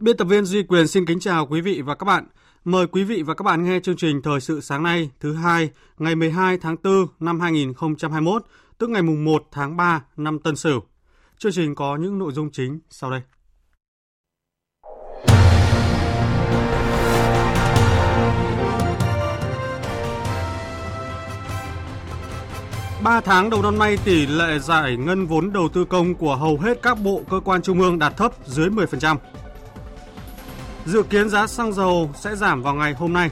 Biên 0.00 0.16
tập 0.16 0.24
viên 0.24 0.44
Duy 0.44 0.62
Quyền 0.62 0.88
xin 0.88 1.06
kính 1.06 1.20
chào 1.20 1.46
quý 1.46 1.60
vị 1.60 1.82
và 1.82 1.94
các 1.94 2.04
bạn. 2.04 2.26
Mời 2.64 2.86
quý 2.86 3.04
vị 3.04 3.22
và 3.22 3.34
các 3.34 3.42
bạn 3.42 3.64
nghe 3.64 3.80
chương 3.80 3.96
trình 3.96 4.22
Thời 4.22 4.40
sự 4.40 4.60
sáng 4.60 4.82
nay 4.82 5.10
thứ 5.20 5.34
hai 5.34 5.70
ngày 5.98 6.14
12 6.14 6.58
tháng 6.58 6.76
4 6.84 7.06
năm 7.20 7.40
2021, 7.40 8.44
tức 8.78 8.90
ngày 8.90 9.02
mùng 9.02 9.24
1 9.24 9.42
tháng 9.50 9.76
3 9.76 10.04
năm 10.16 10.38
Tân 10.38 10.56
Sửu. 10.56 10.80
Chương 11.38 11.52
trình 11.52 11.74
có 11.74 11.96
những 11.96 12.18
nội 12.18 12.32
dung 12.32 12.50
chính 12.50 12.80
sau 12.90 13.10
đây. 13.10 13.20
Ba 23.02 23.20
tháng 23.20 23.50
đầu 23.50 23.62
năm 23.62 23.78
nay, 23.78 23.98
tỷ 24.04 24.26
lệ 24.26 24.58
giải 24.58 24.96
ngân 24.96 25.26
vốn 25.26 25.52
đầu 25.52 25.68
tư 25.68 25.84
công 25.84 26.14
của 26.14 26.36
hầu 26.36 26.58
hết 26.58 26.82
các 26.82 26.98
bộ 27.04 27.22
cơ 27.30 27.40
quan 27.44 27.62
trung 27.62 27.80
ương 27.80 27.98
đạt 27.98 28.16
thấp 28.16 28.32
dưới 28.46 28.68
10%. 28.68 29.16
Dự 30.86 31.02
kiến 31.02 31.28
giá 31.28 31.46
xăng 31.46 31.72
dầu 31.72 32.10
sẽ 32.14 32.36
giảm 32.36 32.62
vào 32.62 32.74
ngày 32.74 32.94
hôm 32.94 33.12
nay. 33.12 33.30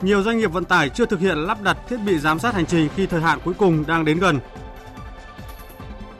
Nhiều 0.00 0.22
doanh 0.22 0.38
nghiệp 0.38 0.52
vận 0.52 0.64
tải 0.64 0.88
chưa 0.88 1.06
thực 1.06 1.20
hiện 1.20 1.38
lắp 1.38 1.62
đặt 1.62 1.76
thiết 1.88 1.96
bị 2.06 2.18
giám 2.18 2.38
sát 2.38 2.54
hành 2.54 2.66
trình 2.66 2.88
khi 2.96 3.06
thời 3.06 3.20
hạn 3.20 3.38
cuối 3.44 3.54
cùng 3.58 3.84
đang 3.86 4.04
đến 4.04 4.18
gần. 4.18 4.40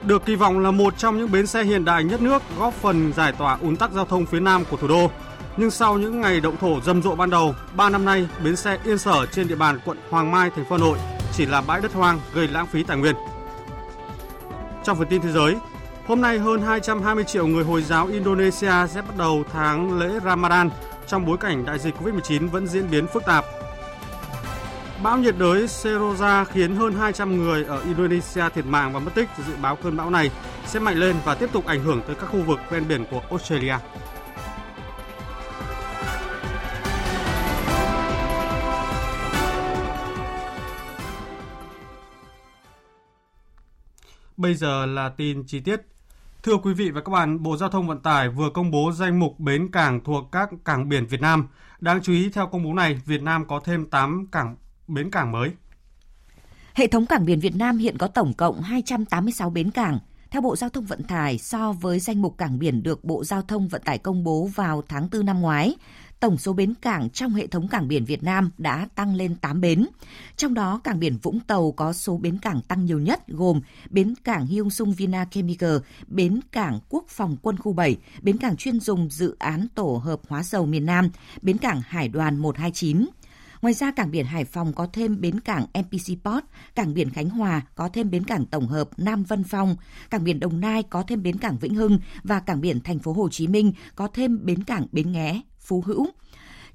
Được 0.03 0.25
kỳ 0.25 0.35
vọng 0.35 0.59
là 0.59 0.71
một 0.71 0.97
trong 0.97 1.17
những 1.17 1.31
bến 1.31 1.47
xe 1.47 1.63
hiện 1.63 1.85
đại 1.85 2.03
nhất 2.03 2.21
nước 2.21 2.41
góp 2.57 2.73
phần 2.73 3.13
giải 3.13 3.31
tỏa 3.31 3.57
ùn 3.61 3.75
tắc 3.75 3.91
giao 3.91 4.05
thông 4.05 4.25
phía 4.25 4.39
Nam 4.39 4.63
của 4.69 4.77
thủ 4.77 4.87
đô. 4.87 5.11
Nhưng 5.57 5.71
sau 5.71 5.97
những 5.97 6.21
ngày 6.21 6.41
động 6.41 6.57
thổ 6.57 6.81
rầm 6.81 7.01
rộ 7.01 7.15
ban 7.15 7.29
đầu, 7.29 7.55
3 7.75 7.89
năm 7.89 8.05
nay, 8.05 8.27
bến 8.43 8.55
xe 8.55 8.77
Yên 8.85 8.97
Sở 8.97 9.25
trên 9.25 9.47
địa 9.47 9.55
bàn 9.55 9.79
quận 9.85 9.97
Hoàng 10.09 10.31
Mai, 10.31 10.49
thành 10.55 10.65
phố 10.65 10.75
Hà 10.75 10.79
Nội 10.79 10.97
chỉ 11.33 11.45
là 11.45 11.61
bãi 11.61 11.81
đất 11.81 11.93
hoang 11.93 12.19
gây 12.33 12.47
lãng 12.47 12.67
phí 12.67 12.83
tài 12.83 12.97
nguyên. 12.97 13.15
Trong 14.83 14.97
phần 14.97 15.07
tin 15.07 15.21
thế 15.21 15.31
giới, 15.31 15.55
Hôm 16.09 16.21
nay 16.21 16.39
hơn 16.39 16.61
220 16.61 17.23
triệu 17.23 17.47
người 17.47 17.63
Hồi 17.63 17.81
giáo 17.81 18.07
Indonesia 18.07 18.87
sẽ 18.89 19.01
bắt 19.01 19.17
đầu 19.17 19.43
tháng 19.51 19.99
lễ 19.99 20.19
Ramadan 20.25 20.69
trong 21.07 21.25
bối 21.25 21.37
cảnh 21.37 21.65
đại 21.65 21.79
dịch 21.79 21.95
Covid-19 22.01 22.49
vẫn 22.49 22.67
diễn 22.67 22.89
biến 22.91 23.07
phức 23.07 23.25
tạp. 23.25 23.45
Bão 25.03 25.17
nhiệt 25.17 25.35
đới 25.37 25.65
Seroja 25.65 26.45
khiến 26.45 26.75
hơn 26.75 26.93
200 26.93 27.37
người 27.37 27.63
ở 27.63 27.81
Indonesia 27.81 28.43
thiệt 28.55 28.65
mạng 28.65 28.93
và 28.93 28.99
mất 28.99 29.11
tích. 29.15 29.29
Dự 29.47 29.53
báo 29.61 29.75
cơn 29.75 29.97
bão 29.97 30.09
này 30.09 30.31
sẽ 30.65 30.79
mạnh 30.79 30.97
lên 30.97 31.15
và 31.25 31.35
tiếp 31.35 31.49
tục 31.53 31.65
ảnh 31.65 31.83
hưởng 31.83 32.01
tới 32.07 32.15
các 32.15 32.25
khu 32.25 32.41
vực 32.41 32.59
ven 32.69 32.87
biển 32.87 33.05
của 33.11 33.21
Australia. 33.29 33.75
Bây 44.37 44.55
giờ 44.55 44.85
là 44.85 45.09
tin 45.09 45.43
chi 45.47 45.59
tiết. 45.59 45.81
Thưa 46.43 46.57
quý 46.57 46.73
vị 46.73 46.89
và 46.89 47.01
các 47.01 47.09
bạn, 47.09 47.43
Bộ 47.43 47.57
Giao 47.57 47.69
thông 47.69 47.87
Vận 47.87 47.99
tải 47.99 48.29
vừa 48.29 48.49
công 48.49 48.71
bố 48.71 48.91
danh 48.91 49.19
mục 49.19 49.39
bến 49.39 49.71
cảng 49.71 50.03
thuộc 50.03 50.31
các 50.31 50.49
cảng 50.65 50.89
biển 50.89 51.05
Việt 51.05 51.21
Nam. 51.21 51.47
Đáng 51.79 52.01
chú 52.01 52.13
ý 52.13 52.29
theo 52.29 52.47
công 52.47 52.63
bố 52.63 52.73
này, 52.73 53.01
Việt 53.05 53.21
Nam 53.21 53.45
có 53.47 53.59
thêm 53.65 53.89
8 53.89 54.27
cảng 54.31 54.55
bến 54.87 55.11
cảng 55.11 55.31
mới. 55.31 55.49
Hệ 56.73 56.87
thống 56.87 57.05
cảng 57.05 57.25
biển 57.25 57.39
Việt 57.39 57.55
Nam 57.55 57.77
hiện 57.77 57.97
có 57.97 58.07
tổng 58.07 58.33
cộng 58.33 58.61
286 58.61 59.49
bến 59.49 59.71
cảng. 59.71 59.99
Theo 60.31 60.41
Bộ 60.41 60.55
Giao 60.55 60.69
thông 60.69 60.85
Vận 60.85 61.03
tải, 61.03 61.37
so 61.37 61.71
với 61.71 61.99
danh 61.99 62.21
mục 62.21 62.37
cảng 62.37 62.59
biển 62.59 62.83
được 62.83 63.03
Bộ 63.03 63.23
Giao 63.23 63.41
thông 63.41 63.67
Vận 63.67 63.81
tải 63.85 63.97
công 63.97 64.23
bố 64.23 64.49
vào 64.55 64.83
tháng 64.87 65.09
4 65.11 65.25
năm 65.25 65.41
ngoái, 65.41 65.75
tổng 66.19 66.37
số 66.37 66.53
bến 66.53 66.73
cảng 66.81 67.09
trong 67.09 67.33
hệ 67.33 67.47
thống 67.47 67.67
cảng 67.67 67.87
biển 67.87 68.05
Việt 68.05 68.23
Nam 68.23 68.51
đã 68.57 68.87
tăng 68.95 69.15
lên 69.15 69.35
8 69.35 69.61
bến. 69.61 69.87
Trong 70.35 70.53
đó, 70.53 70.81
cảng 70.83 70.99
biển 70.99 71.17
Vũng 71.21 71.39
Tàu 71.39 71.71
có 71.71 71.93
số 71.93 72.17
bến 72.17 72.37
cảng 72.37 72.61
tăng 72.61 72.85
nhiều 72.85 72.99
nhất 72.99 73.27
gồm 73.27 73.61
bến 73.89 74.13
cảng 74.23 74.45
Hyung 74.45 74.69
Sung 74.69 74.93
Vina 74.93 75.25
Chemical, 75.31 75.77
bến 76.07 76.39
cảng 76.51 76.79
Quốc 76.89 77.05
phòng 77.07 77.37
quân 77.41 77.57
khu 77.57 77.73
7, 77.73 77.97
bến 78.21 78.37
cảng 78.37 78.57
chuyên 78.57 78.79
dùng 78.79 79.09
dự 79.09 79.35
án 79.39 79.67
tổ 79.75 80.01
hợp 80.03 80.19
hóa 80.27 80.43
dầu 80.43 80.65
miền 80.65 80.85
Nam, 80.85 81.09
bến 81.41 81.57
cảng 81.57 81.81
Hải 81.87 82.07
đoàn 82.07 82.37
129. 82.37 83.05
Ngoài 83.61 83.73
ra, 83.73 83.91
cảng 83.91 84.11
biển 84.11 84.25
Hải 84.25 84.45
Phòng 84.45 84.73
có 84.73 84.87
thêm 84.93 85.21
bến 85.21 85.39
cảng 85.39 85.65
MPC 85.73 86.23
Port, 86.23 86.45
cảng 86.75 86.93
biển 86.93 87.09
Khánh 87.09 87.29
Hòa 87.29 87.61
có 87.75 87.89
thêm 87.89 88.09
bến 88.11 88.23
cảng 88.23 88.45
tổng 88.45 88.67
hợp 88.67 88.89
Nam 88.97 89.23
Vân 89.23 89.43
Phong, 89.43 89.75
cảng 90.09 90.23
biển 90.23 90.39
Đồng 90.39 90.59
Nai 90.59 90.83
có 90.83 91.03
thêm 91.07 91.23
bến 91.23 91.37
cảng 91.37 91.57
Vĩnh 91.57 91.75
Hưng 91.75 91.99
và 92.23 92.39
cảng 92.39 92.61
biển 92.61 92.79
thành 92.79 92.99
phố 92.99 93.13
Hồ 93.13 93.29
Chí 93.29 93.47
Minh 93.47 93.73
có 93.95 94.07
thêm 94.07 94.45
bến 94.45 94.63
cảng 94.63 94.85
Bến 94.91 95.11
Nghé, 95.11 95.41
Phú 95.69 95.83
Hữu. 95.85 96.07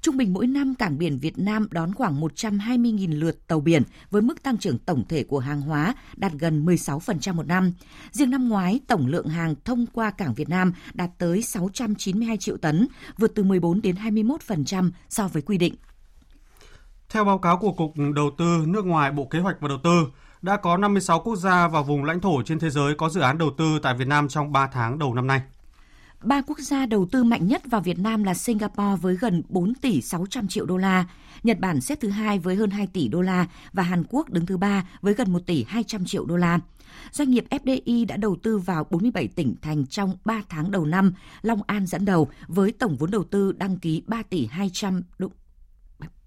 Trung 0.01 0.17
bình 0.17 0.33
mỗi 0.33 0.47
năm 0.47 0.75
cảng 0.75 0.97
biển 0.97 1.19
Việt 1.19 1.37
Nam 1.37 1.67
đón 1.71 1.93
khoảng 1.93 2.21
120.000 2.21 3.19
lượt 3.19 3.47
tàu 3.47 3.59
biển 3.59 3.83
với 4.11 4.21
mức 4.21 4.43
tăng 4.43 4.57
trưởng 4.57 4.77
tổng 4.77 5.03
thể 5.09 5.23
của 5.23 5.39
hàng 5.39 5.61
hóa 5.61 5.95
đạt 6.15 6.31
gần 6.31 6.65
16% 6.65 7.33
một 7.33 7.47
năm. 7.47 7.73
Riêng 8.11 8.29
năm 8.29 8.49
ngoái, 8.49 8.79
tổng 8.87 9.07
lượng 9.07 9.27
hàng 9.27 9.55
thông 9.65 9.85
qua 9.93 10.11
cảng 10.11 10.33
Việt 10.33 10.49
Nam 10.49 10.73
đạt 10.93 11.09
tới 11.17 11.41
692 11.41 12.37
triệu 12.37 12.57
tấn, 12.57 12.87
vượt 13.17 13.31
từ 13.35 13.43
14 13.43 13.81
đến 13.81 13.95
21% 13.95 14.91
so 15.09 15.27
với 15.27 15.41
quy 15.41 15.57
định. 15.57 15.75
Theo 17.09 17.25
báo 17.25 17.37
cáo 17.37 17.57
của 17.57 17.71
Cục 17.71 17.93
Đầu 18.15 18.31
tư 18.37 18.63
nước 18.67 18.85
ngoài 18.85 19.11
Bộ 19.11 19.25
Kế 19.25 19.39
hoạch 19.39 19.55
và 19.59 19.67
Đầu 19.67 19.77
tư, 19.83 20.07
đã 20.41 20.57
có 20.57 20.77
56 20.77 21.19
quốc 21.19 21.35
gia 21.35 21.67
và 21.67 21.81
vùng 21.81 22.03
lãnh 22.03 22.19
thổ 22.19 22.41
trên 22.43 22.59
thế 22.59 22.69
giới 22.69 22.95
có 22.95 23.09
dự 23.09 23.21
án 23.21 23.37
đầu 23.37 23.51
tư 23.57 23.79
tại 23.83 23.93
Việt 23.93 24.07
Nam 24.07 24.27
trong 24.27 24.51
3 24.51 24.67
tháng 24.67 24.99
đầu 24.99 25.13
năm 25.13 25.27
nay. 25.27 25.41
Ba 26.25 26.41
quốc 26.41 26.59
gia 26.59 26.85
đầu 26.85 27.05
tư 27.11 27.23
mạnh 27.23 27.47
nhất 27.47 27.61
vào 27.65 27.81
Việt 27.81 27.99
Nam 27.99 28.23
là 28.23 28.33
Singapore 28.33 28.95
với 29.01 29.15
gần 29.15 29.43
4 29.49 29.73
tỷ 29.73 30.01
600 30.01 30.47
triệu 30.47 30.65
đô 30.65 30.77
la, 30.77 31.05
Nhật 31.43 31.59
Bản 31.59 31.81
xếp 31.81 31.97
thứ 32.01 32.09
hai 32.09 32.39
với 32.39 32.55
hơn 32.55 32.69
2 32.69 32.87
tỷ 32.87 33.07
đô 33.07 33.21
la 33.21 33.47
và 33.73 33.83
Hàn 33.83 34.03
Quốc 34.09 34.29
đứng 34.29 34.45
thứ 34.45 34.57
ba 34.57 34.89
với 35.01 35.13
gần 35.13 35.33
1 35.33 35.39
tỷ 35.45 35.65
200 35.67 36.05
triệu 36.05 36.25
đô 36.25 36.35
la. 36.35 36.59
Doanh 37.11 37.31
nghiệp 37.31 37.45
FDI 37.49 38.05
đã 38.07 38.17
đầu 38.17 38.37
tư 38.43 38.57
vào 38.57 38.83
47 38.89 39.27
tỉnh 39.27 39.55
thành 39.61 39.85
trong 39.85 40.17
3 40.25 40.41
tháng 40.49 40.71
đầu 40.71 40.85
năm, 40.85 41.13
Long 41.41 41.61
An 41.67 41.85
dẫn 41.85 42.05
đầu 42.05 42.27
với 42.47 42.71
tổng 42.71 42.95
vốn 42.95 43.11
đầu 43.11 43.23
tư 43.23 43.51
đăng 43.51 43.77
ký 43.77 44.03
3 44.07 44.23
tỷ 44.23 44.45
200 44.45 45.01
đô 45.17 45.27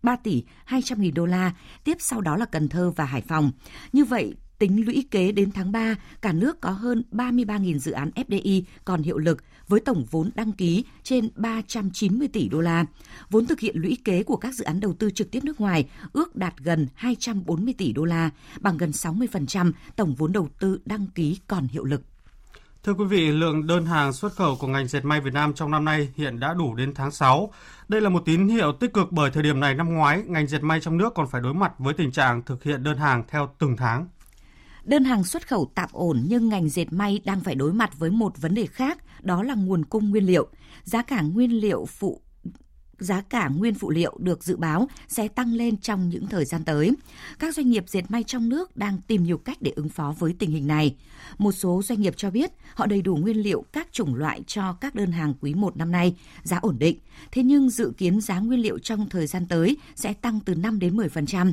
3 0.02 0.16
tỷ 0.16 0.44
200 0.64 1.00
nghìn 1.00 1.14
đô 1.14 1.26
la, 1.26 1.52
tiếp 1.84 1.96
sau 2.00 2.20
đó 2.20 2.36
là 2.36 2.44
Cần 2.44 2.68
Thơ 2.68 2.90
và 2.96 3.04
Hải 3.04 3.20
Phòng. 3.20 3.50
Như 3.92 4.04
vậy, 4.04 4.34
tính 4.58 4.86
lũy 4.86 5.04
kế 5.10 5.32
đến 5.32 5.50
tháng 5.52 5.72
3, 5.72 5.94
cả 6.22 6.32
nước 6.32 6.60
có 6.60 6.70
hơn 6.70 7.02
33.000 7.12 7.78
dự 7.78 7.92
án 7.92 8.10
FDI 8.14 8.62
còn 8.84 9.02
hiệu 9.02 9.18
lực 9.18 9.42
với 9.68 9.80
tổng 9.80 10.04
vốn 10.10 10.30
đăng 10.34 10.52
ký 10.52 10.84
trên 11.02 11.28
390 11.36 12.28
tỷ 12.28 12.48
đô 12.48 12.60
la. 12.60 12.84
Vốn 13.30 13.46
thực 13.46 13.60
hiện 13.60 13.76
lũy 13.78 13.98
kế 14.04 14.22
của 14.22 14.36
các 14.36 14.54
dự 14.54 14.64
án 14.64 14.80
đầu 14.80 14.94
tư 14.94 15.10
trực 15.10 15.30
tiếp 15.30 15.44
nước 15.44 15.60
ngoài 15.60 15.88
ước 16.12 16.36
đạt 16.36 16.54
gần 16.58 16.86
240 16.94 17.74
tỷ 17.78 17.92
đô 17.92 18.04
la, 18.04 18.30
bằng 18.60 18.76
gần 18.76 18.90
60% 18.90 19.72
tổng 19.96 20.14
vốn 20.14 20.32
đầu 20.32 20.48
tư 20.58 20.78
đăng 20.84 21.06
ký 21.06 21.38
còn 21.46 21.66
hiệu 21.68 21.84
lực. 21.84 22.02
Thưa 22.84 22.94
quý 22.94 23.04
vị, 23.04 23.32
lượng 23.32 23.66
đơn 23.66 23.86
hàng 23.86 24.12
xuất 24.12 24.32
khẩu 24.32 24.56
của 24.56 24.66
ngành 24.66 24.86
dệt 24.86 25.04
may 25.04 25.20
Việt 25.20 25.34
Nam 25.34 25.52
trong 25.54 25.70
năm 25.70 25.84
nay 25.84 26.08
hiện 26.16 26.40
đã 26.40 26.54
đủ 26.54 26.74
đến 26.74 26.94
tháng 26.94 27.10
6. 27.10 27.52
Đây 27.88 28.00
là 28.00 28.08
một 28.08 28.22
tín 28.24 28.48
hiệu 28.48 28.72
tích 28.72 28.92
cực 28.92 29.12
bởi 29.12 29.30
thời 29.30 29.42
điểm 29.42 29.60
này 29.60 29.74
năm 29.74 29.94
ngoái, 29.94 30.22
ngành 30.26 30.46
dệt 30.46 30.62
may 30.62 30.80
trong 30.80 30.98
nước 30.98 31.14
còn 31.14 31.28
phải 31.28 31.40
đối 31.40 31.54
mặt 31.54 31.72
với 31.78 31.94
tình 31.94 32.12
trạng 32.12 32.42
thực 32.42 32.62
hiện 32.62 32.82
đơn 32.82 32.98
hàng 32.98 33.24
theo 33.28 33.54
từng 33.58 33.76
tháng. 33.76 34.06
Đơn 34.88 35.04
hàng 35.04 35.24
xuất 35.24 35.48
khẩu 35.48 35.70
tạm 35.74 35.88
ổn 35.92 36.22
nhưng 36.28 36.48
ngành 36.48 36.68
dệt 36.68 36.86
may 36.90 37.20
đang 37.24 37.40
phải 37.40 37.54
đối 37.54 37.72
mặt 37.72 37.98
với 37.98 38.10
một 38.10 38.32
vấn 38.40 38.54
đề 38.54 38.66
khác, 38.66 38.98
đó 39.22 39.42
là 39.42 39.54
nguồn 39.54 39.84
cung 39.84 40.10
nguyên 40.10 40.26
liệu. 40.26 40.48
Giá 40.84 41.02
cả 41.02 41.22
nguyên 41.22 41.60
liệu 41.60 41.86
phụ 41.86 42.20
giá 42.98 43.20
cả 43.20 43.48
nguyên 43.48 43.74
phụ 43.74 43.90
liệu 43.90 44.16
được 44.18 44.44
dự 44.44 44.56
báo 44.56 44.88
sẽ 45.08 45.28
tăng 45.28 45.54
lên 45.54 45.76
trong 45.76 46.08
những 46.08 46.26
thời 46.26 46.44
gian 46.44 46.64
tới. 46.64 46.92
Các 47.38 47.54
doanh 47.54 47.70
nghiệp 47.70 47.84
dệt 47.86 48.02
may 48.08 48.22
trong 48.22 48.48
nước 48.48 48.76
đang 48.76 48.98
tìm 49.06 49.24
nhiều 49.24 49.38
cách 49.38 49.58
để 49.60 49.72
ứng 49.76 49.88
phó 49.88 50.14
với 50.18 50.34
tình 50.38 50.50
hình 50.50 50.66
này. 50.66 50.96
Một 51.38 51.52
số 51.52 51.82
doanh 51.84 52.00
nghiệp 52.00 52.14
cho 52.16 52.30
biết 52.30 52.50
họ 52.74 52.86
đầy 52.86 53.02
đủ 53.02 53.16
nguyên 53.16 53.36
liệu 53.36 53.64
các 53.72 53.92
chủng 53.92 54.14
loại 54.14 54.42
cho 54.46 54.72
các 54.72 54.94
đơn 54.94 55.12
hàng 55.12 55.34
quý 55.40 55.54
1 55.54 55.76
năm 55.76 55.92
nay, 55.92 56.16
giá 56.42 56.56
ổn 56.56 56.76
định. 56.78 56.98
Thế 57.32 57.42
nhưng 57.42 57.70
dự 57.70 57.92
kiến 57.98 58.20
giá 58.20 58.38
nguyên 58.38 58.60
liệu 58.60 58.78
trong 58.78 59.08
thời 59.08 59.26
gian 59.26 59.46
tới 59.46 59.76
sẽ 59.94 60.12
tăng 60.12 60.40
từ 60.40 60.54
5 60.54 60.78
đến 60.78 60.96
10%. 60.96 61.52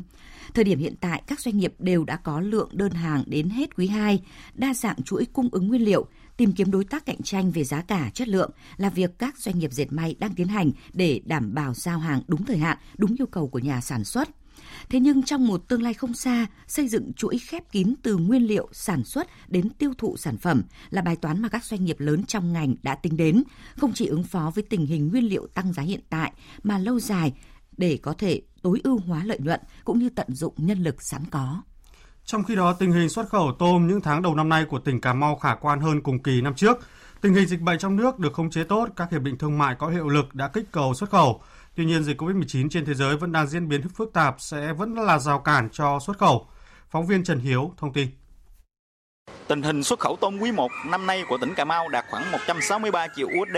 Thời 0.54 0.64
điểm 0.64 0.80
hiện 0.80 0.96
tại, 1.02 1.24
các 1.28 1.40
doanh 1.40 1.58
nghiệp 1.58 1.74
đều 1.80 2.04
đã 2.04 2.16
có 2.16 2.40
lượng 2.40 2.70
đơn 2.72 2.92
hàng 2.92 3.24
đến 3.28 3.50
hết 3.50 3.76
quý 3.76 3.88
2, 3.88 4.22
đa 4.54 4.74
dạng 4.74 5.04
chuỗi 5.04 5.26
cung 5.26 5.50
ứng 5.52 5.68
nguyên 5.68 5.86
liệu, 5.86 6.08
tìm 6.38 6.52
kiếm 6.52 6.72
đối 6.72 6.86
tác 6.86 7.06
cạnh 7.06 7.22
tranh 7.24 7.52
về 7.52 7.64
giá 7.64 7.82
cả, 7.82 8.12
chất 8.14 8.28
lượng 8.28 8.52
là 8.78 8.90
việc 8.90 9.20
các 9.20 9.38
doanh 9.38 9.60
nghiệp 9.60 9.74
dệt 9.74 9.88
may 9.90 10.16
đang 10.20 10.36
tiến 10.36 10.48
hành 10.48 10.72
để 10.94 11.22
đảm 11.26 11.54
bảo 11.54 11.74
giao 11.74 12.00
hàng 12.00 12.22
đúng 12.28 12.46
thời 12.46 12.58
hạn, 12.58 12.78
đúng 12.98 13.16
yêu 13.20 13.28
cầu 13.28 13.48
của 13.48 13.60
nhà 13.60 13.82
sản 13.82 14.04
xuất. 14.04 14.30
Thế 14.90 15.00
nhưng 15.00 15.24
trong 15.24 15.48
một 15.48 15.68
tương 15.68 15.84
lai 15.84 15.94
không 15.94 16.14
xa, 16.14 16.46
xây 16.68 16.88
dựng 16.88 17.14
chuỗi 17.14 17.38
khép 17.38 17.72
kín 17.72 17.94
từ 18.04 18.18
nguyên 18.18 18.48
liệu 18.48 18.70
sản 18.72 19.04
xuất 19.04 19.28
đến 19.48 19.70
tiêu 19.70 19.94
thụ 19.98 20.18
sản 20.18 20.38
phẩm 20.38 20.64
là 20.90 21.02
bài 21.02 21.16
toán 21.16 21.42
mà 21.42 21.50
các 21.50 21.66
doanh 21.66 21.86
nghiệp 21.86 22.00
lớn 22.00 22.24
trong 22.24 22.54
ngành 22.54 22.76
đã 22.84 22.96
tính 22.96 23.18
đến, 23.18 23.44
không 23.78 23.94
chỉ 23.94 24.06
ứng 24.06 24.24
phó 24.24 24.52
với 24.56 24.64
tình 24.70 24.86
hình 24.86 25.08
nguyên 25.08 25.30
liệu 25.30 25.48
tăng 25.48 25.74
giá 25.74 25.84
hiện 25.84 26.02
tại 26.10 26.32
mà 26.64 26.78
lâu 26.78 27.00
dài 27.00 27.34
để 27.78 28.00
có 28.02 28.14
thể 28.14 28.42
tối 28.62 28.82
ưu 28.84 29.00
hóa 29.00 29.24
lợi 29.24 29.40
nhuận 29.40 29.60
cũng 29.84 30.00
như 30.00 30.10
tận 30.10 30.28
dụng 30.36 30.54
nhân 30.58 30.84
lực 30.84 31.04
sẵn 31.04 31.22
có. 31.32 31.62
Trong 32.26 32.44
khi 32.44 32.56
đó, 32.56 32.74
tình 32.74 32.92
hình 32.92 33.10
xuất 33.10 33.30
khẩu 33.30 33.52
tôm 33.60 33.88
những 33.88 34.02
tháng 34.02 34.22
đầu 34.22 34.36
năm 34.36 34.50
nay 34.50 34.66
của 34.66 34.80
tỉnh 34.80 35.02
Cà 35.02 35.14
Mau 35.14 35.36
khả 35.36 35.56
quan 35.56 35.80
hơn 35.80 36.02
cùng 36.02 36.24
kỳ 36.24 36.42
năm 36.42 36.56
trước. 36.56 36.78
Tình 37.22 37.34
hình 37.34 37.48
dịch 37.48 37.62
bệnh 37.62 37.80
trong 37.80 37.96
nước 37.96 38.20
được 38.20 38.34
khống 38.34 38.50
chế 38.50 38.64
tốt, 38.64 38.90
các 38.96 39.12
hiệp 39.12 39.22
định 39.22 39.38
thương 39.38 39.58
mại 39.58 39.76
có 39.76 39.88
hiệu 39.88 40.10
lực 40.10 40.36
đã 40.36 40.48
kích 40.48 40.66
cầu 40.72 40.94
xuất 40.94 41.10
khẩu. 41.10 41.42
Tuy 41.76 41.86
nhiên, 41.86 42.04
dịch 42.04 42.22
COVID-19 42.22 42.70
trên 42.70 42.86
thế 42.86 42.94
giới 42.94 43.18
vẫn 43.18 43.32
đang 43.32 43.48
diễn 43.48 43.70
biến 43.70 43.90
phức 43.90 44.14
tạp 44.14 44.36
sẽ 44.40 44.74
vẫn 44.74 44.94
là 44.94 45.20
rào 45.20 45.40
cản 45.40 45.70
cho 45.72 46.00
xuất 46.00 46.18
khẩu. 46.18 46.48
Phóng 46.90 47.06
viên 47.06 47.24
Trần 47.24 47.40
Hiếu 47.40 47.74
thông 47.78 47.94
tin. 47.94 48.08
Tình 49.48 49.62
hình 49.62 49.84
xuất 49.84 50.00
khẩu 50.00 50.18
tôm 50.22 50.40
quý 50.40 50.52
1 50.52 50.72
năm 50.86 51.08
nay 51.08 51.24
của 51.30 51.38
tỉnh 51.38 51.54
Cà 51.56 51.66
Mau 51.66 51.88
đạt 51.90 52.06
khoảng 52.10 52.32
163 52.32 53.08
triệu 53.16 53.28
USD, 53.28 53.58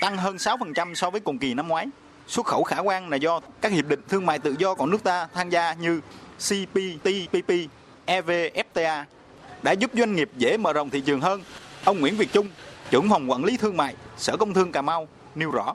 tăng 0.00 0.16
hơn 0.16 0.36
6% 0.36 0.94
so 0.94 1.10
với 1.10 1.20
cùng 1.20 1.38
kỳ 1.38 1.54
năm 1.54 1.68
ngoái. 1.68 1.86
Xuất 2.26 2.46
khẩu 2.46 2.62
khả 2.62 2.78
quan 2.78 3.08
là 3.08 3.16
do 3.16 3.40
các 3.60 3.72
hiệp 3.72 3.86
định 3.86 4.00
thương 4.08 4.26
mại 4.26 4.38
tự 4.38 4.54
do 4.58 4.74
của 4.74 4.86
nước 4.86 5.04
ta 5.04 5.28
tham 5.34 5.50
gia 5.50 5.74
như 5.74 6.00
CPTPP, 6.38 7.50
EVFTA 8.06 9.04
đã 9.62 9.72
giúp 9.72 9.90
doanh 9.94 10.14
nghiệp 10.14 10.30
dễ 10.36 10.56
mở 10.56 10.72
rộng 10.72 10.90
thị 10.90 11.00
trường 11.00 11.20
hơn. 11.20 11.40
Ông 11.84 12.00
Nguyễn 12.00 12.16
Việt 12.16 12.32
Trung, 12.32 12.46
trưởng 12.90 13.08
phòng 13.10 13.30
quản 13.30 13.44
lý 13.44 13.56
thương 13.56 13.76
mại, 13.76 13.94
Sở 14.16 14.36
Công 14.36 14.54
Thương 14.54 14.72
Cà 14.72 14.82
Mau 14.82 15.08
nêu 15.34 15.50
rõ. 15.50 15.74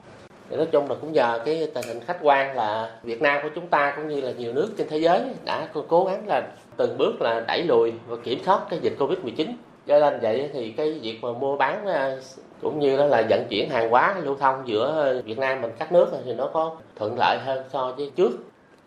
nói 0.50 0.66
chung 0.72 0.90
là 0.90 0.96
cũng 1.00 1.12
nhờ 1.12 1.42
cái 1.44 1.68
tình 1.74 1.84
hình 1.86 2.00
khách 2.06 2.18
quan 2.22 2.56
là 2.56 2.98
Việt 3.02 3.22
Nam 3.22 3.40
của 3.42 3.48
chúng 3.54 3.66
ta 3.66 3.92
cũng 3.96 4.08
như 4.08 4.20
là 4.20 4.32
nhiều 4.32 4.52
nước 4.52 4.70
trên 4.78 4.88
thế 4.90 4.98
giới 4.98 5.22
đã 5.44 5.68
cố 5.88 6.04
gắng 6.04 6.22
là 6.26 6.42
từng 6.76 6.98
bước 6.98 7.22
là 7.22 7.44
đẩy 7.48 7.62
lùi 7.62 7.92
và 8.06 8.16
kiểm 8.24 8.38
soát 8.44 8.60
cái 8.70 8.78
dịch 8.82 8.96
Covid-19. 8.98 9.46
Cho 9.86 10.00
nên 10.00 10.20
vậy 10.20 10.50
thì 10.52 10.70
cái 10.70 10.92
việc 11.02 11.18
mà 11.22 11.32
mua 11.32 11.56
bán 11.56 11.86
ờ, 11.86 12.20
cũng 12.62 12.78
như 12.80 12.96
đó 12.96 13.04
là 13.04 13.22
vận 13.30 13.46
chuyển 13.50 13.70
hàng 13.70 13.90
hóa 13.90 14.16
lưu 14.22 14.36
thông 14.40 14.68
giữa 14.68 15.22
Việt 15.24 15.38
Nam 15.38 15.60
mình 15.60 15.70
các 15.78 15.92
nước 15.92 16.06
thì 16.24 16.34
nó 16.34 16.50
có 16.52 16.76
thuận 16.96 17.18
lợi 17.18 17.38
hơn 17.38 17.64
so 17.72 17.92
với 17.96 18.10
trước 18.16 18.30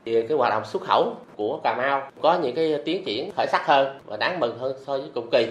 thì 0.05 0.27
cái 0.27 0.38
hoạt 0.38 0.51
động 0.51 0.65
xuất 0.65 0.81
khẩu 0.83 1.17
của 1.35 1.59
Cà 1.63 1.75
Mau 1.75 2.11
có 2.21 2.39
những 2.44 2.55
cái 2.55 2.73
tiến 2.85 3.03
triển 3.05 3.31
khởi 3.38 3.47
sắc 3.51 3.67
hơn 3.67 4.00
và 4.05 4.17
đáng 4.17 4.39
mừng 4.39 4.59
hơn 4.59 4.75
so 4.85 4.97
với 4.97 5.09
cùng 5.13 5.29
kỳ. 5.31 5.47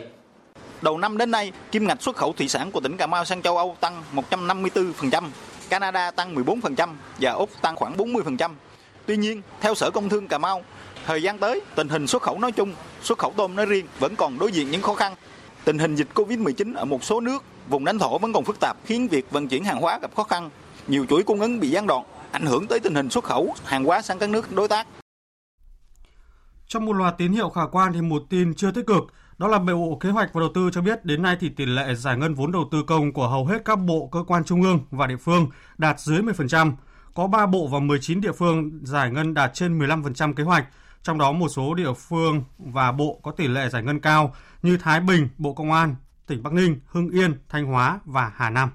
Đầu 0.83 0.99
năm 0.99 1.19
đến 1.19 1.31
nay, 1.31 1.53
kim 1.73 1.87
ngạch 1.87 2.03
xuất 2.03 2.17
khẩu 2.17 2.33
thủy 2.33 2.49
sản 2.49 2.71
của 2.71 2.81
tỉnh 2.81 2.97
Cà 2.97 3.07
Mau 3.07 3.25
sang 3.25 3.43
châu 3.43 3.57
Âu 3.57 3.77
tăng 3.81 4.03
154%, 4.31 5.25
Canada 5.69 6.11
tăng 6.11 6.35
14% 6.35 6.89
và 7.21 7.31
Úc 7.33 7.51
tăng 7.63 7.77
khoảng 7.77 7.97
40%. 7.97 8.51
Tuy 9.07 9.17
nhiên, 9.17 9.43
theo 9.61 9.75
Sở 9.75 9.91
Công 9.91 10.09
Thương 10.09 10.29
Cà 10.29 10.39
Mau, 10.39 10.63
thời 11.07 11.23
gian 11.23 11.39
tới, 11.39 11.61
tình 11.75 11.89
hình 11.89 12.07
xuất 12.07 12.23
khẩu 12.23 12.39
nói 12.39 12.53
chung, 12.53 12.75
xuất 13.03 13.19
khẩu 13.19 13.33
tôm 13.37 13.57
nói 13.57 13.67
riêng 13.67 13.87
vẫn 13.99 14.17
còn 14.17 14.39
đối 14.39 14.53
diện 14.53 14.71
những 14.71 14.83
khó 14.83 14.95
khăn. 14.95 15.15
Tình 15.65 15.79
hình 15.79 15.95
dịch 15.95 16.09
Covid-19 16.15 16.77
ở 16.77 16.85
một 16.85 17.05
số 17.05 17.21
nước, 17.21 17.45
vùng 17.69 17.87
lãnh 17.87 17.99
thổ 17.99 18.19
vẫn 18.19 18.33
còn 18.33 18.45
phức 18.45 18.61
tạp 18.61 18.77
khiến 18.85 19.09
việc 19.09 19.31
vận 19.31 19.49
chuyển 19.49 19.65
hàng 19.65 19.81
hóa 19.81 19.99
gặp 20.03 20.11
khó 20.17 20.23
khăn. 20.23 20.51
Nhiều 20.87 21.07
chuỗi 21.09 21.23
cung 21.23 21.41
ứng 21.41 21.61
bị 21.61 21.69
gián 21.69 21.87
đoạn, 21.87 22.05
ảnh 22.33 22.47
hưởng 22.47 22.67
tới 22.67 22.81
tình 22.81 22.95
hình 22.95 23.11
xuất 23.11 23.25
khẩu 23.25 23.55
hàng 23.65 23.85
hóa 23.85 24.03
sang 24.03 24.19
các 24.19 24.31
nước 24.31 24.53
đối 24.53 24.69
tác. 24.69 24.87
Trong 26.67 26.85
một 26.85 26.93
loạt 26.93 27.15
tín 27.19 27.33
hiệu 27.33 27.49
khả 27.51 27.63
quan 27.73 27.93
thì 27.93 28.01
một 28.01 28.23
tin 28.31 28.55
chưa 28.55 28.71
tích 28.71 28.87
cực, 28.87 29.03
đó 29.39 29.49
là 29.49 29.59
Bộ 29.59 29.99
Kế 30.01 30.11
hoạch 30.11 30.33
và 30.33 30.41
Đầu 30.41 30.51
tư 30.55 30.71
cho 30.73 30.81
biết 30.83 31.05
đến 31.05 31.23
nay 31.23 31.37
thì 31.41 31.49
tỷ 31.49 31.67
lệ 31.67 31.95
giải 31.95 32.17
ngân 32.17 32.35
vốn 32.35 32.53
đầu 32.53 32.69
tư 32.71 32.83
công 32.87 33.13
của 33.13 33.29
hầu 33.29 33.47
hết 33.47 33.65
các 33.65 33.77
bộ, 33.77 34.09
cơ 34.13 34.25
quan 34.27 34.45
trung 34.45 34.63
ương 34.63 34.81
và 34.91 35.07
địa 35.07 35.17
phương 35.17 35.47
đạt 35.79 36.01
dưới 36.01 36.19
10%. 36.19 36.73
Có 37.15 37.27
3 37.27 37.47
bộ 37.47 37.67
và 37.67 37.79
19 37.79 38.21
địa 38.21 38.33
phương 38.33 38.81
giải 38.83 39.11
ngân 39.11 39.35
đạt 39.35 39.51
trên 39.55 39.79
15% 39.79 40.35
kế 40.35 40.45
hoạch, 40.45 40.67
trong 41.03 41.19
đó 41.19 41.33
một 41.33 41.49
số 41.49 41.75
địa 41.75 41.93
phương 41.93 42.45
và 42.59 42.93
bộ 42.93 43.21
có 43.23 43.31
tỷ 43.31 43.49
lệ 43.49 43.69
giải 43.69 43.83
ngân 43.83 44.01
cao 44.01 44.35
như 44.63 44.77
Thái 44.77 45.01
Bình, 45.01 45.29
Bộ 45.39 45.55
Công 45.55 45.73
an, 45.73 45.95
tỉnh 46.27 46.43
Bắc 46.43 46.53
Ninh, 46.53 46.81
Hưng 46.87 47.09
Yên, 47.09 47.41
Thanh 47.49 47.67
Hóa 47.67 48.01
và 48.05 48.33
Hà 48.37 48.51
Nam. 48.51 48.71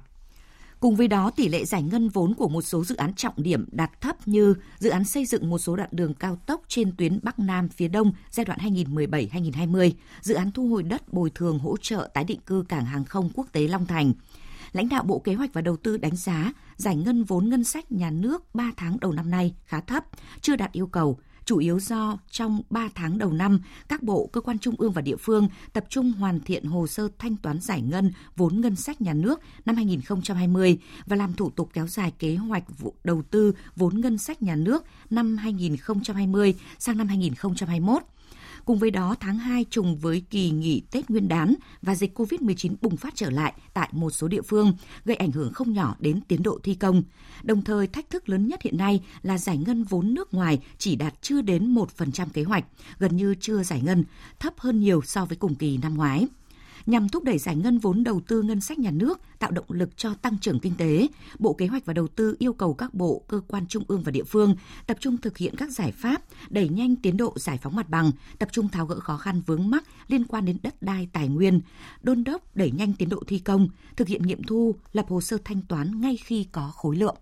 Cùng 0.79 0.95
với 0.95 1.07
đó, 1.07 1.31
tỷ 1.35 1.49
lệ 1.49 1.65
giải 1.65 1.83
ngân 1.83 2.09
vốn 2.09 2.33
của 2.33 2.49
một 2.49 2.61
số 2.61 2.83
dự 2.83 2.95
án 2.95 3.13
trọng 3.13 3.33
điểm 3.37 3.65
đạt 3.71 4.01
thấp 4.01 4.27
như 4.27 4.55
dự 4.79 4.89
án 4.89 5.03
xây 5.03 5.25
dựng 5.25 5.49
một 5.49 5.57
số 5.57 5.75
đoạn 5.75 5.89
đường 5.91 6.13
cao 6.13 6.35
tốc 6.35 6.61
trên 6.67 6.95
tuyến 6.97 7.19
Bắc 7.23 7.39
Nam 7.39 7.69
phía 7.69 7.87
Đông 7.87 8.11
giai 8.31 8.45
đoạn 8.45 8.59
2017-2020, 8.59 9.91
dự 10.21 10.35
án 10.35 10.51
thu 10.51 10.69
hồi 10.69 10.83
đất 10.83 11.13
bồi 11.13 11.29
thường 11.35 11.59
hỗ 11.59 11.77
trợ 11.77 12.09
tái 12.13 12.23
định 12.23 12.39
cư 12.45 12.65
cảng 12.69 12.85
hàng 12.85 13.05
không 13.05 13.29
quốc 13.33 13.47
tế 13.51 13.67
Long 13.67 13.85
Thành. 13.85 14.13
Lãnh 14.71 14.89
đạo 14.89 15.03
Bộ 15.03 15.19
Kế 15.19 15.33
hoạch 15.33 15.53
và 15.53 15.61
Đầu 15.61 15.77
tư 15.77 15.97
đánh 15.97 16.15
giá 16.15 16.53
giải 16.75 16.95
ngân 16.95 17.23
vốn 17.23 17.49
ngân 17.49 17.63
sách 17.63 17.91
nhà 17.91 18.11
nước 18.11 18.55
3 18.55 18.71
tháng 18.77 18.97
đầu 18.99 19.11
năm 19.11 19.29
nay 19.29 19.53
khá 19.65 19.81
thấp, 19.81 20.05
chưa 20.41 20.55
đạt 20.55 20.71
yêu 20.71 20.87
cầu, 20.87 21.19
chủ 21.47 21.57
yếu 21.57 21.79
do 21.79 22.17
trong 22.31 22.61
3 22.69 22.89
tháng 22.95 23.17
đầu 23.17 23.31
năm, 23.31 23.59
các 23.87 24.03
bộ, 24.03 24.29
cơ 24.33 24.41
quan 24.41 24.59
trung 24.59 24.75
ương 24.77 24.91
và 24.91 25.01
địa 25.01 25.15
phương 25.15 25.49
tập 25.73 25.85
trung 25.89 26.11
hoàn 26.11 26.39
thiện 26.39 26.65
hồ 26.65 26.87
sơ 26.87 27.07
thanh 27.19 27.35
toán 27.35 27.61
giải 27.61 27.81
ngân 27.81 28.11
vốn 28.35 28.61
ngân 28.61 28.75
sách 28.75 29.01
nhà 29.01 29.13
nước 29.13 29.39
năm 29.65 29.75
2020 29.75 30.77
và 31.05 31.15
làm 31.15 31.33
thủ 31.33 31.49
tục 31.49 31.69
kéo 31.73 31.87
dài 31.87 32.11
kế 32.19 32.35
hoạch 32.35 32.63
đầu 33.03 33.21
tư 33.31 33.53
vốn 33.75 34.01
ngân 34.01 34.17
sách 34.17 34.43
nhà 34.43 34.55
nước 34.55 34.83
năm 35.09 35.37
2020 35.37 36.55
sang 36.79 36.97
năm 36.97 37.07
2021. 37.07 38.03
Cùng 38.67 38.79
với 38.79 38.91
đó, 38.91 39.15
tháng 39.19 39.37
2 39.37 39.65
trùng 39.69 39.97
với 39.97 40.23
kỳ 40.29 40.49
nghỉ 40.49 40.81
Tết 40.91 41.09
Nguyên 41.09 41.27
đán 41.27 41.55
và 41.81 41.95
dịch 41.95 42.19
COVID-19 42.19 42.75
bùng 42.81 42.97
phát 42.97 43.15
trở 43.15 43.29
lại 43.29 43.53
tại 43.73 43.89
một 43.91 44.09
số 44.09 44.27
địa 44.27 44.41
phương, 44.41 44.73
gây 45.05 45.15
ảnh 45.15 45.31
hưởng 45.31 45.53
không 45.53 45.73
nhỏ 45.73 45.95
đến 45.99 46.21
tiến 46.27 46.43
độ 46.43 46.59
thi 46.63 46.75
công. 46.75 47.03
Đồng 47.43 47.61
thời, 47.63 47.87
thách 47.87 48.09
thức 48.09 48.29
lớn 48.29 48.47
nhất 48.47 48.61
hiện 48.61 48.77
nay 48.77 49.01
là 49.23 49.37
giải 49.37 49.57
ngân 49.57 49.83
vốn 49.83 50.13
nước 50.13 50.33
ngoài 50.33 50.59
chỉ 50.77 50.95
đạt 50.95 51.13
chưa 51.21 51.41
đến 51.41 51.75
1% 51.75 52.25
kế 52.33 52.43
hoạch, 52.43 52.65
gần 52.99 53.17
như 53.17 53.35
chưa 53.39 53.63
giải 53.63 53.81
ngân, 53.81 54.03
thấp 54.39 54.53
hơn 54.57 54.79
nhiều 54.79 55.01
so 55.01 55.25
với 55.25 55.37
cùng 55.37 55.55
kỳ 55.55 55.77
năm 55.77 55.95
ngoái 55.95 56.27
nhằm 56.87 57.09
thúc 57.09 57.23
đẩy 57.23 57.37
giải 57.37 57.55
ngân 57.55 57.77
vốn 57.77 58.03
đầu 58.03 58.21
tư 58.27 58.41
ngân 58.41 58.61
sách 58.61 58.79
nhà 58.79 58.91
nước, 58.91 59.19
tạo 59.39 59.51
động 59.51 59.65
lực 59.69 59.97
cho 59.97 60.13
tăng 60.13 60.37
trưởng 60.41 60.59
kinh 60.59 60.75
tế, 60.77 61.07
Bộ 61.39 61.53
Kế 61.53 61.67
hoạch 61.67 61.85
và 61.85 61.93
Đầu 61.93 62.07
tư 62.07 62.35
yêu 62.39 62.53
cầu 62.53 62.73
các 62.73 62.93
bộ, 62.93 63.23
cơ 63.27 63.41
quan 63.47 63.67
trung 63.67 63.83
ương 63.87 64.03
và 64.03 64.11
địa 64.11 64.23
phương 64.23 64.55
tập 64.87 64.97
trung 64.99 65.17
thực 65.17 65.37
hiện 65.37 65.55
các 65.55 65.71
giải 65.71 65.91
pháp 65.91 66.21
đẩy 66.49 66.69
nhanh 66.69 66.95
tiến 66.95 67.17
độ 67.17 67.33
giải 67.35 67.59
phóng 67.61 67.75
mặt 67.75 67.89
bằng, 67.89 68.11
tập 68.39 68.49
trung 68.51 68.69
tháo 68.69 68.85
gỡ 68.85 68.99
khó 68.99 69.17
khăn 69.17 69.41
vướng 69.45 69.69
mắc 69.69 69.83
liên 70.07 70.25
quan 70.25 70.45
đến 70.45 70.57
đất 70.63 70.81
đai 70.81 71.07
tài 71.13 71.27
nguyên, 71.27 71.61
đôn 72.01 72.23
đốc 72.23 72.55
đẩy 72.55 72.71
nhanh 72.71 72.93
tiến 72.93 73.09
độ 73.09 73.23
thi 73.27 73.39
công, 73.39 73.67
thực 73.95 74.07
hiện 74.07 74.23
nghiệm 74.23 74.43
thu, 74.43 74.75
lập 74.93 75.05
hồ 75.09 75.21
sơ 75.21 75.37
thanh 75.45 75.61
toán 75.61 76.01
ngay 76.01 76.17
khi 76.25 76.47
có 76.51 76.71
khối 76.75 76.95
lượng. 76.95 77.15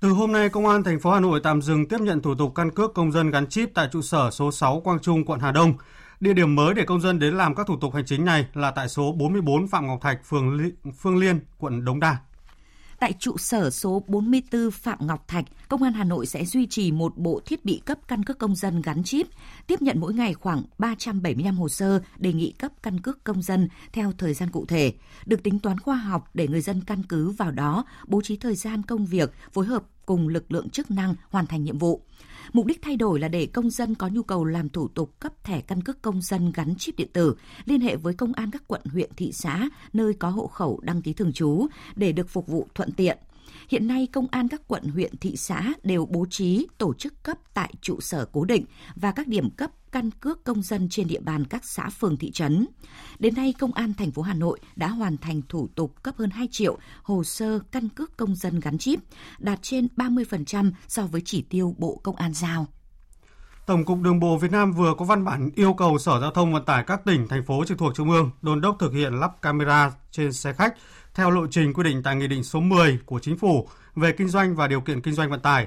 Từ 0.00 0.10
hôm 0.10 0.32
nay, 0.32 0.48
Công 0.48 0.66
an 0.66 0.82
thành 0.82 1.00
phố 1.00 1.10
Hà 1.10 1.20
Nội 1.20 1.40
tạm 1.42 1.62
dừng 1.62 1.88
tiếp 1.88 2.00
nhận 2.00 2.22
thủ 2.22 2.34
tục 2.34 2.52
căn 2.54 2.70
cước 2.70 2.94
công 2.94 3.12
dân 3.12 3.30
gắn 3.30 3.46
chip 3.46 3.70
tại 3.74 3.88
trụ 3.92 4.02
sở 4.02 4.30
số 4.30 4.52
6 4.52 4.80
Quang 4.80 4.98
Trung, 4.98 5.24
quận 5.24 5.40
Hà 5.40 5.52
Đông. 5.52 5.74
Địa 6.20 6.32
điểm 6.32 6.54
mới 6.54 6.74
để 6.74 6.84
công 6.84 7.00
dân 7.00 7.18
đến 7.18 7.34
làm 7.34 7.54
các 7.54 7.66
thủ 7.66 7.76
tục 7.80 7.94
hành 7.94 8.04
chính 8.06 8.24
này 8.24 8.46
là 8.54 8.70
tại 8.70 8.88
số 8.88 9.12
44 9.12 9.68
Phạm 9.68 9.86
Ngọc 9.86 9.98
Thạch, 10.02 10.24
phường 10.24 10.54
Li- 10.54 10.92
Phương 10.98 11.16
Liên, 11.16 11.40
quận 11.58 11.84
Đống 11.84 12.00
Đa. 12.00 12.16
Tại 13.00 13.12
trụ 13.18 13.36
sở 13.36 13.70
số 13.70 14.02
44 14.06 14.70
Phạm 14.70 15.06
Ngọc 15.06 15.28
Thạch, 15.28 15.44
Công 15.68 15.82
an 15.82 15.92
Hà 15.92 16.04
Nội 16.04 16.26
sẽ 16.26 16.44
duy 16.44 16.66
trì 16.66 16.92
một 16.92 17.16
bộ 17.16 17.40
thiết 17.46 17.64
bị 17.64 17.82
cấp 17.84 17.98
căn 18.08 18.24
cước 18.24 18.38
công 18.38 18.54
dân 18.54 18.82
gắn 18.82 19.04
chip, 19.04 19.26
tiếp 19.66 19.82
nhận 19.82 20.00
mỗi 20.00 20.14
ngày 20.14 20.34
khoảng 20.34 20.62
375 20.78 21.56
hồ 21.56 21.68
sơ 21.68 22.02
đề 22.16 22.32
nghị 22.32 22.52
cấp 22.52 22.72
căn 22.82 23.00
cước 23.00 23.24
công 23.24 23.42
dân 23.42 23.68
theo 23.92 24.12
thời 24.18 24.34
gian 24.34 24.50
cụ 24.50 24.66
thể, 24.66 24.92
được 25.26 25.42
tính 25.42 25.58
toán 25.58 25.78
khoa 25.78 25.96
học 25.96 26.30
để 26.34 26.48
người 26.48 26.60
dân 26.60 26.80
căn 26.86 27.02
cứ 27.02 27.30
vào 27.30 27.50
đó 27.50 27.84
bố 28.06 28.20
trí 28.20 28.36
thời 28.36 28.54
gian 28.54 28.82
công 28.82 29.06
việc, 29.06 29.32
phối 29.52 29.66
hợp 29.66 29.82
cùng 30.06 30.28
lực 30.28 30.52
lượng 30.52 30.70
chức 30.70 30.90
năng 30.90 31.14
hoàn 31.30 31.46
thành 31.46 31.64
nhiệm 31.64 31.78
vụ. 31.78 32.02
Mục 32.52 32.66
đích 32.66 32.82
thay 32.82 32.96
đổi 32.96 33.20
là 33.20 33.28
để 33.28 33.46
công 33.46 33.70
dân 33.70 33.94
có 33.94 34.08
nhu 34.08 34.22
cầu 34.22 34.44
làm 34.44 34.68
thủ 34.68 34.88
tục 34.88 35.20
cấp 35.20 35.44
thẻ 35.44 35.60
căn 35.60 35.82
cước 35.82 36.02
công 36.02 36.22
dân 36.22 36.52
gắn 36.54 36.74
chip 36.78 36.96
điện 36.96 37.08
tử, 37.12 37.36
liên 37.64 37.80
hệ 37.80 37.96
với 37.96 38.14
công 38.14 38.32
an 38.32 38.50
các 38.50 38.62
quận, 38.66 38.80
huyện, 38.84 39.10
thị 39.16 39.32
xã 39.32 39.68
nơi 39.92 40.14
có 40.14 40.28
hộ 40.28 40.46
khẩu 40.46 40.80
đăng 40.82 41.02
ký 41.02 41.12
thường 41.12 41.32
trú 41.32 41.66
để 41.96 42.12
được 42.12 42.28
phục 42.28 42.46
vụ 42.46 42.66
thuận 42.74 42.92
tiện. 42.92 43.18
Hiện 43.68 43.86
nay, 43.86 44.08
công 44.12 44.26
an 44.30 44.48
các 44.48 44.62
quận, 44.68 44.84
huyện, 44.84 45.16
thị 45.16 45.36
xã 45.36 45.72
đều 45.82 46.06
bố 46.06 46.26
trí 46.30 46.66
tổ 46.78 46.94
chức 46.94 47.22
cấp 47.22 47.38
tại 47.54 47.74
trụ 47.80 48.00
sở 48.00 48.28
cố 48.32 48.44
định 48.44 48.64
và 48.96 49.12
các 49.12 49.28
điểm 49.28 49.50
cấp 49.50 49.70
căn 49.92 50.10
cước 50.10 50.44
công 50.44 50.62
dân 50.62 50.88
trên 50.88 51.08
địa 51.08 51.20
bàn 51.20 51.44
các 51.44 51.64
xã 51.64 51.90
phường 51.90 52.16
thị 52.16 52.30
trấn. 52.30 52.66
Đến 53.18 53.34
nay, 53.34 53.54
Công 53.58 53.72
an 53.72 53.94
thành 53.94 54.10
phố 54.10 54.22
Hà 54.22 54.34
Nội 54.34 54.60
đã 54.76 54.88
hoàn 54.88 55.16
thành 55.16 55.42
thủ 55.48 55.68
tục 55.74 56.02
cấp 56.02 56.14
hơn 56.18 56.30
2 56.30 56.48
triệu 56.50 56.78
hồ 57.02 57.24
sơ 57.24 57.58
căn 57.58 57.88
cước 57.88 58.16
công 58.16 58.34
dân 58.34 58.60
gắn 58.60 58.78
chip, 58.78 59.00
đạt 59.38 59.58
trên 59.62 59.88
30% 59.96 60.70
so 60.88 61.06
với 61.06 61.22
chỉ 61.24 61.42
tiêu 61.42 61.74
Bộ 61.78 62.00
Công 62.02 62.16
an 62.16 62.34
giao. 62.34 62.66
Tổng 63.66 63.84
cục 63.84 64.00
Đường 64.00 64.20
bộ 64.20 64.38
Việt 64.38 64.52
Nam 64.52 64.72
vừa 64.72 64.94
có 64.98 65.04
văn 65.04 65.24
bản 65.24 65.50
yêu 65.54 65.74
cầu 65.74 65.98
Sở 65.98 66.20
Giao 66.20 66.30
thông 66.30 66.52
Vận 66.52 66.64
tải 66.64 66.84
các 66.86 67.04
tỉnh, 67.04 67.28
thành 67.28 67.44
phố 67.46 67.64
trực 67.64 67.78
thuộc 67.78 67.94
Trung 67.94 68.10
ương 68.10 68.30
đôn 68.42 68.60
đốc 68.60 68.76
thực 68.78 68.92
hiện 68.92 69.12
lắp 69.20 69.42
camera 69.42 69.92
trên 70.10 70.32
xe 70.32 70.52
khách 70.52 70.74
theo 71.14 71.30
lộ 71.30 71.46
trình 71.46 71.72
quy 71.72 71.82
định 71.82 72.02
tại 72.02 72.16
Nghị 72.16 72.28
định 72.28 72.44
số 72.44 72.60
10 72.60 72.98
của 73.06 73.18
Chính 73.18 73.36
phủ 73.36 73.68
về 73.96 74.12
kinh 74.12 74.28
doanh 74.28 74.56
và 74.56 74.68
điều 74.68 74.80
kiện 74.80 75.00
kinh 75.00 75.14
doanh 75.14 75.30
vận 75.30 75.40
tải. 75.40 75.66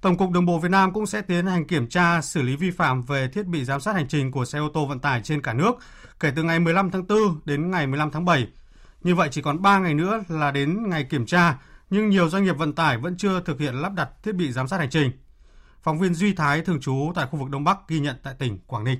Tổng 0.00 0.16
cục 0.16 0.30
Đường 0.30 0.46
bộ 0.46 0.58
Việt 0.58 0.70
Nam 0.70 0.92
cũng 0.92 1.06
sẽ 1.06 1.22
tiến 1.22 1.46
hành 1.46 1.66
kiểm 1.66 1.88
tra 1.88 2.20
xử 2.20 2.42
lý 2.42 2.56
vi 2.56 2.70
phạm 2.70 3.02
về 3.02 3.28
thiết 3.28 3.46
bị 3.46 3.64
giám 3.64 3.80
sát 3.80 3.94
hành 3.94 4.08
trình 4.08 4.30
của 4.30 4.44
xe 4.44 4.58
ô 4.58 4.68
tô 4.74 4.86
vận 4.86 4.98
tải 4.98 5.20
trên 5.22 5.42
cả 5.42 5.52
nước 5.52 5.72
kể 6.20 6.32
từ 6.36 6.42
ngày 6.42 6.60
15 6.60 6.90
tháng 6.90 7.06
4 7.06 7.18
đến 7.44 7.70
ngày 7.70 7.86
15 7.86 8.10
tháng 8.10 8.24
7. 8.24 8.48
Như 9.02 9.14
vậy 9.14 9.28
chỉ 9.32 9.42
còn 9.42 9.62
3 9.62 9.78
ngày 9.78 9.94
nữa 9.94 10.24
là 10.28 10.50
đến 10.50 10.90
ngày 10.90 11.04
kiểm 11.04 11.26
tra, 11.26 11.58
nhưng 11.90 12.08
nhiều 12.08 12.28
doanh 12.28 12.44
nghiệp 12.44 12.58
vận 12.58 12.72
tải 12.72 12.98
vẫn 12.98 13.16
chưa 13.16 13.40
thực 13.40 13.60
hiện 13.60 13.74
lắp 13.74 13.92
đặt 13.94 14.08
thiết 14.22 14.34
bị 14.34 14.52
giám 14.52 14.68
sát 14.68 14.78
hành 14.78 14.90
trình. 14.90 15.10
Phóng 15.82 15.98
viên 15.98 16.14
Duy 16.14 16.34
Thái 16.34 16.60
thường 16.60 16.80
trú 16.80 17.12
tại 17.14 17.26
khu 17.30 17.38
vực 17.38 17.50
Đông 17.50 17.64
Bắc 17.64 17.78
ghi 17.88 18.00
nhận 18.00 18.16
tại 18.22 18.34
tỉnh 18.38 18.58
Quảng 18.66 18.84
Ninh. 18.84 18.98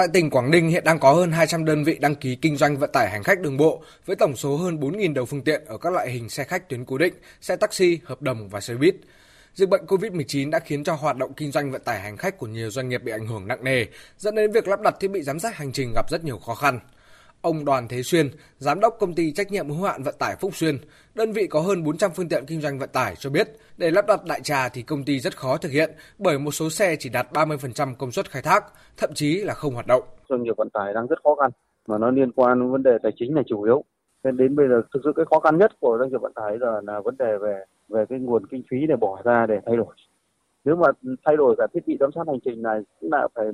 Tại 0.00 0.08
tỉnh 0.12 0.30
Quảng 0.30 0.50
Ninh 0.50 0.68
hiện 0.68 0.84
đang 0.84 0.98
có 0.98 1.12
hơn 1.12 1.32
200 1.32 1.64
đơn 1.64 1.84
vị 1.84 1.98
đăng 2.00 2.14
ký 2.14 2.36
kinh 2.36 2.56
doanh 2.56 2.76
vận 2.76 2.90
tải 2.92 3.10
hành 3.10 3.22
khách 3.22 3.40
đường 3.40 3.56
bộ 3.56 3.82
với 4.06 4.16
tổng 4.16 4.36
số 4.36 4.56
hơn 4.56 4.76
4.000 4.76 5.14
đầu 5.14 5.24
phương 5.24 5.42
tiện 5.42 5.64
ở 5.66 5.78
các 5.78 5.92
loại 5.92 6.10
hình 6.10 6.28
xe 6.28 6.44
khách 6.44 6.68
tuyến 6.68 6.84
cố 6.84 6.98
định, 6.98 7.14
xe 7.40 7.56
taxi, 7.56 8.00
hợp 8.04 8.22
đồng 8.22 8.48
và 8.48 8.60
xe 8.60 8.74
buýt. 8.74 8.94
Dịch 9.54 9.68
bệnh 9.68 9.86
COVID-19 9.86 10.50
đã 10.50 10.58
khiến 10.58 10.84
cho 10.84 10.94
hoạt 10.94 11.16
động 11.16 11.32
kinh 11.32 11.52
doanh 11.52 11.70
vận 11.70 11.82
tải 11.84 12.00
hành 12.00 12.16
khách 12.16 12.38
của 12.38 12.46
nhiều 12.46 12.70
doanh 12.70 12.88
nghiệp 12.88 13.02
bị 13.02 13.12
ảnh 13.12 13.26
hưởng 13.26 13.48
nặng 13.48 13.64
nề, 13.64 13.84
dẫn 14.18 14.34
đến 14.34 14.52
việc 14.52 14.68
lắp 14.68 14.80
đặt 14.80 14.94
thiết 15.00 15.08
bị 15.08 15.22
giám 15.22 15.38
sát 15.40 15.56
hành 15.56 15.72
trình 15.72 15.92
gặp 15.94 16.10
rất 16.10 16.24
nhiều 16.24 16.38
khó 16.38 16.54
khăn. 16.54 16.80
Ông 17.42 17.64
Đoàn 17.64 17.88
Thế 17.88 18.02
Xuyên, 18.02 18.26
giám 18.58 18.80
đốc 18.80 18.96
công 19.00 19.14
ty 19.14 19.32
trách 19.32 19.52
nhiệm 19.52 19.68
hữu 19.68 19.82
hạn 19.82 20.02
vận 20.02 20.14
tải 20.18 20.36
Phúc 20.40 20.54
Xuyên, 20.54 20.74
đơn 21.14 21.32
vị 21.32 21.46
có 21.46 21.60
hơn 21.60 21.84
400 21.84 22.10
phương 22.14 22.28
tiện 22.28 22.44
kinh 22.46 22.60
doanh 22.60 22.78
vận 22.78 22.88
tải 22.92 23.14
cho 23.18 23.30
biết, 23.30 23.48
để 23.78 23.90
lắp 23.90 24.06
đặt 24.06 24.20
đại 24.28 24.40
trà 24.42 24.68
thì 24.68 24.82
công 24.82 25.04
ty 25.04 25.20
rất 25.20 25.36
khó 25.36 25.56
thực 25.56 25.72
hiện 25.72 25.90
bởi 26.18 26.38
một 26.38 26.50
số 26.50 26.70
xe 26.70 26.96
chỉ 26.98 27.08
đạt 27.08 27.26
30% 27.32 27.94
công 27.98 28.10
suất 28.10 28.30
khai 28.30 28.42
thác, 28.42 28.64
thậm 28.96 29.10
chí 29.14 29.44
là 29.44 29.54
không 29.54 29.74
hoạt 29.74 29.86
động. 29.86 30.02
Doanh 30.28 30.42
nghiệp 30.42 30.56
vận 30.56 30.70
tải 30.70 30.94
đang 30.94 31.06
rất 31.06 31.22
khó 31.24 31.34
khăn 31.34 31.50
mà 31.86 31.98
nó 31.98 32.10
liên 32.10 32.32
quan 32.32 32.60
đến 32.60 32.70
vấn 32.70 32.82
đề 32.82 32.98
tài 33.02 33.12
chính 33.16 33.34
là 33.34 33.42
chủ 33.46 33.62
yếu. 33.62 33.84
Nên 34.24 34.36
đến 34.36 34.56
bây 34.56 34.68
giờ 34.68 34.82
thực 34.94 35.00
sự 35.04 35.12
cái 35.16 35.26
khó 35.30 35.40
khăn 35.40 35.58
nhất 35.58 35.72
của 35.80 35.96
doanh 36.00 36.10
nghiệp 36.10 36.20
vận 36.20 36.32
tải 36.34 36.58
là 36.58 36.80
là 36.86 37.00
vấn 37.04 37.16
đề 37.18 37.38
về 37.42 37.64
về 37.88 38.04
cái 38.08 38.18
nguồn 38.18 38.46
kinh 38.46 38.62
phí 38.70 38.76
để 38.88 38.96
bỏ 38.96 39.22
ra 39.24 39.46
để 39.46 39.58
thay 39.66 39.76
đổi. 39.76 39.94
Nếu 40.64 40.76
mà 40.76 40.86
thay 41.24 41.36
đổi 41.36 41.54
cả 41.58 41.66
thiết 41.74 41.86
bị 41.86 41.96
giám 42.00 42.10
sát 42.14 42.22
hành 42.26 42.38
trình 42.44 42.62
này 42.62 42.80
cũng 43.00 43.12
là 43.12 43.28
phải 43.34 43.46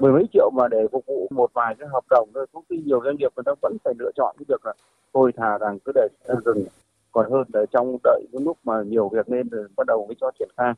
mười 0.00 0.12
mấy 0.12 0.24
triệu 0.32 0.50
mà 0.50 0.68
để 0.68 0.78
phục 0.92 1.06
vụ 1.06 1.28
một 1.30 1.50
vài 1.54 1.74
cái 1.78 1.88
hợp 1.92 2.04
đồng 2.10 2.30
thôi. 2.34 2.46
Cũng 2.52 2.64
nhiều 2.68 3.00
doanh 3.04 3.16
nghiệp 3.16 3.32
người 3.36 3.42
ta 3.46 3.52
vẫn 3.62 3.76
phải 3.84 3.94
lựa 3.98 4.10
chọn 4.16 4.36
cái 4.38 4.44
việc 4.48 4.66
là 4.66 4.72
thôi 5.14 5.32
thà 5.36 5.58
rằng 5.58 5.78
cứ 5.84 5.92
để 5.94 6.08
dừng 6.44 6.64
còn 7.12 7.30
hơn 7.32 7.42
là 7.52 7.60
trong 7.72 7.96
đợi 8.04 8.22
những 8.32 8.44
lúc 8.44 8.58
mà 8.64 8.74
nhiều 8.86 9.08
việc 9.08 9.28
nên 9.28 9.48
rồi 9.48 9.68
bắt 9.76 9.86
đầu 9.86 10.06
mới 10.06 10.16
cho 10.20 10.30
triển 10.38 10.48
khai. 10.56 10.72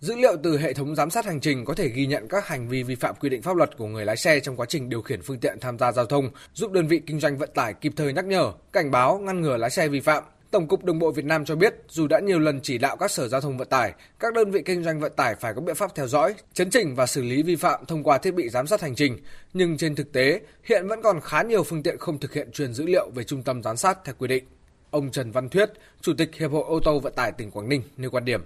Dữ 0.00 0.14
liệu 0.16 0.36
từ 0.42 0.58
hệ 0.58 0.72
thống 0.72 0.94
giám 0.94 1.10
sát 1.10 1.24
hành 1.24 1.40
trình 1.40 1.64
có 1.64 1.74
thể 1.74 1.88
ghi 1.88 2.06
nhận 2.06 2.28
các 2.28 2.46
hành 2.46 2.68
vi 2.68 2.82
vi 2.82 2.94
phạm 2.94 3.14
quy 3.20 3.28
định 3.28 3.42
pháp 3.42 3.56
luật 3.56 3.76
của 3.78 3.86
người 3.86 4.04
lái 4.04 4.16
xe 4.16 4.40
trong 4.40 4.56
quá 4.56 4.66
trình 4.68 4.88
điều 4.88 5.02
khiển 5.02 5.20
phương 5.22 5.38
tiện 5.40 5.60
tham 5.60 5.78
gia 5.78 5.92
giao 5.92 6.06
thông, 6.06 6.30
giúp 6.52 6.72
đơn 6.72 6.86
vị 6.86 7.00
kinh 7.06 7.20
doanh 7.20 7.36
vận 7.38 7.50
tải 7.54 7.74
kịp 7.74 7.92
thời 7.96 8.12
nhắc 8.12 8.24
nhở, 8.24 8.52
cảnh 8.72 8.90
báo, 8.90 9.18
ngăn 9.18 9.40
ngừa 9.40 9.56
lái 9.56 9.70
xe 9.70 9.88
vi 9.88 10.00
phạm. 10.00 10.22
Tổng 10.50 10.68
cục 10.68 10.84
Đường 10.84 10.98
bộ 10.98 11.10
Việt 11.10 11.24
Nam 11.24 11.44
cho 11.44 11.56
biết, 11.56 11.74
dù 11.88 12.06
đã 12.06 12.20
nhiều 12.20 12.38
lần 12.38 12.60
chỉ 12.62 12.78
đạo 12.78 12.96
các 12.96 13.10
sở 13.10 13.28
giao 13.28 13.40
thông 13.40 13.58
vận 13.58 13.68
tải, 13.68 13.92
các 14.18 14.34
đơn 14.34 14.50
vị 14.50 14.62
kinh 14.64 14.84
doanh 14.84 15.00
vận 15.00 15.12
tải 15.16 15.34
phải 15.34 15.54
có 15.54 15.60
biện 15.60 15.74
pháp 15.74 15.94
theo 15.94 16.06
dõi, 16.06 16.34
chấn 16.54 16.70
chỉnh 16.70 16.94
và 16.94 17.06
xử 17.06 17.22
lý 17.22 17.42
vi 17.42 17.56
phạm 17.56 17.86
thông 17.86 18.02
qua 18.02 18.18
thiết 18.18 18.34
bị 18.34 18.48
giám 18.48 18.66
sát 18.66 18.80
hành 18.80 18.94
trình, 18.94 19.18
nhưng 19.52 19.76
trên 19.76 19.94
thực 19.94 20.12
tế, 20.12 20.40
hiện 20.64 20.88
vẫn 20.88 21.02
còn 21.02 21.20
khá 21.20 21.42
nhiều 21.42 21.62
phương 21.62 21.82
tiện 21.82 21.98
không 21.98 22.18
thực 22.18 22.32
hiện 22.32 22.52
truyền 22.52 22.74
dữ 22.74 22.86
liệu 22.86 23.10
về 23.14 23.24
trung 23.24 23.42
tâm 23.42 23.62
giám 23.62 23.76
sát 23.76 23.98
theo 24.04 24.14
quy 24.18 24.28
định. 24.28 24.44
Ông 24.90 25.10
Trần 25.10 25.30
Văn 25.30 25.48
Thuyết, 25.48 25.70
Chủ 26.00 26.12
tịch 26.18 26.34
Hiệp 26.34 26.50
hội 26.50 26.64
ô 26.66 26.80
tô 26.80 27.00
vận 27.00 27.12
tải 27.12 27.32
tỉnh 27.32 27.50
Quảng 27.50 27.68
Ninh 27.68 27.82
nêu 27.96 28.10
quan 28.10 28.24
điểm. 28.24 28.40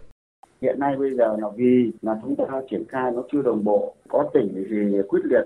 Hiện 0.62 0.78
nay 0.78 0.96
bây 0.96 1.14
giờ 1.14 1.36
là 1.40 1.48
vì 1.56 1.92
là 2.02 2.16
chúng 2.22 2.36
ta 2.36 2.44
triển 2.70 2.84
khai 2.88 3.12
nó 3.14 3.22
chưa 3.32 3.42
đồng 3.42 3.64
bộ, 3.64 3.94
có 4.08 4.30
tỉnh 4.34 4.64
thì 4.70 5.02
quyết 5.08 5.20
liệt 5.24 5.44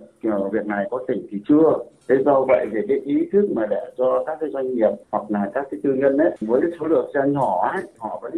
việc 0.52 0.66
này, 0.66 0.86
có 0.90 1.04
tỉnh 1.08 1.26
thì 1.30 1.40
chưa. 1.48 1.78
Thế 2.08 2.16
do 2.24 2.44
vậy 2.48 2.66
thì 2.72 2.78
cái 2.88 2.98
ý 2.98 3.28
thức 3.32 3.46
mà 3.54 3.66
để 3.70 3.92
cho 3.96 4.24
các 4.26 4.38
cái 4.40 4.50
doanh 4.50 4.74
nghiệp 4.74 4.90
hoặc 5.10 5.24
là 5.28 5.50
các 5.54 5.68
cái 5.70 5.80
tư 5.82 5.94
nhân 5.94 6.18
ấy 6.18 6.30
với 6.40 6.60
cái 6.60 6.70
số 6.80 6.86
lượng 6.86 7.10
xe 7.14 7.20
nhỏ 7.28 7.70
ấy, 7.72 7.82
họ 7.98 8.18
vẫn 8.22 8.32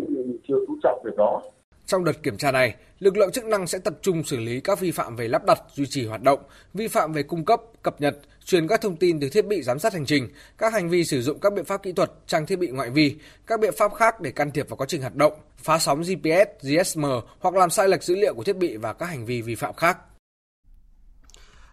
chưa 0.49 0.57
chú 0.67 0.75
trọng 0.83 1.03
việc 1.05 1.17
đó. 1.17 1.43
Trong 1.89 2.05
đợt 2.05 2.23
kiểm 2.23 2.39
tra 2.39 2.53
này, 2.53 2.75
lực 2.99 3.17
lượng 3.17 3.33
chức 3.33 3.45
năng 3.45 3.67
sẽ 3.67 3.79
tập 3.79 3.95
trung 4.03 4.25
xử 4.25 4.37
lý 4.37 4.61
các 4.61 4.81
vi 4.81 4.91
phạm 4.91 5.17
về 5.17 5.29
lắp 5.29 5.45
đặt, 5.45 5.63
duy 5.75 5.87
trì 5.87 6.07
hoạt 6.07 6.23
động, 6.23 6.41
vi 6.75 6.89
phạm 6.89 7.13
về 7.13 7.23
cung 7.23 7.45
cấp, 7.45 7.61
cập 7.83 8.01
nhật, 8.01 8.19
truyền 8.45 8.69
các 8.69 8.81
thông 8.81 8.97
tin 8.97 9.21
từ 9.21 9.29
thiết 9.29 9.47
bị 9.47 9.63
giám 9.63 9.79
sát 9.79 9.93
hành 9.93 10.07
trình, 10.07 10.29
các 10.59 10.73
hành 10.73 10.89
vi 10.89 11.05
sử 11.05 11.23
dụng 11.23 11.41
các 11.41 11.53
biện 11.53 11.65
pháp 11.65 11.83
kỹ 11.83 11.93
thuật, 11.93 12.13
trang 12.27 12.47
thiết 12.47 12.59
bị 12.59 12.69
ngoại 12.69 12.91
vi, 12.91 13.17
các 13.47 13.61
biện 13.61 13.75
pháp 13.79 13.95
khác 13.95 14.21
để 14.21 14.31
can 14.31 14.51
thiệp 14.51 14.69
vào 14.69 14.77
quá 14.77 14.87
trình 14.91 15.01
hoạt 15.01 15.15
động, 15.15 15.33
phá 15.57 15.79
sóng 15.79 16.03
GPS, 16.03 16.67
GSM 16.67 17.05
hoặc 17.41 17.55
làm 17.55 17.71
sai 17.71 17.89
lệch 17.89 18.03
dữ 18.03 18.15
liệu 18.15 18.35
của 18.35 18.45
thiết 18.45 18.57
bị 18.57 18.77
và 18.77 18.93
các 18.93 19.07
hành 19.07 19.27
vi 19.27 19.43
vi 19.43 19.55
phạm 19.55 19.75
khác. 19.75 19.99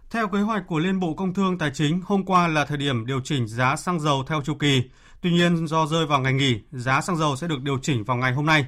Theo 0.10 0.28
kế 0.28 0.40
hoạch 0.40 0.64
của 0.68 0.80
Liên 0.80 1.00
Bộ 1.00 1.14
Công 1.14 1.34
Thương 1.34 1.58
Tài 1.58 1.72
chính, 1.74 2.02
hôm 2.06 2.26
qua 2.26 2.48
là 2.48 2.66
thời 2.66 2.78
điểm 2.78 3.06
điều 3.06 3.22
chỉnh 3.24 3.48
giá 3.48 3.76
xăng 3.76 4.00
dầu 4.00 4.24
theo 4.28 4.42
chu 4.46 4.54
kỳ. 4.54 4.82
Tuy 5.22 5.32
nhiên, 5.32 5.68
do 5.68 5.86
rơi 5.86 6.06
vào 6.06 6.20
ngày 6.20 6.34
nghỉ, 6.34 6.60
giá 6.72 7.02
xăng 7.02 7.18
dầu 7.18 7.36
sẽ 7.36 7.48
được 7.48 7.62
điều 7.62 7.78
chỉnh 7.82 8.04
vào 8.04 8.18
ngày 8.18 8.34
hôm 8.34 8.46
nay. 8.46 8.66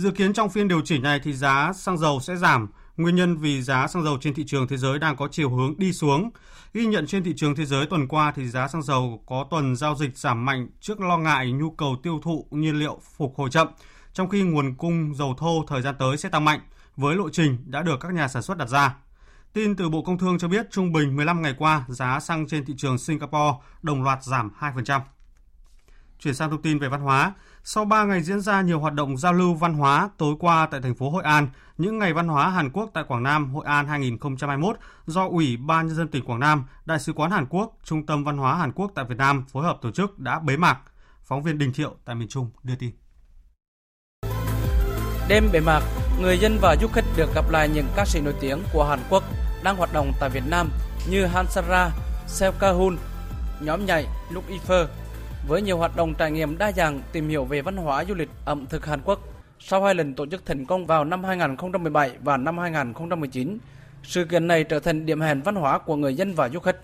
Dự 0.00 0.10
kiến 0.10 0.32
trong 0.32 0.50
phiên 0.50 0.68
điều 0.68 0.80
chỉnh 0.80 1.02
này 1.02 1.20
thì 1.22 1.32
giá 1.32 1.72
xăng 1.72 1.98
dầu 1.98 2.20
sẽ 2.20 2.36
giảm. 2.36 2.68
Nguyên 2.96 3.16
nhân 3.16 3.36
vì 3.36 3.62
giá 3.62 3.86
xăng 3.86 4.04
dầu 4.04 4.18
trên 4.20 4.34
thị 4.34 4.44
trường 4.46 4.68
thế 4.68 4.76
giới 4.76 4.98
đang 4.98 5.16
có 5.16 5.28
chiều 5.30 5.50
hướng 5.50 5.74
đi 5.78 5.92
xuống. 5.92 6.30
Ghi 6.74 6.86
nhận 6.86 7.06
trên 7.06 7.24
thị 7.24 7.32
trường 7.36 7.56
thế 7.56 7.66
giới 7.66 7.86
tuần 7.86 8.08
qua 8.08 8.32
thì 8.36 8.48
giá 8.48 8.68
xăng 8.68 8.82
dầu 8.82 9.22
có 9.26 9.46
tuần 9.50 9.76
giao 9.76 9.94
dịch 9.94 10.18
giảm 10.18 10.44
mạnh 10.44 10.68
trước 10.80 11.00
lo 11.00 11.18
ngại 11.18 11.52
nhu 11.52 11.70
cầu 11.70 11.96
tiêu 12.02 12.20
thụ 12.22 12.46
nhiên 12.50 12.78
liệu 12.78 13.00
phục 13.16 13.34
hồi 13.36 13.50
chậm, 13.50 13.68
trong 14.12 14.28
khi 14.28 14.42
nguồn 14.42 14.74
cung 14.74 15.14
dầu 15.14 15.34
thô 15.38 15.64
thời 15.68 15.82
gian 15.82 15.94
tới 15.98 16.16
sẽ 16.16 16.28
tăng 16.28 16.44
mạnh 16.44 16.60
với 16.96 17.16
lộ 17.16 17.30
trình 17.30 17.58
đã 17.66 17.82
được 17.82 18.00
các 18.00 18.12
nhà 18.14 18.28
sản 18.28 18.42
xuất 18.42 18.58
đặt 18.58 18.68
ra. 18.68 18.96
Tin 19.52 19.76
từ 19.76 19.88
Bộ 19.88 20.02
Công 20.02 20.18
Thương 20.18 20.38
cho 20.38 20.48
biết 20.48 20.70
trung 20.70 20.92
bình 20.92 21.16
15 21.16 21.42
ngày 21.42 21.54
qua, 21.58 21.84
giá 21.88 22.20
xăng 22.20 22.48
trên 22.48 22.64
thị 22.64 22.74
trường 22.76 22.98
Singapore 22.98 23.58
đồng 23.82 24.02
loạt 24.02 24.24
giảm 24.24 24.50
2%. 24.60 25.00
Chuyển 26.18 26.34
sang 26.34 26.50
thông 26.50 26.62
tin 26.62 26.78
về 26.78 26.88
văn 26.88 27.00
hóa, 27.00 27.32
sau 27.64 27.84
3 27.84 28.04
ngày 28.04 28.22
diễn 28.22 28.40
ra 28.40 28.60
nhiều 28.60 28.80
hoạt 28.80 28.94
động 28.94 29.16
giao 29.16 29.32
lưu 29.32 29.54
văn 29.54 29.74
hóa 29.74 30.08
tối 30.16 30.34
qua 30.38 30.68
tại 30.70 30.80
thành 30.80 30.94
phố 30.94 31.10
Hội 31.10 31.22
An, 31.22 31.48
những 31.78 31.98
ngày 31.98 32.12
văn 32.12 32.28
hóa 32.28 32.50
Hàn 32.50 32.70
Quốc 32.70 32.90
tại 32.94 33.04
Quảng 33.08 33.22
Nam 33.22 33.54
Hội 33.54 33.64
An 33.66 33.86
2021 33.86 34.76
do 35.06 35.26
Ủy 35.28 35.56
ban 35.56 35.86
nhân 35.86 35.96
dân 35.96 36.08
tỉnh 36.08 36.24
Quảng 36.24 36.40
Nam, 36.40 36.64
Đại 36.84 36.98
sứ 36.98 37.12
quán 37.12 37.30
Hàn 37.30 37.46
Quốc, 37.46 37.78
Trung 37.84 38.06
tâm 38.06 38.24
văn 38.24 38.38
hóa 38.38 38.54
Hàn 38.54 38.72
Quốc 38.72 38.92
tại 38.94 39.04
Việt 39.04 39.18
Nam 39.18 39.44
phối 39.52 39.64
hợp 39.64 39.78
tổ 39.82 39.90
chức 39.90 40.18
đã 40.18 40.38
bế 40.38 40.56
mạc. 40.56 40.78
Phóng 41.22 41.42
viên 41.42 41.58
Đình 41.58 41.72
Thiệu 41.72 41.94
tại 42.04 42.14
miền 42.14 42.28
Trung 42.28 42.50
đưa 42.62 42.74
tin. 42.74 42.90
Đêm 45.28 45.48
bế 45.52 45.60
mạc, 45.60 45.82
người 46.20 46.38
dân 46.38 46.58
và 46.60 46.76
du 46.80 46.88
khách 46.88 47.04
được 47.16 47.34
gặp 47.34 47.50
lại 47.50 47.68
những 47.68 47.86
ca 47.96 48.04
sĩ 48.04 48.20
nổi 48.20 48.34
tiếng 48.40 48.62
của 48.72 48.84
Hàn 48.84 48.98
Quốc 49.10 49.24
đang 49.62 49.76
hoạt 49.76 49.92
động 49.92 50.12
tại 50.20 50.30
Việt 50.30 50.44
Nam 50.46 50.68
như 51.10 51.26
Hansara, 51.26 51.90
Seo 52.26 52.52
Kahun, 52.52 52.96
nhóm 53.60 53.86
nhảy 53.86 54.06
Look 54.30 54.44
Ifer 54.48 54.86
với 55.48 55.62
nhiều 55.62 55.78
hoạt 55.78 55.96
động 55.96 56.14
trải 56.14 56.30
nghiệm 56.30 56.58
đa 56.58 56.72
dạng 56.72 57.00
tìm 57.12 57.28
hiểu 57.28 57.44
về 57.44 57.62
văn 57.62 57.76
hóa 57.76 58.04
du 58.04 58.14
lịch 58.14 58.28
ẩm 58.44 58.66
thực 58.66 58.86
Hàn 58.86 59.00
Quốc. 59.04 59.20
Sau 59.58 59.82
hai 59.82 59.94
lần 59.94 60.14
tổ 60.14 60.26
chức 60.26 60.46
thành 60.46 60.66
công 60.66 60.86
vào 60.86 61.04
năm 61.04 61.24
2017 61.24 62.10
và 62.22 62.36
năm 62.36 62.58
2019, 62.58 63.58
sự 64.02 64.24
kiện 64.24 64.46
này 64.46 64.64
trở 64.64 64.80
thành 64.80 65.06
điểm 65.06 65.20
hẹn 65.20 65.42
văn 65.42 65.54
hóa 65.54 65.78
của 65.78 65.96
người 65.96 66.14
dân 66.14 66.34
và 66.34 66.48
du 66.48 66.60
khách. 66.60 66.76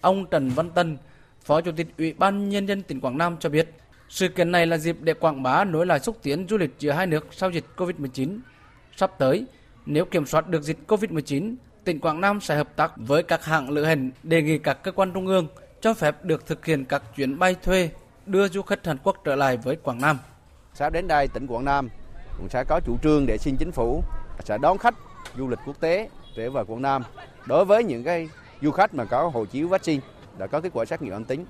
Ông 0.00 0.26
Trần 0.26 0.48
Văn 0.48 0.70
Tân, 0.70 0.96
Phó 1.44 1.60
Chủ 1.60 1.72
tịch 1.72 1.86
Ủy 1.98 2.12
ban 2.12 2.48
Nhân 2.48 2.66
dân 2.66 2.82
tỉnh 2.82 3.00
Quảng 3.00 3.18
Nam 3.18 3.36
cho 3.40 3.48
biết, 3.48 3.68
sự 4.08 4.28
kiện 4.28 4.52
này 4.52 4.66
là 4.66 4.78
dịp 4.78 4.96
để 5.00 5.14
quảng 5.14 5.42
bá 5.42 5.64
nối 5.64 5.86
lại 5.86 6.00
xúc 6.00 6.16
tiến 6.22 6.46
du 6.50 6.56
lịch 6.56 6.74
giữa 6.78 6.90
hai 6.90 7.06
nước 7.06 7.26
sau 7.30 7.50
dịch 7.50 7.64
Covid-19. 7.76 8.38
Sắp 8.96 9.10
tới, 9.18 9.46
nếu 9.86 10.04
kiểm 10.04 10.26
soát 10.26 10.48
được 10.48 10.62
dịch 10.62 10.78
Covid-19, 10.88 11.54
tỉnh 11.84 12.00
Quảng 12.00 12.20
Nam 12.20 12.40
sẽ 12.40 12.56
hợp 12.56 12.76
tác 12.76 12.92
với 12.96 13.22
các 13.22 13.44
hãng 13.44 13.70
lữ 13.70 13.84
hành 13.84 14.10
đề 14.22 14.42
nghị 14.42 14.58
các 14.58 14.82
cơ 14.82 14.92
quan 14.92 15.12
trung 15.12 15.26
ương 15.26 15.46
cho 15.80 15.94
phép 15.94 16.24
được 16.24 16.46
thực 16.46 16.64
hiện 16.66 16.84
các 16.84 17.02
chuyến 17.16 17.38
bay 17.38 17.56
thuê 17.62 17.90
đưa 18.26 18.48
du 18.48 18.62
khách 18.62 18.86
Hàn 18.86 18.98
Quốc 19.04 19.16
trở 19.24 19.36
lại 19.36 19.56
với 19.56 19.76
Quảng 19.76 20.00
Nam. 20.00 20.18
Sắp 20.74 20.92
đến 20.92 21.08
đây 21.08 21.28
tỉnh 21.28 21.46
Quảng 21.46 21.64
Nam, 21.64 21.88
cũng 22.38 22.48
sẽ 22.48 22.64
có 22.68 22.80
chủ 22.86 22.96
trương 23.02 23.26
để 23.26 23.38
xin 23.38 23.56
chính 23.56 23.72
phủ 23.72 24.02
sẽ 24.44 24.58
đón 24.58 24.78
khách 24.78 24.94
du 25.38 25.48
lịch 25.48 25.58
quốc 25.66 25.80
tế 25.80 26.08
trở 26.36 26.50
về 26.50 26.64
Quảng 26.64 26.82
Nam. 26.82 27.02
Đối 27.46 27.64
với 27.64 27.84
những 27.84 28.04
cái 28.04 28.28
du 28.60 28.70
khách 28.70 28.94
mà 28.94 29.04
có 29.04 29.30
hộ 29.34 29.44
chiếu 29.44 29.68
vaccine 29.68 30.02
đã 30.38 30.46
có 30.46 30.60
kết 30.60 30.70
quả 30.74 30.84
xét 30.84 31.02
nghiệm 31.02 31.12
âm 31.12 31.24
tính, 31.24 31.44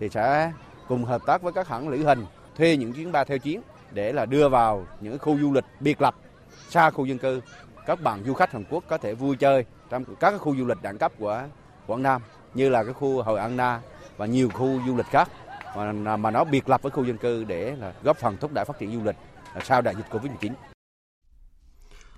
thì 0.00 0.08
sẽ 0.08 0.52
cùng 0.88 1.04
hợp 1.04 1.22
tác 1.26 1.42
với 1.42 1.52
các 1.52 1.68
hãng 1.68 1.88
lữ 1.88 2.06
hành, 2.06 2.26
thuê 2.56 2.76
những 2.76 2.92
chuyến 2.92 3.12
bay 3.12 3.24
theo 3.24 3.38
chuyến 3.38 3.60
để 3.90 4.12
là 4.12 4.26
đưa 4.26 4.48
vào 4.48 4.86
những 5.00 5.18
khu 5.18 5.38
du 5.38 5.52
lịch 5.52 5.64
biệt 5.80 6.00
lập 6.00 6.14
xa 6.68 6.90
khu 6.90 7.04
dân 7.04 7.18
cư 7.18 7.40
các 7.86 8.02
bạn 8.02 8.24
du 8.26 8.34
khách 8.34 8.52
Hàn 8.52 8.64
Quốc 8.70 8.84
có 8.88 8.98
thể 8.98 9.14
vui 9.14 9.36
chơi 9.36 9.64
trong 9.90 10.04
các 10.20 10.34
khu 10.38 10.56
du 10.56 10.64
lịch 10.64 10.82
đẳng 10.82 10.98
cấp 10.98 11.12
của 11.18 11.42
Quảng 11.86 12.02
Nam, 12.02 12.22
như 12.54 12.68
là 12.68 12.84
cái 12.84 12.92
khu 12.92 13.22
Hội 13.22 13.38
An 13.38 13.56
Na 13.56 13.80
và 14.16 14.26
nhiều 14.26 14.48
khu 14.50 14.80
du 14.86 14.96
lịch 14.96 15.06
khác 15.06 15.28
mà, 15.76 16.16
mà 16.16 16.30
nó 16.30 16.44
biệt 16.44 16.68
lập 16.68 16.82
với 16.82 16.90
khu 16.90 17.04
dân 17.04 17.16
cư 17.16 17.44
để 17.44 17.76
là 17.76 17.92
góp 18.02 18.16
phần 18.16 18.36
thúc 18.36 18.52
đẩy 18.54 18.64
phát 18.64 18.78
triển 18.78 18.92
du 18.92 19.04
lịch 19.04 19.16
sau 19.64 19.82
đại 19.82 19.94
dịch 19.96 20.06
Covid-19. 20.10 20.52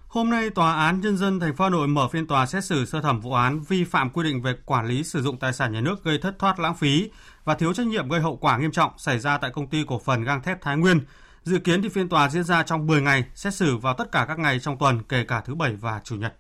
Hôm 0.09 0.31
nay, 0.31 0.51
Tòa 0.51 0.77
án 0.77 1.01
Nhân 1.01 1.17
dân 1.17 1.41
thành 1.41 1.57
phố 1.57 1.65
Hà 1.65 1.71
Nội 1.71 1.89
mở 1.89 2.09
phiên 2.09 2.27
tòa 2.27 2.47
xét 2.47 2.65
xử 2.65 2.85
sơ 2.85 3.01
thẩm 3.01 3.21
vụ 3.21 3.33
án 3.33 3.61
vi 3.61 3.85
phạm 3.85 4.11
quy 4.11 4.25
định 4.25 4.43
về 4.43 4.55
quản 4.65 4.87
lý 4.87 5.05
sử 5.05 5.23
dụng 5.23 5.39
tài 5.39 5.53
sản 5.53 5.73
nhà 5.73 5.81
nước 5.81 6.05
gây 6.05 6.19
thất 6.19 6.39
thoát 6.39 6.59
lãng 6.59 6.75
phí 6.75 7.11
và 7.45 7.55
thiếu 7.55 7.73
trách 7.73 7.87
nhiệm 7.87 8.09
gây 8.09 8.21
hậu 8.21 8.37
quả 8.37 8.59
nghiêm 8.59 8.71
trọng 8.71 8.91
xảy 8.99 9.19
ra 9.19 9.39
tại 9.39 9.51
công 9.51 9.67
ty 9.67 9.85
cổ 9.87 9.99
phần 9.99 10.25
gang 10.25 10.43
thép 10.43 10.61
Thái 10.61 10.77
Nguyên. 10.77 11.01
Dự 11.43 11.59
kiến 11.59 11.83
thì 11.83 11.89
phiên 11.89 12.09
tòa 12.09 12.29
diễn 12.29 12.45
ra 12.45 12.63
trong 12.63 12.87
10 12.87 13.03
ngày, 13.03 13.25
xét 13.35 13.55
xử 13.55 13.77
vào 13.77 13.95
tất 13.95 14.13
cả 14.13 14.25
các 14.29 14.39
ngày 14.39 14.61
trong 14.61 14.79
tuần, 14.79 15.03
kể 15.03 15.25
cả 15.25 15.41
thứ 15.41 15.55
Bảy 15.55 15.73
và 15.73 16.01
Chủ 16.05 16.17
nhật. 16.17 16.35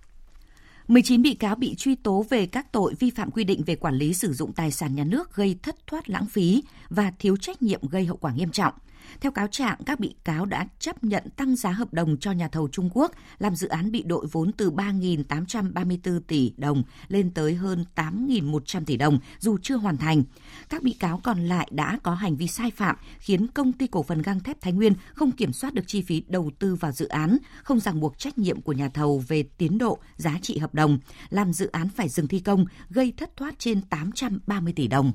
19 0.88 1.23
bị 1.23 1.35
cáo 1.35 1.57
bị 1.57 1.75
truy 1.75 1.95
tố 1.95 2.25
về 2.31 2.47
các 2.47 2.73
tội 2.73 2.95
vi 2.99 3.11
phạm 3.11 3.31
quy 3.31 3.45
định 3.45 3.62
về 3.66 3.76
quản 3.76 3.95
lý 3.95 4.14
sử 4.14 4.33
dụng 4.33 4.52
tài 4.52 4.71
sản 4.71 4.95
nhà 4.95 5.05
nước 5.05 5.35
gây 5.35 5.57
thất 5.62 5.76
thoát 5.87 6.11
lãng 6.11 6.26
phí 6.26 6.62
và 6.88 7.12
thiếu 7.19 7.37
trách 7.37 7.62
nhiệm 7.62 7.88
gây 7.88 8.05
hậu 8.05 8.16
quả 8.16 8.33
nghiêm 8.33 8.50
trọng. 8.50 8.75
Theo 9.20 9.32
cáo 9.32 9.46
trạng, 9.46 9.78
các 9.86 10.00
bị 10.00 10.14
cáo 10.25 10.46
đã 10.46 10.66
chấp 10.78 11.04
nhận 11.04 11.30
tăng 11.36 11.56
giá 11.56 11.70
hợp 11.70 11.92
đồng 11.92 12.16
cho 12.16 12.32
nhà 12.32 12.48
thầu 12.48 12.68
Trung 12.68 12.90
Quốc 12.92 13.12
làm 13.38 13.56
dự 13.56 13.68
án 13.68 13.92
bị 13.92 14.02
đội 14.02 14.26
vốn 14.32 14.52
từ 14.52 14.70
3.834 14.70 16.20
tỷ 16.20 16.52
đồng 16.56 16.82
lên 17.08 17.30
tới 17.30 17.54
hơn 17.54 17.84
8.100 17.94 18.84
tỷ 18.84 18.96
đồng 18.96 19.18
dù 19.38 19.58
chưa 19.62 19.76
hoàn 19.76 19.96
thành. 19.96 20.22
Các 20.68 20.82
bị 20.82 20.92
cáo 20.92 21.20
còn 21.25 21.44
lại 21.44 21.68
đã 21.70 21.98
có 22.02 22.14
hành 22.14 22.36
vi 22.36 22.46
sai 22.46 22.70
phạm 22.70 22.96
khiến 23.18 23.46
công 23.46 23.72
ty 23.72 23.86
cổ 23.86 24.02
phần 24.02 24.22
gang 24.22 24.40
thép 24.40 24.60
Thái 24.60 24.72
Nguyên 24.72 24.92
không 25.14 25.32
kiểm 25.32 25.52
soát 25.52 25.75
được 25.75 25.84
chi 25.86 26.02
phí 26.02 26.22
đầu 26.28 26.50
tư 26.58 26.75
vào 26.75 26.92
dự 26.92 27.08
án, 27.08 27.38
không 27.62 27.80
ràng 27.80 28.00
buộc 28.00 28.18
trách 28.18 28.38
nhiệm 28.38 28.60
của 28.60 28.72
nhà 28.72 28.88
thầu 28.88 29.25
về 29.28 29.42
tiến 29.58 29.78
độ, 29.78 29.98
giá 30.16 30.38
trị 30.42 30.58
hợp 30.58 30.75
đồng, 30.75 30.98
làm 31.28 31.52
dự 31.52 31.66
án 31.66 31.88
phải 31.88 32.08
dừng 32.08 32.28
thi 32.28 32.40
công, 32.40 32.66
gây 32.90 33.12
thất 33.16 33.36
thoát 33.36 33.58
trên 33.58 33.82
830 33.82 34.72
tỷ 34.76 34.86
đồng. 34.86 35.12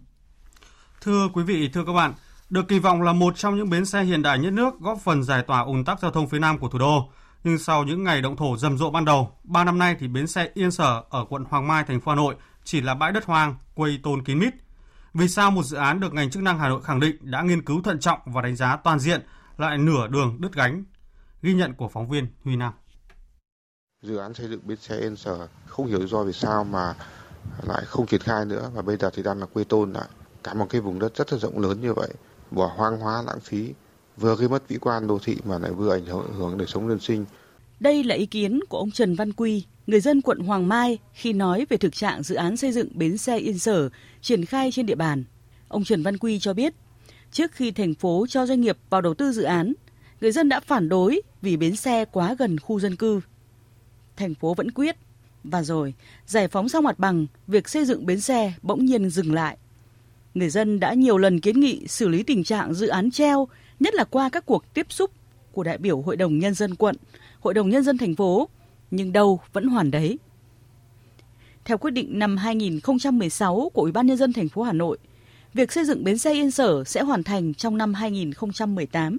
Thưa 1.01 1.29
quý 1.33 1.43
vị, 1.43 1.69
thưa 1.73 1.83
các 1.85 1.93
bạn, 1.93 2.13
được 2.51 2.67
kỳ 2.67 2.79
vọng 2.79 3.01
là 3.01 3.13
một 3.13 3.37
trong 3.37 3.55
những 3.55 3.69
bến 3.69 3.85
xe 3.85 4.03
hiện 4.03 4.21
đại 4.21 4.39
nhất 4.39 4.53
nước 4.53 4.79
góp 4.79 4.99
phần 5.03 5.23
giải 5.23 5.43
tỏa 5.47 5.61
ùn 5.61 5.85
tắc 5.85 5.99
giao 5.99 6.11
thông 6.11 6.29
phía 6.29 6.39
Nam 6.39 6.57
của 6.57 6.69
thủ 6.69 6.79
đô. 6.79 7.09
Nhưng 7.43 7.57
sau 7.57 7.83
những 7.83 8.03
ngày 8.03 8.21
động 8.21 8.35
thổ 8.35 8.57
rầm 8.57 8.77
rộ 8.77 8.89
ban 8.89 9.05
đầu, 9.05 9.31
3 9.43 9.63
năm 9.63 9.79
nay 9.79 9.95
thì 9.99 10.07
bến 10.07 10.27
xe 10.27 10.49
Yên 10.53 10.71
Sở 10.71 11.03
ở 11.09 11.25
quận 11.29 11.45
Hoàng 11.49 11.67
Mai, 11.67 11.83
thành 11.87 12.01
phố 12.01 12.11
Hà 12.11 12.15
Nội 12.15 12.35
chỉ 12.63 12.81
là 12.81 12.93
bãi 12.93 13.11
đất 13.11 13.25
hoang, 13.25 13.55
quây 13.75 13.99
tôn 14.03 14.23
kín 14.23 14.39
mít. 14.39 14.53
Vì 15.13 15.27
sao 15.27 15.51
một 15.51 15.63
dự 15.63 15.77
án 15.77 15.99
được 15.99 16.13
ngành 16.13 16.29
chức 16.29 16.43
năng 16.43 16.59
Hà 16.59 16.69
Nội 16.69 16.81
khẳng 16.83 16.99
định 16.99 17.15
đã 17.21 17.41
nghiên 17.41 17.65
cứu 17.65 17.81
thận 17.81 17.99
trọng 17.99 18.19
và 18.25 18.41
đánh 18.41 18.55
giá 18.55 18.75
toàn 18.75 18.99
diện 18.99 19.21
lại 19.57 19.77
nửa 19.77 20.07
đường 20.07 20.37
đứt 20.39 20.53
gánh? 20.53 20.83
Ghi 21.41 21.53
nhận 21.53 21.73
của 21.73 21.87
phóng 21.87 22.09
viên 22.09 22.27
Huy 22.43 22.55
Nam. 22.55 22.73
Dự 24.03 24.17
án 24.17 24.33
xây 24.33 24.47
dựng 24.47 24.61
bến 24.63 24.77
xe 24.77 24.97
Yên 24.97 25.15
Sở 25.15 25.47
không 25.65 25.87
hiểu 25.87 26.07
do 26.07 26.23
vì 26.23 26.33
sao 26.33 26.63
mà 26.63 26.93
lại 27.63 27.83
không 27.85 28.05
triển 28.05 28.21
khai 28.21 28.45
nữa 28.45 28.71
và 28.73 28.81
bây 28.81 28.97
giờ 28.97 29.09
thì 29.13 29.23
đang 29.23 29.39
là 29.39 29.45
quê 29.45 29.63
tôn 29.63 29.93
lại 29.93 30.07
cả 30.43 30.53
một 30.53 30.67
cái 30.69 30.81
vùng 30.81 30.99
đất 30.99 31.15
rất 31.15 31.33
là 31.33 31.39
rộng 31.39 31.59
lớn 31.59 31.81
như 31.81 31.93
vậy 31.93 32.09
bỏ 32.51 32.71
hoang 32.75 32.99
hóa 32.99 33.21
lãng 33.21 33.39
phí, 33.39 33.73
vừa 34.17 34.35
gây 34.35 34.49
mất 34.49 34.67
vĩ 34.67 34.77
quan 34.77 35.07
đô 35.07 35.19
thị 35.19 35.37
mà 35.45 35.59
lại 35.59 35.71
vừa 35.71 35.93
ảnh 35.93 36.05
hưởng 36.37 36.57
đời 36.57 36.67
sống 36.67 36.89
dân 36.89 36.99
sinh. 36.99 37.25
Đây 37.79 38.03
là 38.03 38.15
ý 38.15 38.25
kiến 38.25 38.59
của 38.69 38.77
ông 38.77 38.91
Trần 38.91 39.15
Văn 39.15 39.33
Quy, 39.33 39.65
người 39.87 39.99
dân 39.99 40.21
quận 40.21 40.39
Hoàng 40.39 40.67
Mai 40.67 40.97
khi 41.13 41.33
nói 41.33 41.65
về 41.69 41.77
thực 41.77 41.95
trạng 41.95 42.23
dự 42.23 42.35
án 42.35 42.57
xây 42.57 42.71
dựng 42.71 42.87
bến 42.93 43.17
xe 43.17 43.37
Yên 43.37 43.59
Sở 43.59 43.89
triển 44.21 44.45
khai 44.45 44.71
trên 44.71 44.85
địa 44.85 44.95
bàn. 44.95 45.23
Ông 45.67 45.83
Trần 45.83 46.03
Văn 46.03 46.17
Quy 46.17 46.39
cho 46.39 46.53
biết, 46.53 46.73
trước 47.31 47.51
khi 47.51 47.71
thành 47.71 47.93
phố 47.93 48.25
cho 48.29 48.45
doanh 48.45 48.61
nghiệp 48.61 48.77
vào 48.89 49.01
đầu 49.01 49.13
tư 49.13 49.31
dự 49.31 49.43
án, 49.43 49.73
người 50.21 50.31
dân 50.31 50.49
đã 50.49 50.59
phản 50.59 50.89
đối 50.89 51.21
vì 51.41 51.57
bến 51.57 51.75
xe 51.75 52.05
quá 52.05 52.35
gần 52.39 52.59
khu 52.59 52.79
dân 52.79 52.95
cư. 52.95 53.21
Thành 54.17 54.35
phố 54.35 54.53
vẫn 54.53 54.71
quyết, 54.71 54.95
và 55.43 55.63
rồi 55.63 55.93
giải 56.25 56.47
phóng 56.47 56.69
xong 56.69 56.83
mặt 56.83 56.99
bằng, 56.99 57.27
việc 57.47 57.69
xây 57.69 57.85
dựng 57.85 58.05
bến 58.05 58.21
xe 58.21 58.53
bỗng 58.61 58.85
nhiên 58.85 59.09
dừng 59.09 59.33
lại 59.33 59.57
người 60.33 60.49
dân 60.49 60.79
đã 60.79 60.93
nhiều 60.93 61.17
lần 61.17 61.39
kiến 61.39 61.59
nghị 61.59 61.87
xử 61.87 62.07
lý 62.07 62.23
tình 62.23 62.43
trạng 62.43 62.73
dự 62.73 62.87
án 62.87 63.11
treo, 63.11 63.47
nhất 63.79 63.95
là 63.95 64.03
qua 64.03 64.29
các 64.29 64.45
cuộc 64.45 64.73
tiếp 64.73 64.85
xúc 64.89 65.11
của 65.51 65.63
đại 65.63 65.77
biểu 65.77 66.01
Hội 66.01 66.17
đồng 66.17 66.39
Nhân 66.39 66.53
dân 66.53 66.75
quận, 66.75 66.95
Hội 67.39 67.53
đồng 67.53 67.69
Nhân 67.69 67.83
dân 67.83 67.97
thành 67.97 68.15
phố, 68.15 68.49
nhưng 68.91 69.13
đâu 69.13 69.39
vẫn 69.53 69.67
hoàn 69.67 69.91
đấy. 69.91 70.19
Theo 71.65 71.77
quyết 71.77 71.91
định 71.91 72.19
năm 72.19 72.37
2016 72.37 73.71
của 73.73 73.81
Ủy 73.81 73.91
ban 73.91 74.07
Nhân 74.07 74.17
dân 74.17 74.33
thành 74.33 74.49
phố 74.49 74.63
Hà 74.63 74.73
Nội, 74.73 74.97
việc 75.53 75.71
xây 75.71 75.85
dựng 75.85 76.03
bến 76.03 76.17
xe 76.17 76.33
Yên 76.33 76.51
Sở 76.51 76.83
sẽ 76.83 77.01
hoàn 77.01 77.23
thành 77.23 77.53
trong 77.53 77.77
năm 77.77 77.93
2018. 77.93 79.17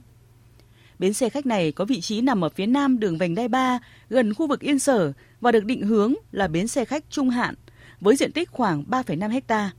Bến 0.99 1.12
xe 1.12 1.28
khách 1.28 1.47
này 1.47 1.73
có 1.73 1.85
vị 1.85 2.00
trí 2.00 2.21
nằm 2.21 2.45
ở 2.45 2.49
phía 2.49 2.66
nam 2.66 3.00
đường 3.00 3.19
vành 3.19 3.35
đai 3.35 3.49
3, 3.49 3.78
gần 4.11 4.35
khu 4.35 4.47
vực 4.47 4.61
Yên 4.61 4.78
Sở 4.78 5.12
và 5.40 5.52
được 5.52 5.64
định 5.64 5.83
hướng 5.83 6.14
là 6.33 6.49
bến 6.49 6.69
xe 6.69 6.85
khách 6.85 7.04
trung 7.11 7.31
hạn 7.31 7.54
với 8.00 8.16
diện 8.16 8.33
tích 8.33 8.50
khoảng 8.50 8.85
3,5 8.90 9.31
hectare. 9.31 9.71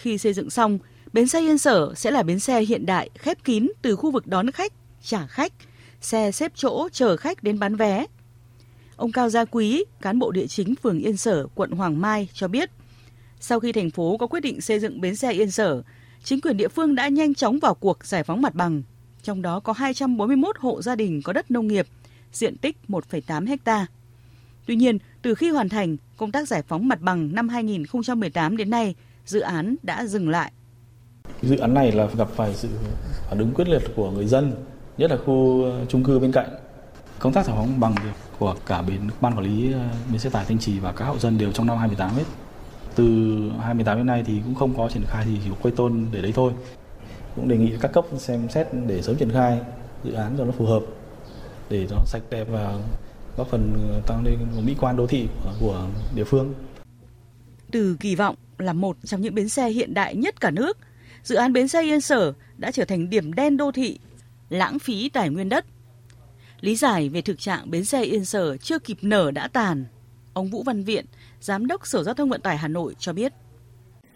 Khi 0.00 0.18
xây 0.18 0.32
dựng 0.32 0.50
xong, 0.50 0.78
bến 1.12 1.28
xe 1.28 1.40
Yên 1.40 1.58
Sở 1.58 1.94
sẽ 1.94 2.10
là 2.10 2.22
bến 2.22 2.38
xe 2.38 2.60
hiện 2.60 2.86
đại 2.86 3.10
khép 3.18 3.44
kín 3.44 3.68
từ 3.82 3.96
khu 3.96 4.10
vực 4.10 4.26
đón 4.26 4.50
khách, 4.50 4.72
trả 5.02 5.26
khách, 5.26 5.52
xe 6.00 6.30
xếp 6.32 6.52
chỗ 6.54 6.88
chờ 6.92 7.16
khách 7.16 7.42
đến 7.42 7.58
bán 7.58 7.76
vé. 7.76 8.06
Ông 8.96 9.12
Cao 9.12 9.30
Gia 9.30 9.44
Quý, 9.44 9.84
cán 10.00 10.18
bộ 10.18 10.30
địa 10.30 10.46
chính 10.46 10.74
phường 10.74 10.98
Yên 10.98 11.16
Sở, 11.16 11.46
quận 11.54 11.70
Hoàng 11.70 12.00
Mai 12.00 12.28
cho 12.32 12.48
biết, 12.48 12.70
sau 13.40 13.60
khi 13.60 13.72
thành 13.72 13.90
phố 13.90 14.16
có 14.16 14.26
quyết 14.26 14.40
định 14.40 14.60
xây 14.60 14.80
dựng 14.80 15.00
bến 15.00 15.16
xe 15.16 15.32
Yên 15.32 15.50
Sở, 15.50 15.82
chính 16.24 16.40
quyền 16.40 16.56
địa 16.56 16.68
phương 16.68 16.94
đã 16.94 17.08
nhanh 17.08 17.34
chóng 17.34 17.58
vào 17.58 17.74
cuộc 17.74 18.06
giải 18.06 18.22
phóng 18.22 18.42
mặt 18.42 18.54
bằng. 18.54 18.82
Trong 19.22 19.42
đó 19.42 19.60
có 19.60 19.72
241 19.72 20.58
hộ 20.58 20.82
gia 20.82 20.94
đình 20.94 21.22
có 21.22 21.32
đất 21.32 21.50
nông 21.50 21.66
nghiệp, 21.66 21.86
diện 22.32 22.56
tích 22.56 22.76
1,8 22.88 23.56
ha. 23.66 23.86
Tuy 24.66 24.76
nhiên, 24.76 24.98
từ 25.22 25.34
khi 25.34 25.50
hoàn 25.50 25.68
thành, 25.68 25.96
công 26.16 26.32
tác 26.32 26.48
giải 26.48 26.62
phóng 26.68 26.88
mặt 26.88 27.00
bằng 27.00 27.34
năm 27.34 27.48
2018 27.48 28.56
đến 28.56 28.70
nay 28.70 28.94
dự 29.28 29.40
án 29.40 29.76
đã 29.82 30.06
dừng 30.06 30.28
lại. 30.28 30.52
Dự 31.42 31.56
án 31.56 31.74
này 31.74 31.92
là 31.92 32.06
gặp 32.06 32.28
phải 32.36 32.54
sự 32.54 32.68
phản 33.28 33.38
ứng 33.38 33.54
quyết 33.54 33.68
liệt 33.68 33.82
của 33.96 34.10
người 34.10 34.26
dân, 34.26 34.52
nhất 34.98 35.10
là 35.10 35.16
khu 35.16 35.64
ờ, 35.64 35.84
chung 35.88 36.04
cư 36.04 36.18
bên 36.18 36.32
cạnh. 36.32 36.48
Công 37.18 37.32
tác 37.32 37.46
giải 37.46 37.56
phóng 37.56 37.80
bằng 37.80 37.94
của 38.38 38.54
cả 38.66 38.82
bên 38.82 39.00
ban 39.20 39.36
quản 39.36 39.44
lý 39.44 39.72
ờ, 39.72 39.80
bến 40.10 40.18
xe 40.18 40.30
tải 40.30 40.44
Thanh 40.44 40.58
Trì 40.58 40.78
và 40.78 40.92
các 40.92 41.04
hộ 41.04 41.18
dân 41.18 41.38
đều 41.38 41.52
trong 41.52 41.66
năm 41.66 41.78
2018 41.78 42.16
hết. 42.16 42.24
Từ 42.94 43.04
2018 43.50 43.96
đến 43.96 44.06
nay 44.06 44.24
thì 44.26 44.40
cũng 44.44 44.54
không 44.54 44.74
có 44.76 44.88
triển 44.88 45.02
khai 45.06 45.24
thì 45.26 45.38
chỉ 45.44 45.50
quay 45.62 45.74
tôn 45.76 46.06
để 46.12 46.22
đấy 46.22 46.32
thôi. 46.34 46.52
Cũng 47.36 47.48
đề 47.48 47.56
nghị 47.56 47.72
các 47.80 47.92
cấp 47.92 48.04
xem 48.18 48.48
xét 48.48 48.66
để 48.86 49.02
sớm 49.02 49.16
triển 49.16 49.32
khai 49.32 49.60
dự 50.04 50.12
án 50.12 50.34
cho 50.38 50.44
nó 50.44 50.52
phù 50.52 50.66
hợp 50.66 50.82
để 51.70 51.86
nó 51.90 51.96
sạch 52.06 52.22
đẹp 52.30 52.46
và 52.50 52.78
góp 53.36 53.48
phần 53.48 53.72
tăng 54.06 54.24
lên 54.24 54.38
mỹ 54.64 54.76
quan 54.80 54.96
đô 54.96 55.06
thị 55.06 55.28
của, 55.44 55.52
của 55.60 55.86
địa 56.14 56.24
phương. 56.24 56.54
Từ 57.70 57.96
kỳ 58.00 58.14
vọng 58.14 58.36
là 58.60 58.72
một 58.72 58.96
trong 59.04 59.20
những 59.20 59.34
bến 59.34 59.48
xe 59.48 59.68
hiện 59.68 59.94
đại 59.94 60.16
nhất 60.16 60.40
cả 60.40 60.50
nước, 60.50 60.78
dự 61.22 61.36
án 61.36 61.52
bến 61.52 61.68
xe 61.68 61.82
Yên 61.82 62.00
Sở 62.00 62.32
đã 62.56 62.70
trở 62.70 62.84
thành 62.84 63.10
điểm 63.10 63.32
đen 63.32 63.56
đô 63.56 63.72
thị, 63.72 63.98
lãng 64.48 64.78
phí 64.78 65.08
tài 65.08 65.30
nguyên 65.30 65.48
đất. 65.48 65.64
Lý 66.60 66.76
giải 66.76 67.08
về 67.08 67.22
thực 67.22 67.38
trạng 67.38 67.70
bến 67.70 67.84
xe 67.84 68.02
Yên 68.02 68.24
Sở 68.24 68.56
chưa 68.56 68.78
kịp 68.78 68.98
nở 69.02 69.30
đã 69.30 69.48
tàn, 69.48 69.84
ông 70.32 70.50
Vũ 70.50 70.62
Văn 70.62 70.84
Viện, 70.84 71.04
Giám 71.40 71.66
đốc 71.66 71.86
Sở 71.86 72.02
Giao 72.02 72.14
thông 72.14 72.28
Vận 72.28 72.40
tải 72.40 72.56
Hà 72.56 72.68
Nội 72.68 72.94
cho 72.98 73.12
biết. 73.12 73.32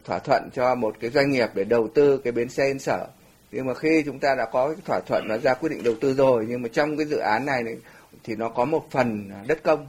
Thỏa 0.04 0.18
thuận 0.18 0.48
cho 0.54 0.74
một 0.74 0.96
cái 1.00 1.10
doanh 1.10 1.30
nghiệp 1.30 1.48
để 1.54 1.64
đầu 1.64 1.88
tư 1.94 2.20
cái 2.24 2.32
bến 2.32 2.48
xe 2.48 2.66
Yên 2.66 2.78
Sở. 2.78 3.08
Nhưng 3.52 3.66
mà 3.66 3.74
khi 3.74 4.02
chúng 4.06 4.18
ta 4.18 4.34
đã 4.38 4.46
có 4.52 4.68
cái 4.68 4.76
thỏa 4.84 5.00
thuận 5.06 5.24
nó 5.28 5.38
ra 5.38 5.54
quyết 5.54 5.68
định 5.68 5.82
đầu 5.84 5.94
tư 6.00 6.14
rồi, 6.14 6.46
nhưng 6.48 6.62
mà 6.62 6.68
trong 6.72 6.96
cái 6.96 7.06
dự 7.06 7.16
án 7.16 7.46
này 7.46 7.62
thì 8.24 8.36
nó 8.36 8.48
có 8.48 8.64
một 8.64 8.86
phần 8.90 9.30
đất 9.46 9.62
công 9.62 9.86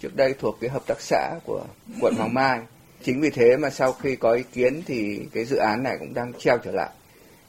trước 0.00 0.16
đây 0.16 0.34
thuộc 0.38 0.58
cái 0.60 0.70
hợp 0.70 0.82
tác 0.86 1.00
xã 1.00 1.34
của 1.44 1.64
quận 2.00 2.14
Hoàng 2.14 2.34
Mai 2.34 2.60
Chính 3.04 3.20
vì 3.20 3.30
thế 3.30 3.56
mà 3.56 3.70
sau 3.70 3.92
khi 3.92 4.16
có 4.16 4.32
ý 4.32 4.42
kiến 4.52 4.82
thì 4.86 5.20
cái 5.32 5.44
dự 5.44 5.56
án 5.56 5.82
này 5.82 5.96
cũng 5.98 6.14
đang 6.14 6.32
treo 6.38 6.58
trở 6.58 6.72
lại. 6.72 6.90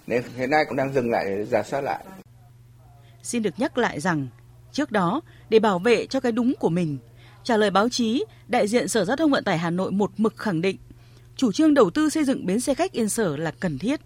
Nên 0.08 0.24
hiện 0.38 0.50
nay 0.50 0.66
cũng 0.68 0.78
đang 0.78 0.94
dừng 0.94 1.12
lại 1.12 1.26
để 1.26 1.46
giả 1.46 1.64
soát 1.64 1.82
lại. 1.82 2.06
Xin 3.24 3.44
được 3.44 3.60
nhắc 3.60 3.78
lại 3.78 4.00
rằng, 4.00 4.28
trước 4.72 4.92
đó, 4.92 5.22
để 5.50 5.60
bảo 5.60 5.80
vệ 5.80 6.06
cho 6.06 6.20
cái 6.20 6.32
đúng 6.32 6.54
của 6.60 6.70
mình, 6.70 6.98
trả 7.44 7.58
lời 7.58 7.72
báo 7.72 7.90
chí, 7.90 8.26
đại 8.48 8.68
diện 8.68 8.88
Sở 8.88 9.06
Giao 9.06 9.16
thông 9.16 9.32
Vận 9.32 9.44
tải 9.44 9.58
Hà 9.58 9.70
Nội 9.70 9.92
một 9.92 10.12
mực 10.18 10.38
khẳng 10.38 10.62
định 10.62 10.78
chủ 11.36 11.52
trương 11.52 11.74
đầu 11.74 11.90
tư 11.90 12.10
xây 12.10 12.24
dựng 12.24 12.46
bến 12.46 12.60
xe 12.60 12.74
khách 12.74 12.92
Yên 12.92 13.10
Sở 13.10 13.38
là 13.38 13.52
cần 13.60 13.78
thiết. 13.78 14.02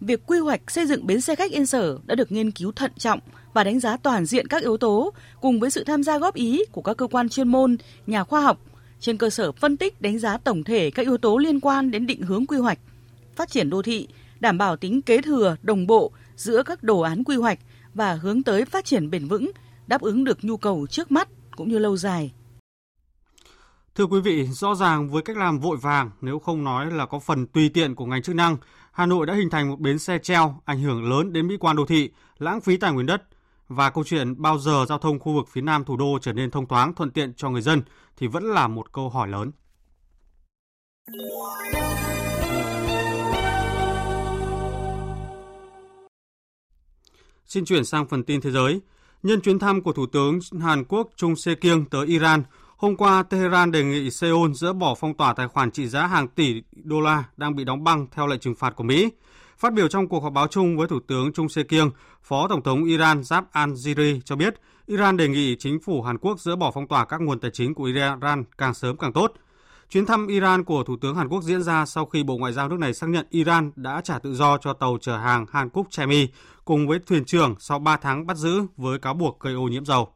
Việc 0.00 0.20
quy 0.26 0.38
hoạch 0.38 0.70
xây 0.70 0.86
dựng 0.86 1.06
bến 1.06 1.20
xe 1.20 1.34
khách 1.34 1.50
Yên 1.50 1.66
Sở 1.66 1.98
đã 2.06 2.14
được 2.14 2.32
nghiên 2.32 2.50
cứu 2.50 2.72
thận 2.72 2.92
trọng 2.98 3.18
và 3.52 3.64
đánh 3.64 3.80
giá 3.80 3.96
toàn 3.96 4.26
diện 4.26 4.48
các 4.48 4.62
yếu 4.62 4.76
tố 4.76 5.12
cùng 5.40 5.60
với 5.60 5.70
sự 5.70 5.84
tham 5.84 6.02
gia 6.02 6.18
góp 6.18 6.34
ý 6.34 6.64
của 6.72 6.82
các 6.82 6.96
cơ 6.96 7.06
quan 7.06 7.28
chuyên 7.28 7.48
môn, 7.48 7.76
nhà 8.06 8.24
khoa 8.24 8.40
học 8.40 8.60
trên 9.04 9.18
cơ 9.18 9.30
sở 9.30 9.52
phân 9.52 9.76
tích 9.76 10.00
đánh 10.00 10.18
giá 10.18 10.36
tổng 10.36 10.64
thể 10.64 10.90
các 10.90 11.02
yếu 11.02 11.16
tố 11.16 11.36
liên 11.36 11.60
quan 11.60 11.90
đến 11.90 12.06
định 12.06 12.22
hướng 12.22 12.46
quy 12.46 12.58
hoạch, 12.58 12.78
phát 13.36 13.50
triển 13.50 13.70
đô 13.70 13.82
thị, 13.82 14.08
đảm 14.40 14.58
bảo 14.58 14.76
tính 14.76 15.02
kế 15.02 15.22
thừa, 15.22 15.56
đồng 15.62 15.86
bộ 15.86 16.12
giữa 16.36 16.62
các 16.62 16.82
đồ 16.82 17.00
án 17.00 17.24
quy 17.24 17.36
hoạch 17.36 17.58
và 17.94 18.14
hướng 18.14 18.42
tới 18.42 18.64
phát 18.64 18.84
triển 18.84 19.10
bền 19.10 19.28
vững, 19.28 19.50
đáp 19.86 20.00
ứng 20.00 20.24
được 20.24 20.38
nhu 20.44 20.56
cầu 20.56 20.86
trước 20.86 21.12
mắt 21.12 21.28
cũng 21.56 21.68
như 21.68 21.78
lâu 21.78 21.96
dài. 21.96 22.32
Thưa 23.94 24.06
quý 24.06 24.20
vị, 24.20 24.46
rõ 24.46 24.74
ràng 24.74 25.10
với 25.10 25.22
cách 25.22 25.36
làm 25.36 25.58
vội 25.58 25.76
vàng, 25.76 26.10
nếu 26.20 26.38
không 26.38 26.64
nói 26.64 26.90
là 26.90 27.06
có 27.06 27.18
phần 27.18 27.46
tùy 27.46 27.68
tiện 27.68 27.94
của 27.94 28.06
ngành 28.06 28.22
chức 28.22 28.34
năng, 28.34 28.56
Hà 28.92 29.06
Nội 29.06 29.26
đã 29.26 29.34
hình 29.34 29.50
thành 29.50 29.68
một 29.68 29.80
bến 29.80 29.98
xe 29.98 30.18
treo 30.18 30.60
ảnh 30.64 30.80
hưởng 30.80 31.10
lớn 31.10 31.32
đến 31.32 31.48
mỹ 31.48 31.56
quan 31.60 31.76
đô 31.76 31.86
thị, 31.86 32.10
lãng 32.38 32.60
phí 32.60 32.76
tài 32.76 32.92
nguyên 32.92 33.06
đất, 33.06 33.22
và 33.68 33.90
câu 33.90 34.04
chuyện 34.04 34.42
bao 34.42 34.58
giờ 34.58 34.84
giao 34.88 34.98
thông 34.98 35.18
khu 35.18 35.32
vực 35.34 35.48
phía 35.48 35.60
Nam 35.60 35.84
thủ 35.84 35.96
đô 35.96 36.18
trở 36.22 36.32
nên 36.32 36.50
thông 36.50 36.66
thoáng 36.66 36.94
thuận 36.94 37.10
tiện 37.10 37.34
cho 37.34 37.50
người 37.50 37.62
dân 37.62 37.82
thì 38.16 38.26
vẫn 38.26 38.44
là 38.44 38.68
một 38.68 38.92
câu 38.92 39.08
hỏi 39.10 39.28
lớn. 39.28 39.50
Xin 47.46 47.64
chuyển 47.64 47.84
sang 47.84 48.06
phần 48.06 48.24
tin 48.24 48.40
thế 48.40 48.50
giới. 48.50 48.80
Nhân 49.22 49.40
chuyến 49.40 49.58
thăm 49.58 49.82
của 49.82 49.92
Thủ 49.92 50.06
tướng 50.06 50.38
Hàn 50.60 50.84
Quốc 50.84 51.10
Chung 51.16 51.36
Se-kyung 51.36 51.84
tới 51.84 52.06
Iran, 52.06 52.42
hôm 52.76 52.96
qua 52.96 53.22
Tehran 53.22 53.72
đề 53.72 53.84
nghị 53.84 54.10
Seoul 54.10 54.52
dỡ 54.52 54.72
bỏ 54.72 54.94
phong 54.94 55.14
tỏa 55.14 55.34
tài 55.34 55.48
khoản 55.48 55.70
trị 55.70 55.88
giá 55.88 56.06
hàng 56.06 56.28
tỷ 56.28 56.62
đô 56.72 57.00
la 57.00 57.24
đang 57.36 57.56
bị 57.56 57.64
đóng 57.64 57.84
băng 57.84 58.06
theo 58.12 58.26
lệnh 58.26 58.40
trừng 58.40 58.54
phạt 58.54 58.76
của 58.76 58.84
Mỹ. 58.84 59.10
Phát 59.58 59.72
biểu 59.72 59.88
trong 59.88 60.08
cuộc 60.08 60.22
họp 60.22 60.32
báo 60.32 60.46
chung 60.46 60.76
với 60.76 60.88
Thủ 60.88 61.00
tướng 61.06 61.32
Chung 61.32 61.48
Se-kyung, 61.48 61.90
Phó 62.22 62.48
Tổng 62.48 62.62
thống 62.62 62.84
Iran 62.84 63.20
Jab 63.20 63.42
al-Ziri 63.52 64.20
cho 64.24 64.36
biết 64.36 64.54
Iran 64.86 65.16
đề 65.16 65.28
nghị 65.28 65.56
chính 65.58 65.80
phủ 65.80 66.02
Hàn 66.02 66.18
Quốc 66.18 66.40
dỡ 66.40 66.56
bỏ 66.56 66.70
phong 66.74 66.88
tỏa 66.88 67.04
các 67.04 67.20
nguồn 67.20 67.40
tài 67.40 67.50
chính 67.50 67.74
của 67.74 67.84
Iran 67.84 68.44
càng 68.58 68.74
sớm 68.74 68.96
càng 68.96 69.12
tốt. 69.12 69.32
Chuyến 69.90 70.06
thăm 70.06 70.26
Iran 70.26 70.64
của 70.64 70.84
Thủ 70.84 70.96
tướng 71.00 71.16
Hàn 71.16 71.28
Quốc 71.28 71.42
diễn 71.42 71.62
ra 71.62 71.86
sau 71.86 72.06
khi 72.06 72.22
Bộ 72.22 72.36
Ngoại 72.36 72.52
giao 72.52 72.68
nước 72.68 72.78
này 72.78 72.94
xác 72.94 73.06
nhận 73.06 73.26
Iran 73.30 73.70
đã 73.76 74.00
trả 74.04 74.18
tự 74.18 74.34
do 74.34 74.58
cho 74.58 74.72
tàu 74.72 74.98
chở 75.00 75.16
hàng 75.16 75.46
Hàn 75.52 75.68
Quốc 75.68 75.86
Chemi 75.90 76.28
cùng 76.64 76.88
với 76.88 76.98
thuyền 77.06 77.24
trưởng 77.24 77.54
sau 77.58 77.78
3 77.78 77.96
tháng 77.96 78.26
bắt 78.26 78.36
giữ 78.36 78.62
với 78.76 78.98
cáo 78.98 79.14
buộc 79.14 79.40
gây 79.40 79.54
ô 79.54 79.62
nhiễm 79.62 79.84
dầu. 79.84 80.08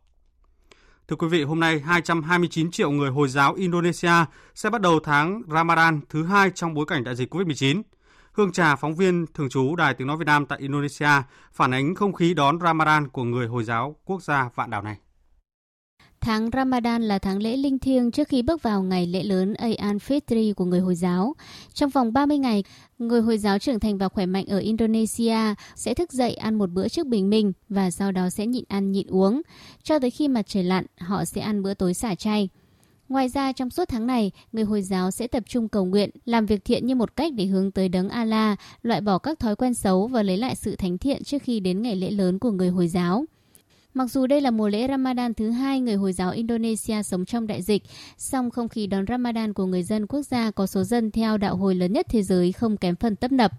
Thưa 1.09 1.17
quý 1.17 1.29
vị, 1.29 1.43
hôm 1.43 1.61
nay 1.61 1.81
229 1.81 2.71
triệu 2.71 2.91
người 2.91 3.11
Hồi 3.11 3.29
giáo 3.29 3.55
Indonesia 3.55 4.13
sẽ 4.55 4.71
bắt 4.71 4.81
đầu 4.81 5.01
tháng 5.05 5.43
Ramadan 5.49 6.01
thứ 6.09 6.25
hai 6.25 6.51
trong 6.55 6.75
bối 6.75 6.87
cảnh 6.89 7.05
đại 7.05 7.17
dịch 7.17 7.35
COVID-19. 7.35 7.83
Hương 8.39 8.53
Trà, 8.53 8.77
phóng 8.77 8.95
viên 8.95 9.27
thường 9.35 9.49
trú 9.49 9.77
Đài 9.77 9.95
Tiếng 9.95 10.07
Nói 10.07 10.17
Việt 10.17 10.25
Nam 10.27 10.47
tại 10.47 10.59
Indonesia, 10.59 11.09
phản 11.53 11.75
ánh 11.75 11.95
không 11.95 12.13
khí 12.13 12.35
đón 12.35 12.61
Ramadan 12.61 13.09
của 13.09 13.25
người 13.25 13.47
Hồi 13.47 13.65
giáo 13.65 13.97
quốc 14.05 14.23
gia 14.23 14.51
vạn 14.55 14.71
đảo 14.71 14.83
này. 14.83 14.97
Tháng 16.21 16.51
Ramadan 16.53 17.03
là 17.03 17.19
tháng 17.19 17.43
lễ 17.43 17.57
linh 17.57 17.79
thiêng 17.79 18.11
trước 18.11 18.29
khi 18.29 18.43
bước 18.43 18.63
vào 18.63 18.83
ngày 18.83 19.07
lễ 19.07 19.23
lớn 19.23 19.55
Eid 19.55 19.79
al-Fitr 19.79 20.55
của 20.55 20.65
người 20.65 20.81
Hồi 20.81 20.95
giáo. 20.95 21.35
Trong 21.73 21.91
vòng 21.91 22.13
30 22.13 22.39
ngày, 22.39 22.65
người 22.99 23.21
Hồi 23.23 23.39
giáo 23.39 23.59
trưởng 23.59 23.81
thành 23.81 23.99
và 23.99 24.09
khỏe 24.09 24.27
mạnh 24.27 24.47
ở 24.47 24.59
Indonesia 24.59 25.55
sẽ 25.75 25.95
thức 25.95 26.13
dậy 26.13 26.35
ăn 26.35 26.59
một 26.59 26.71
bữa 26.71 26.89
trước 26.89 27.07
bình 27.07 27.31
minh 27.31 27.53
và 27.69 27.91
sau 27.91 28.13
đó 28.13 28.31
sẽ 28.31 28.47
nhịn 28.47 28.65
ăn 28.69 28.93
nhịn 28.93 29.07
uống. 29.07 29.43
Cho 29.83 29.99
tới 29.99 30.11
khi 30.11 30.29
mặt 30.29 30.47
trời 30.47 30.65
lặn, 30.65 30.87
họ 30.99 31.25
sẽ 31.25 31.41
ăn 31.41 31.63
bữa 31.63 31.75
tối 31.75 31.95
xả 31.95 32.15
chay. 32.15 32.49
Ngoài 33.09 33.29
ra, 33.29 33.53
trong 33.53 33.71
suốt 33.71 33.89
tháng 33.89 34.07
này, 34.07 34.31
người 34.53 34.65
Hồi 34.65 34.83
giáo 34.83 35.11
sẽ 35.11 35.27
tập 35.27 35.43
trung 35.49 35.69
cầu 35.69 35.85
nguyện, 35.85 36.11
làm 36.25 36.47
việc 36.47 36.65
thiện 36.65 36.87
như 36.87 36.95
một 36.95 37.17
cách 37.17 37.33
để 37.35 37.45
hướng 37.47 37.71
tới 37.71 37.89
đấng 37.89 38.09
Allah, 38.09 38.59
loại 38.83 39.01
bỏ 39.01 39.19
các 39.19 39.39
thói 39.39 39.57
quen 39.57 39.75
xấu 39.75 40.07
và 40.07 40.23
lấy 40.23 40.37
lại 40.37 40.55
sự 40.55 40.77
thánh 40.77 40.99
thiện 40.99 41.25
trước 41.25 41.43
khi 41.43 41.61
đến 41.61 41.83
ngày 41.83 41.97
lễ 41.97 42.11
lớn 42.11 42.39
của 42.39 42.51
người 42.51 42.69
Hồi 42.69 42.89
giáo. 42.89 43.25
Mặc 43.95 44.11
dù 44.11 44.27
đây 44.27 44.41
là 44.41 44.51
mùa 44.51 44.69
lễ 44.69 44.89
Ramadan 44.89 45.35
thứ 45.35 45.51
hai 45.51 45.81
người 45.81 45.95
Hồi 45.95 46.13
giáo 46.13 46.31
Indonesia 46.31 47.03
sống 47.03 47.25
trong 47.25 47.47
đại 47.47 47.63
dịch, 47.63 47.83
song 48.19 48.51
không 48.51 48.69
khí 48.69 48.87
đón 48.87 49.05
Ramadan 49.09 49.53
của 49.53 49.67
người 49.67 49.83
dân 49.83 50.07
quốc 50.07 50.23
gia 50.23 50.51
có 50.51 50.67
số 50.67 50.85
dân 50.85 51.11
theo 51.11 51.39
đạo 51.39 51.57
hồi 51.57 51.75
lớn 51.75 51.93
nhất 51.93 52.07
thế 52.09 52.23
giới 52.23 52.53
không 52.53 52.77
kém 52.77 52.97
phần 52.97 53.17
tấp 53.17 53.33
nập. 53.33 53.53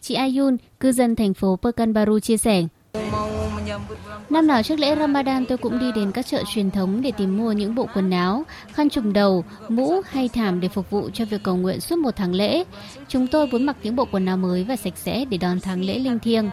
Chị 0.00 0.14
Ayun, 0.14 0.56
cư 0.80 0.92
dân 0.92 1.16
thành 1.16 1.34
phố 1.34 1.56
Pekanbaru 1.62 2.20
chia 2.20 2.36
sẻ. 2.36 2.66
Năm 4.30 4.46
nào 4.46 4.62
trước 4.62 4.78
lễ 4.78 4.96
Ramadan 4.96 5.46
tôi 5.46 5.58
cũng 5.58 5.78
đi 5.78 5.86
đến 5.94 6.12
các 6.12 6.26
chợ 6.26 6.42
truyền 6.54 6.70
thống 6.70 7.02
để 7.02 7.12
tìm 7.16 7.36
mua 7.36 7.52
những 7.52 7.74
bộ 7.74 7.86
quần 7.94 8.10
áo, 8.10 8.44
khăn 8.72 8.88
trùm 8.88 9.12
đầu, 9.12 9.44
mũ 9.68 10.00
hay 10.06 10.28
thảm 10.28 10.60
để 10.60 10.68
phục 10.68 10.90
vụ 10.90 11.10
cho 11.10 11.24
việc 11.24 11.42
cầu 11.42 11.56
nguyện 11.56 11.80
suốt 11.80 11.98
một 11.98 12.16
tháng 12.16 12.34
lễ. 12.34 12.64
Chúng 13.08 13.26
tôi 13.26 13.46
muốn 13.46 13.66
mặc 13.66 13.76
những 13.82 13.96
bộ 13.96 14.04
quần 14.12 14.26
áo 14.26 14.36
mới 14.36 14.64
và 14.64 14.76
sạch 14.76 14.96
sẽ 14.96 15.24
để 15.24 15.38
đón 15.38 15.60
tháng 15.60 15.84
lễ 15.84 15.98
linh 15.98 16.18
thiêng. 16.18 16.50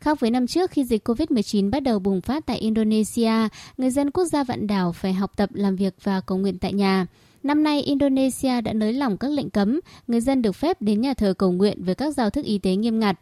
Khác 0.00 0.20
với 0.20 0.30
năm 0.30 0.46
trước 0.46 0.70
khi 0.70 0.84
dịch 0.84 1.08
COVID-19 1.08 1.70
bắt 1.70 1.80
đầu 1.80 1.98
bùng 1.98 2.20
phát 2.20 2.46
tại 2.46 2.58
Indonesia, 2.58 3.32
người 3.76 3.90
dân 3.90 4.10
quốc 4.10 4.24
gia 4.24 4.44
vạn 4.44 4.66
đảo 4.66 4.92
phải 4.92 5.12
học 5.12 5.36
tập, 5.36 5.50
làm 5.52 5.76
việc 5.76 5.94
và 6.02 6.20
cầu 6.20 6.38
nguyện 6.38 6.58
tại 6.58 6.72
nhà. 6.72 7.06
Năm 7.42 7.62
nay, 7.62 7.82
Indonesia 7.82 8.60
đã 8.60 8.72
nới 8.72 8.92
lỏng 8.92 9.16
các 9.16 9.30
lệnh 9.30 9.50
cấm, 9.50 9.80
người 10.06 10.20
dân 10.20 10.42
được 10.42 10.52
phép 10.52 10.82
đến 10.82 11.00
nhà 11.00 11.14
thờ 11.14 11.34
cầu 11.38 11.52
nguyện 11.52 11.84
với 11.84 11.94
các 11.94 12.14
giao 12.14 12.30
thức 12.30 12.44
y 12.44 12.58
tế 12.58 12.76
nghiêm 12.76 13.00
ngặt. 13.00 13.16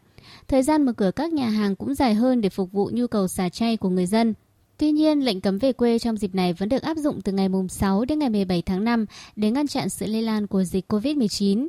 Thời 0.47 0.63
gian 0.63 0.85
mở 0.85 0.93
cửa 0.93 1.11
các 1.15 1.33
nhà 1.33 1.49
hàng 1.49 1.75
cũng 1.75 1.95
dài 1.95 2.13
hơn 2.13 2.41
để 2.41 2.49
phục 2.49 2.71
vụ 2.71 2.89
nhu 2.93 3.07
cầu 3.07 3.27
xả 3.27 3.49
chay 3.49 3.77
của 3.77 3.89
người 3.89 4.05
dân. 4.05 4.33
Tuy 4.77 4.91
nhiên, 4.91 5.25
lệnh 5.25 5.41
cấm 5.41 5.57
về 5.57 5.73
quê 5.73 5.99
trong 5.99 6.17
dịp 6.17 6.35
này 6.35 6.53
vẫn 6.53 6.69
được 6.69 6.81
áp 6.81 6.97
dụng 6.97 7.21
từ 7.21 7.31
ngày 7.31 7.49
6 7.69 8.05
đến 8.05 8.19
ngày 8.19 8.29
17 8.29 8.61
tháng 8.61 8.83
5 8.83 9.05
để 9.35 9.51
ngăn 9.51 9.67
chặn 9.67 9.89
sự 9.89 10.05
lây 10.05 10.21
lan 10.21 10.47
của 10.47 10.63
dịch 10.63 10.93
COVID-19. 10.93 11.67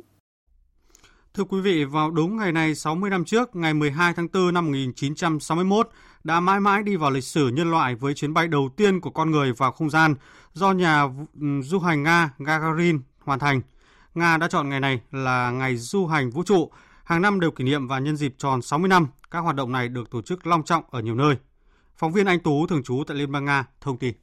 Thưa 1.33 1.43
quý 1.43 1.61
vị, 1.61 1.83
vào 1.83 2.11
đúng 2.11 2.37
ngày 2.37 2.51
này 2.51 2.75
60 2.75 3.09
năm 3.09 3.25
trước, 3.25 3.55
ngày 3.55 3.73
12 3.73 4.13
tháng 4.13 4.27
4 4.33 4.53
năm 4.53 4.65
1961, 4.65 5.89
đã 6.23 6.39
mãi 6.39 6.59
mãi 6.59 6.83
đi 6.83 6.95
vào 6.95 7.11
lịch 7.11 7.23
sử 7.23 7.47
nhân 7.47 7.71
loại 7.71 7.95
với 7.95 8.13
chuyến 8.13 8.33
bay 8.33 8.47
đầu 8.47 8.69
tiên 8.77 9.01
của 9.01 9.09
con 9.09 9.31
người 9.31 9.53
vào 9.53 9.71
không 9.71 9.89
gian 9.89 10.15
do 10.53 10.71
nhà 10.71 11.03
ừ, 11.41 11.47
du 11.63 11.79
hành 11.79 12.03
Nga 12.03 12.29
Gagarin 12.39 12.99
hoàn 13.19 13.39
thành. 13.39 13.61
Nga 14.15 14.37
đã 14.37 14.47
chọn 14.47 14.69
ngày 14.69 14.79
này 14.79 15.01
là 15.11 15.51
ngày 15.51 15.77
du 15.77 16.05
hành 16.05 16.29
vũ 16.29 16.43
trụ, 16.43 16.71
hàng 17.05 17.21
năm 17.21 17.39
đều 17.39 17.51
kỷ 17.51 17.63
niệm 17.63 17.87
và 17.87 17.99
nhân 17.99 18.17
dịp 18.17 18.35
tròn 18.37 18.61
60 18.61 18.87
năm, 18.87 19.07
các 19.31 19.39
hoạt 19.39 19.55
động 19.55 19.71
này 19.71 19.89
được 19.89 20.09
tổ 20.09 20.21
chức 20.21 20.47
long 20.47 20.63
trọng 20.63 20.83
ở 20.91 21.01
nhiều 21.01 21.15
nơi. 21.15 21.35
Phóng 21.95 22.13
viên 22.13 22.25
Anh 22.25 22.39
Tú 22.39 22.67
thường 22.67 22.83
trú 22.83 23.03
tại 23.07 23.17
Liên 23.17 23.31
bang 23.31 23.45
Nga 23.45 23.65
thông 23.81 23.97
tin. 23.97 24.13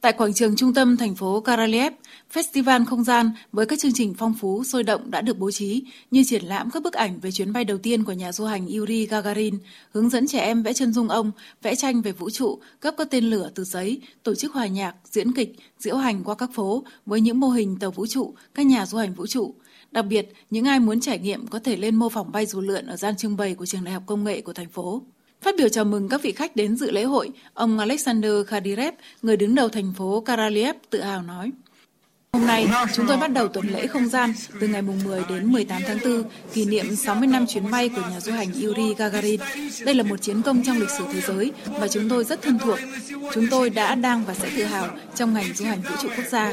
Tại 0.00 0.12
quảng 0.12 0.34
trường 0.34 0.56
trung 0.56 0.74
tâm 0.74 0.96
thành 0.96 1.14
phố 1.14 1.40
Karaliev, 1.40 1.92
festival 2.32 2.84
không 2.84 3.04
gian 3.04 3.30
với 3.52 3.66
các 3.66 3.78
chương 3.78 3.92
trình 3.94 4.14
phong 4.18 4.34
phú, 4.40 4.64
sôi 4.64 4.82
động 4.82 5.10
đã 5.10 5.20
được 5.20 5.38
bố 5.38 5.50
trí 5.50 5.84
như 6.10 6.22
triển 6.26 6.44
lãm 6.44 6.70
các 6.70 6.82
bức 6.82 6.92
ảnh 6.92 7.20
về 7.20 7.30
chuyến 7.30 7.52
bay 7.52 7.64
đầu 7.64 7.78
tiên 7.78 8.04
của 8.04 8.12
nhà 8.12 8.32
du 8.32 8.44
hành 8.44 8.68
Yuri 8.68 9.06
Gagarin, 9.06 9.58
hướng 9.92 10.10
dẫn 10.10 10.26
trẻ 10.26 10.40
em 10.40 10.62
vẽ 10.62 10.72
chân 10.72 10.92
dung 10.92 11.08
ông, 11.08 11.30
vẽ 11.62 11.74
tranh 11.74 12.02
về 12.02 12.12
vũ 12.12 12.30
trụ, 12.30 12.60
cấp 12.80 12.94
các 12.98 13.08
tên 13.10 13.24
lửa 13.24 13.50
từ 13.54 13.64
giấy, 13.64 14.00
tổ 14.22 14.34
chức 14.34 14.52
hòa 14.52 14.66
nhạc, 14.66 14.94
diễn 15.04 15.32
kịch, 15.32 15.56
diễu 15.78 15.96
hành 15.96 16.24
qua 16.24 16.34
các 16.34 16.50
phố 16.54 16.84
với 17.06 17.20
những 17.20 17.40
mô 17.40 17.48
hình 17.48 17.76
tàu 17.78 17.90
vũ 17.90 18.06
trụ, 18.06 18.34
các 18.54 18.66
nhà 18.66 18.86
du 18.86 18.98
hành 18.98 19.14
vũ 19.14 19.26
trụ. 19.26 19.54
Đặc 19.92 20.06
biệt, 20.06 20.32
những 20.50 20.64
ai 20.64 20.80
muốn 20.80 21.00
trải 21.00 21.18
nghiệm 21.18 21.46
có 21.46 21.58
thể 21.58 21.76
lên 21.76 21.94
mô 21.94 22.08
phỏng 22.08 22.32
bay 22.32 22.46
dù 22.46 22.60
lượn 22.60 22.86
ở 22.86 22.96
gian 22.96 23.16
trưng 23.16 23.36
bày 23.36 23.54
của 23.54 23.66
trường 23.66 23.84
đại 23.84 23.94
học 23.94 24.02
công 24.06 24.24
nghệ 24.24 24.40
của 24.40 24.52
thành 24.52 24.68
phố. 24.68 25.02
Phát 25.42 25.54
biểu 25.58 25.68
chào 25.68 25.84
mừng 25.84 26.08
các 26.08 26.22
vị 26.22 26.32
khách 26.32 26.56
đến 26.56 26.76
dự 26.76 26.90
lễ 26.90 27.04
hội, 27.04 27.30
ông 27.54 27.78
Alexander 27.78 28.32
Khadirev, 28.46 28.94
người 29.22 29.36
đứng 29.36 29.54
đầu 29.54 29.68
thành 29.68 29.92
phố 29.96 30.20
Karaliev, 30.20 30.76
tự 30.90 31.00
hào 31.00 31.22
nói. 31.22 31.50
Hôm 32.32 32.46
nay, 32.46 32.66
chúng 32.94 33.06
tôi 33.06 33.16
bắt 33.16 33.32
đầu 33.32 33.48
tuần 33.48 33.68
lễ 33.68 33.86
không 33.86 34.08
gian 34.08 34.32
từ 34.60 34.68
ngày 34.68 34.82
10 34.82 35.22
đến 35.28 35.52
18 35.52 35.82
tháng 35.86 35.98
4, 36.04 36.22
kỷ 36.52 36.64
niệm 36.64 36.96
60 36.96 37.26
năm 37.26 37.46
chuyến 37.46 37.70
bay 37.70 37.88
của 37.88 38.02
nhà 38.10 38.20
du 38.20 38.32
hành 38.32 38.48
Yuri 38.62 38.94
Gagarin. 38.94 39.40
Đây 39.84 39.94
là 39.94 40.02
một 40.02 40.22
chiến 40.22 40.42
công 40.42 40.62
trong 40.62 40.78
lịch 40.78 40.90
sử 40.90 41.04
thế 41.12 41.20
giới 41.20 41.52
và 41.66 41.88
chúng 41.88 42.08
tôi 42.08 42.24
rất 42.24 42.42
thân 42.42 42.58
thuộc. 42.58 42.78
Chúng 43.34 43.46
tôi 43.50 43.70
đã, 43.70 43.94
đang 43.94 44.24
và 44.24 44.34
sẽ 44.34 44.50
tự 44.56 44.64
hào 44.64 44.88
trong 45.14 45.34
ngành 45.34 45.54
du 45.54 45.64
hành 45.64 45.80
vũ 45.82 45.96
trụ 46.02 46.08
quốc 46.16 46.26
gia. 46.30 46.52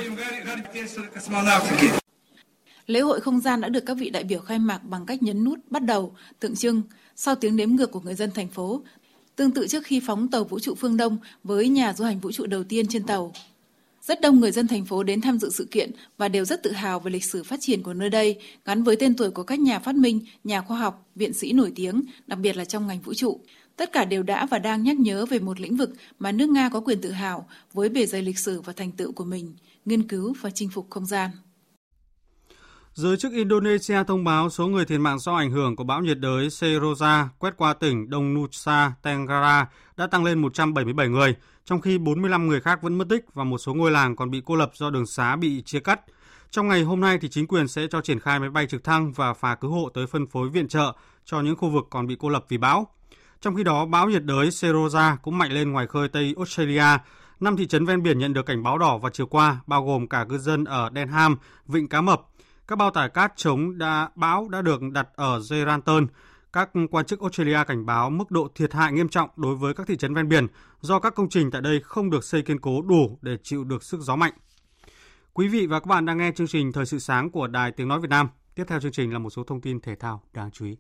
Lễ 2.88 3.00
hội 3.00 3.22
không 3.22 3.40
gian 3.40 3.62
đã 3.62 3.70
được 3.70 3.86
các 3.86 3.94
vị 3.94 4.10
đại 4.10 4.24
biểu 4.24 4.40
khai 4.40 4.60
mạc 4.60 4.84
bằng 4.84 5.06
cách 5.06 5.24
nhấn 5.24 5.44
nút 5.44 5.60
bắt 5.70 5.84
đầu, 5.84 6.16
tượng 6.40 6.56
trưng, 6.56 6.82
sau 7.16 7.36
tiếng 7.36 7.58
đếm 7.58 7.70
ngược 7.70 7.92
của 7.92 8.00
người 8.00 8.16
dân 8.16 8.32
thành 8.32 8.48
phố, 8.48 8.82
tương 9.36 9.52
tự 9.52 9.68
trước 9.68 9.84
khi 9.84 10.02
phóng 10.08 10.28
tàu 10.28 10.44
vũ 10.44 10.60
trụ 10.60 10.76
phương 10.76 10.98
Đông 10.98 11.18
với 11.44 11.70
nhà 11.70 11.94
du 11.94 12.06
hành 12.06 12.20
vũ 12.20 12.32
trụ 12.32 12.46
đầu 12.46 12.64
tiên 12.64 12.88
trên 12.88 13.04
tàu. 13.04 13.34
Rất 14.02 14.22
đông 14.22 14.40
người 14.40 14.52
dân 14.52 14.68
thành 14.68 14.86
phố 14.86 15.04
đến 15.04 15.22
tham 15.22 15.40
dự 15.40 15.50
sự 15.50 15.68
kiện 15.72 15.92
và 16.18 16.28
đều 16.28 16.46
rất 16.46 16.64
tự 16.64 16.72
hào 16.72 17.00
về 17.00 17.12
lịch 17.12 17.26
sử 17.26 17.44
phát 17.44 17.62
triển 17.62 17.84
của 17.84 17.94
nơi 17.94 18.10
đây, 18.10 18.40
gắn 18.66 18.84
với 18.84 18.96
tên 18.96 19.16
tuổi 19.16 19.32
của 19.32 19.44
các 19.44 19.60
nhà 19.60 19.80
phát 19.80 19.96
minh, 19.96 20.20
nhà 20.44 20.62
khoa 20.62 20.80
học, 20.80 21.10
viện 21.16 21.34
sĩ 21.34 21.54
nổi 21.54 21.72
tiếng, 21.76 22.02
đặc 22.28 22.40
biệt 22.40 22.58
là 22.58 22.66
trong 22.66 22.88
ngành 22.88 23.02
vũ 23.02 23.14
trụ. 23.14 23.40
Tất 23.76 23.92
cả 23.92 24.06
đều 24.06 24.24
đã 24.24 24.46
và 24.46 24.60
đang 24.60 24.84
nhắc 24.84 25.00
nhớ 25.00 25.26
về 25.26 25.40
một 25.40 25.60
lĩnh 25.60 25.78
vực 25.78 25.90
mà 26.20 26.32
nước 26.32 26.50
Nga 26.50 26.70
có 26.70 26.80
quyền 26.80 27.02
tự 27.02 27.12
hào 27.12 27.48
với 27.74 27.90
bề 27.90 28.06
dày 28.06 28.22
lịch 28.22 28.40
sử 28.40 28.62
và 28.62 28.74
thành 28.74 28.92
tựu 28.92 29.12
của 29.12 29.26
mình, 29.26 29.56
nghiên 29.86 30.08
cứu 30.08 30.34
và 30.42 30.50
chinh 30.50 30.70
phục 30.70 30.90
không 30.90 31.06
gian. 31.06 31.32
Giới 32.98 33.18
chức 33.18 33.34
Indonesia 33.34 34.04
thông 34.04 34.24
báo 34.24 34.50
số 34.50 34.68
người 34.68 34.86
thiệt 34.86 35.00
mạng 35.00 35.20
do 35.20 35.36
ảnh 35.36 35.52
hưởng 35.52 35.76
của 35.76 35.84
bão 35.84 36.02
nhiệt 36.02 36.20
đới 36.20 36.48
Seroja 36.48 37.26
quét 37.40 37.58
qua 37.58 37.74
tỉnh 37.74 38.10
Đông 38.10 38.34
Nusa 38.34 38.94
Tenggara 39.02 39.68
đã 39.98 40.08
tăng 40.08 40.24
lên 40.24 40.40
177 40.40 41.08
người, 41.08 41.36
trong 41.66 41.82
khi 41.82 41.98
45 41.98 42.48
người 42.48 42.62
khác 42.62 42.82
vẫn 42.82 42.98
mất 42.98 43.06
tích 43.10 43.26
và 43.34 43.44
một 43.44 43.58
số 43.58 43.74
ngôi 43.74 43.92
làng 43.92 44.16
còn 44.16 44.32
bị 44.32 44.42
cô 44.46 44.56
lập 44.56 44.72
do 44.74 44.90
đường 44.90 45.06
xá 45.06 45.36
bị 45.36 45.62
chia 45.66 45.80
cắt. 45.80 46.00
Trong 46.52 46.68
ngày 46.68 46.84
hôm 46.84 47.02
nay 47.02 47.18
thì 47.22 47.30
chính 47.30 47.48
quyền 47.48 47.68
sẽ 47.68 47.88
cho 47.92 48.02
triển 48.02 48.20
khai 48.20 48.40
máy 48.40 48.50
bay 48.50 48.68
trực 48.68 48.84
thăng 48.84 49.12
và 49.12 49.34
phà 49.34 49.56
cứu 49.56 49.72
hộ 49.72 49.90
tới 49.94 50.08
phân 50.08 50.28
phối 50.28 50.50
viện 50.50 50.68
trợ 50.68 50.94
cho 51.26 51.42
những 51.42 51.56
khu 51.56 51.70
vực 51.70 51.88
còn 51.90 52.08
bị 52.08 52.16
cô 52.20 52.30
lập 52.30 52.46
vì 52.50 52.58
bão. 52.58 52.88
Trong 53.42 53.56
khi 53.56 53.64
đó, 53.64 53.86
bão 53.86 54.10
nhiệt 54.10 54.24
đới 54.24 54.48
Seroja 54.50 55.18
cũng 55.22 55.38
mạnh 55.38 55.52
lên 55.52 55.72
ngoài 55.72 55.88
khơi 55.88 56.10
Tây 56.10 56.34
Australia. 56.38 56.98
Năm 57.40 57.58
thị 57.58 57.68
trấn 57.68 57.86
ven 57.86 58.04
biển 58.04 58.20
nhận 58.20 58.34
được 58.34 58.46
cảnh 58.46 58.64
báo 58.64 58.78
đỏ 58.78 58.98
vào 58.98 59.12
chiều 59.12 59.28
qua, 59.28 59.60
bao 59.68 59.86
gồm 59.86 60.08
cả 60.08 60.26
cư 60.30 60.38
dân 60.38 60.66
ở 60.66 60.92
Denham, 60.96 61.38
Vịnh 61.68 61.88
Cá 61.88 62.02
Mập, 62.02 62.22
các 62.68 62.76
bao 62.76 62.92
tải 62.92 63.10
cát 63.10 63.34
chống 63.36 63.78
đã, 63.78 64.10
bão 64.16 64.50
đã 64.50 64.62
được 64.62 64.82
đặt 64.92 65.08
ở 65.16 65.42
Geraldton. 65.50 66.08
Các 66.54 66.70
quan 66.92 67.06
chức 67.06 67.22
Australia 67.22 67.64
cảnh 67.68 67.86
báo 67.86 68.10
mức 68.10 68.32
độ 68.32 68.48
thiệt 68.56 68.74
hại 68.74 68.94
nghiêm 68.94 69.10
trọng 69.10 69.30
đối 69.36 69.56
với 69.56 69.74
các 69.74 69.88
thị 69.88 69.98
trấn 69.98 70.14
ven 70.14 70.30
biển 70.30 70.48
do 70.82 71.00
các 71.00 71.16
công 71.16 71.30
trình 71.30 71.52
tại 71.52 71.62
đây 71.62 71.82
không 71.84 72.10
được 72.10 72.24
xây 72.24 72.42
kiên 72.42 72.60
cố 72.60 72.82
đủ 72.82 73.18
để 73.22 73.38
chịu 73.44 73.64
được 73.64 73.84
sức 73.84 74.00
gió 74.02 74.16
mạnh. 74.16 74.34
Quý 75.34 75.48
vị 75.48 75.68
và 75.68 75.80
các 75.80 75.88
bạn 75.88 76.06
đang 76.06 76.18
nghe 76.18 76.32
chương 76.36 76.48
trình 76.48 76.72
Thời 76.72 76.86
sự 76.86 77.00
sáng 77.00 77.32
của 77.32 77.48
Đài 77.48 77.72
Tiếng 77.72 77.88
Nói 77.88 78.00
Việt 78.00 78.10
Nam. 78.10 78.30
Tiếp 78.56 78.64
theo 78.68 78.80
chương 78.80 78.92
trình 78.92 79.14
là 79.14 79.20
một 79.20 79.30
số 79.30 79.44
thông 79.44 79.62
tin 79.62 79.80
thể 79.80 79.96
thao 79.96 80.24
đáng 80.34 80.52
chú 80.52 80.66
ý. 80.66 80.78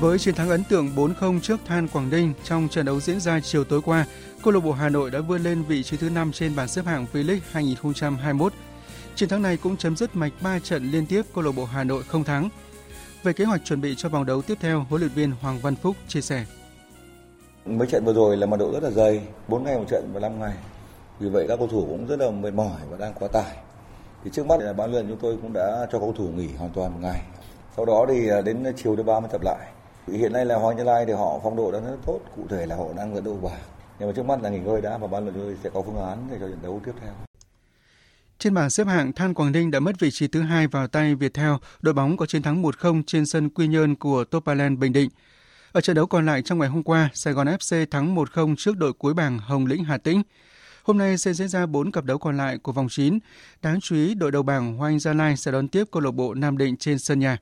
Với 0.00 0.18
chiến 0.18 0.34
thắng 0.34 0.48
ấn 0.48 0.64
tượng 0.64 0.90
4-0 0.96 1.40
trước 1.40 1.60
Than 1.66 1.88
Quảng 1.88 2.10
Ninh 2.10 2.32
trong 2.44 2.68
trận 2.68 2.86
đấu 2.86 3.00
diễn 3.00 3.20
ra 3.20 3.40
chiều 3.40 3.64
tối 3.64 3.80
qua, 3.84 4.06
câu 4.42 4.52
lạc 4.52 4.60
bộ 4.60 4.72
Hà 4.72 4.88
Nội 4.88 5.10
đã 5.10 5.20
vươn 5.20 5.42
lên 5.42 5.62
vị 5.62 5.82
trí 5.82 5.96
thứ 5.96 6.10
5 6.10 6.32
trên 6.32 6.56
bảng 6.56 6.68
xếp 6.68 6.84
hạng 6.84 7.06
V-League 7.12 7.38
2021. 7.50 8.52
Chiến 9.14 9.28
thắng 9.28 9.42
này 9.42 9.56
cũng 9.56 9.76
chấm 9.76 9.96
dứt 9.96 10.16
mạch 10.16 10.32
3 10.42 10.58
trận 10.58 10.90
liên 10.90 11.06
tiếp 11.06 11.22
câu 11.34 11.44
lạc 11.44 11.52
bộ 11.56 11.64
Hà 11.64 11.84
Nội 11.84 12.02
không 12.02 12.24
thắng. 12.24 12.48
Về 13.22 13.32
kế 13.32 13.44
hoạch 13.44 13.64
chuẩn 13.64 13.80
bị 13.80 13.94
cho 13.96 14.08
vòng 14.08 14.26
đấu 14.26 14.42
tiếp 14.42 14.58
theo, 14.60 14.86
huấn 14.88 15.00
luyện 15.00 15.12
viên 15.14 15.32
Hoàng 15.40 15.58
Văn 15.58 15.76
Phúc 15.76 15.96
chia 16.08 16.20
sẻ. 16.20 16.44
Mấy 17.66 17.88
trận 17.88 18.04
vừa 18.04 18.12
rồi 18.12 18.36
là 18.36 18.46
mật 18.46 18.56
độ 18.56 18.72
rất 18.72 18.82
là 18.82 18.90
dày, 18.90 19.20
4 19.48 19.64
ngày 19.64 19.78
một 19.78 19.84
trận 19.88 20.10
và 20.12 20.20
5 20.20 20.40
ngày. 20.40 20.54
Vì 21.18 21.28
vậy 21.28 21.46
các 21.48 21.56
cầu 21.56 21.66
thủ 21.68 21.86
cũng 21.88 22.06
rất 22.06 22.18
là 22.18 22.30
mệt 22.30 22.54
mỏi 22.54 22.80
và 22.90 22.96
đang 22.96 23.12
quá 23.14 23.28
tải. 23.32 23.56
Thì 24.24 24.30
trước 24.32 24.46
mắt 24.46 24.60
là 24.60 24.72
ban 24.72 24.90
luyện 24.92 25.08
chúng 25.08 25.18
tôi 25.22 25.38
cũng 25.42 25.52
đã 25.52 25.86
cho 25.92 25.98
cầu 25.98 26.14
thủ 26.18 26.28
nghỉ 26.28 26.48
hoàn 26.58 26.70
toàn 26.70 26.92
một 26.92 26.98
ngày. 27.02 27.22
Sau 27.76 27.84
đó 27.84 28.06
thì 28.08 28.28
à, 28.28 28.40
đến 28.40 28.64
chiều 28.76 28.96
thứ 28.96 29.02
ba 29.02 29.20
mới 29.20 29.28
tập 29.32 29.40
lại. 29.44 29.68
Hiện 30.06 30.32
nay 30.32 30.44
là 30.44 30.56
Hoàng 30.56 30.78
Gia 30.78 30.84
Lai 30.84 31.06
thì 31.06 31.12
họ 31.12 31.40
phong 31.42 31.56
độ 31.56 31.72
đang 31.72 31.84
rất 31.84 31.96
tốt, 32.06 32.20
cụ 32.36 32.46
thể 32.50 32.66
là 32.66 32.76
họ 32.76 32.84
đang 32.96 33.14
dẫn 33.14 33.24
đầu 33.24 33.40
bảng. 33.42 33.60
Nhưng 33.98 34.08
mà 34.08 34.12
trước 34.16 34.22
mắt 34.22 34.42
là 34.42 34.48
nghỉ 34.48 34.58
ngơi 34.58 34.80
đã 34.80 34.98
và 34.98 35.06
ban 35.06 35.24
luận 35.24 35.34
chơi 35.34 35.44
tôi 35.44 35.56
sẽ 35.64 35.70
có 35.74 35.82
phương 35.82 36.06
án 36.06 36.28
để 36.30 36.36
cho 36.40 36.48
trận 36.48 36.58
đấu 36.62 36.80
tiếp 36.84 36.92
theo. 37.00 37.12
Trên 38.38 38.54
bảng 38.54 38.70
xếp 38.70 38.86
hạng, 38.86 39.12
Than 39.12 39.34
Quảng 39.34 39.52
Ninh 39.52 39.70
đã 39.70 39.80
mất 39.80 40.00
vị 40.00 40.10
trí 40.10 40.28
thứ 40.28 40.40
hai 40.40 40.66
vào 40.66 40.86
tay 40.86 41.14
Viettel, 41.14 41.52
đội 41.80 41.94
bóng 41.94 42.16
có 42.16 42.26
chiến 42.26 42.42
thắng 42.42 42.62
1-0 42.62 43.02
trên 43.06 43.26
sân 43.26 43.50
Quy 43.50 43.66
Nhơn 43.66 43.96
của 43.96 44.24
Topaland 44.24 44.78
Bình 44.78 44.92
Định. 44.92 45.10
Ở 45.72 45.80
trận 45.80 45.96
đấu 45.96 46.06
còn 46.06 46.26
lại 46.26 46.42
trong 46.42 46.58
ngày 46.58 46.68
hôm 46.68 46.82
qua, 46.82 47.10
Sài 47.14 47.34
Gòn 47.34 47.46
FC 47.46 47.86
thắng 47.90 48.14
1-0 48.14 48.54
trước 48.58 48.76
đội 48.76 48.92
cuối 48.92 49.14
bảng 49.14 49.38
Hồng 49.38 49.66
Lĩnh 49.66 49.84
Hà 49.84 49.98
Tĩnh. 49.98 50.22
Hôm 50.82 50.98
nay 50.98 51.18
sẽ 51.18 51.32
diễn 51.32 51.48
ra 51.48 51.66
4 51.66 51.92
cặp 51.92 52.04
đấu 52.04 52.18
còn 52.18 52.36
lại 52.36 52.58
của 52.58 52.72
vòng 52.72 52.88
9. 52.90 53.18
Đáng 53.62 53.80
chú 53.80 53.96
ý, 53.96 54.14
đội 54.14 54.32
đầu 54.32 54.42
bảng 54.42 54.76
Hoàng 54.76 54.98
Gia 54.98 55.12
Lai 55.12 55.36
sẽ 55.36 55.52
đón 55.52 55.68
tiếp 55.68 55.84
câu 55.92 56.02
lạc 56.02 56.10
bộ 56.10 56.34
Nam 56.34 56.58
Định 56.58 56.76
trên 56.76 56.98
sân 56.98 57.18
nhà. 57.18 57.38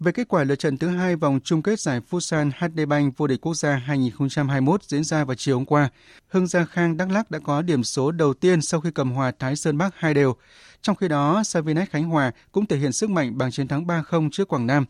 Về 0.00 0.12
kết 0.12 0.28
quả 0.28 0.44
lượt 0.44 0.58
trận 0.58 0.78
thứ 0.78 0.88
hai 0.88 1.16
vòng 1.16 1.40
chung 1.44 1.62
kết 1.62 1.80
giải 1.80 2.00
Futsal 2.10 2.50
HD 2.58 2.88
Bank 2.88 3.16
vô 3.16 3.26
địch 3.26 3.40
quốc 3.40 3.54
gia 3.54 3.76
2021 3.76 4.82
diễn 4.82 5.04
ra 5.04 5.24
vào 5.24 5.34
chiều 5.34 5.56
hôm 5.56 5.64
qua, 5.64 5.88
Hưng 6.28 6.46
Gia 6.46 6.64
Khang 6.64 6.96
Đắk 6.96 7.10
Lắk 7.10 7.30
đã 7.30 7.38
có 7.38 7.62
điểm 7.62 7.84
số 7.84 8.10
đầu 8.10 8.34
tiên 8.34 8.62
sau 8.62 8.80
khi 8.80 8.90
cầm 8.90 9.12
hòa 9.12 9.32
Thái 9.38 9.56
Sơn 9.56 9.78
Bắc 9.78 9.94
hai 9.96 10.14
đều. 10.14 10.34
Trong 10.82 10.96
khi 10.96 11.08
đó, 11.08 11.42
Savinex 11.44 11.88
Khánh 11.88 12.04
Hòa 12.04 12.32
cũng 12.52 12.66
thể 12.66 12.76
hiện 12.76 12.92
sức 12.92 13.10
mạnh 13.10 13.38
bằng 13.38 13.50
chiến 13.50 13.68
thắng 13.68 13.86
3-0 13.86 14.30
trước 14.30 14.48
Quảng 14.48 14.66
Nam. 14.66 14.84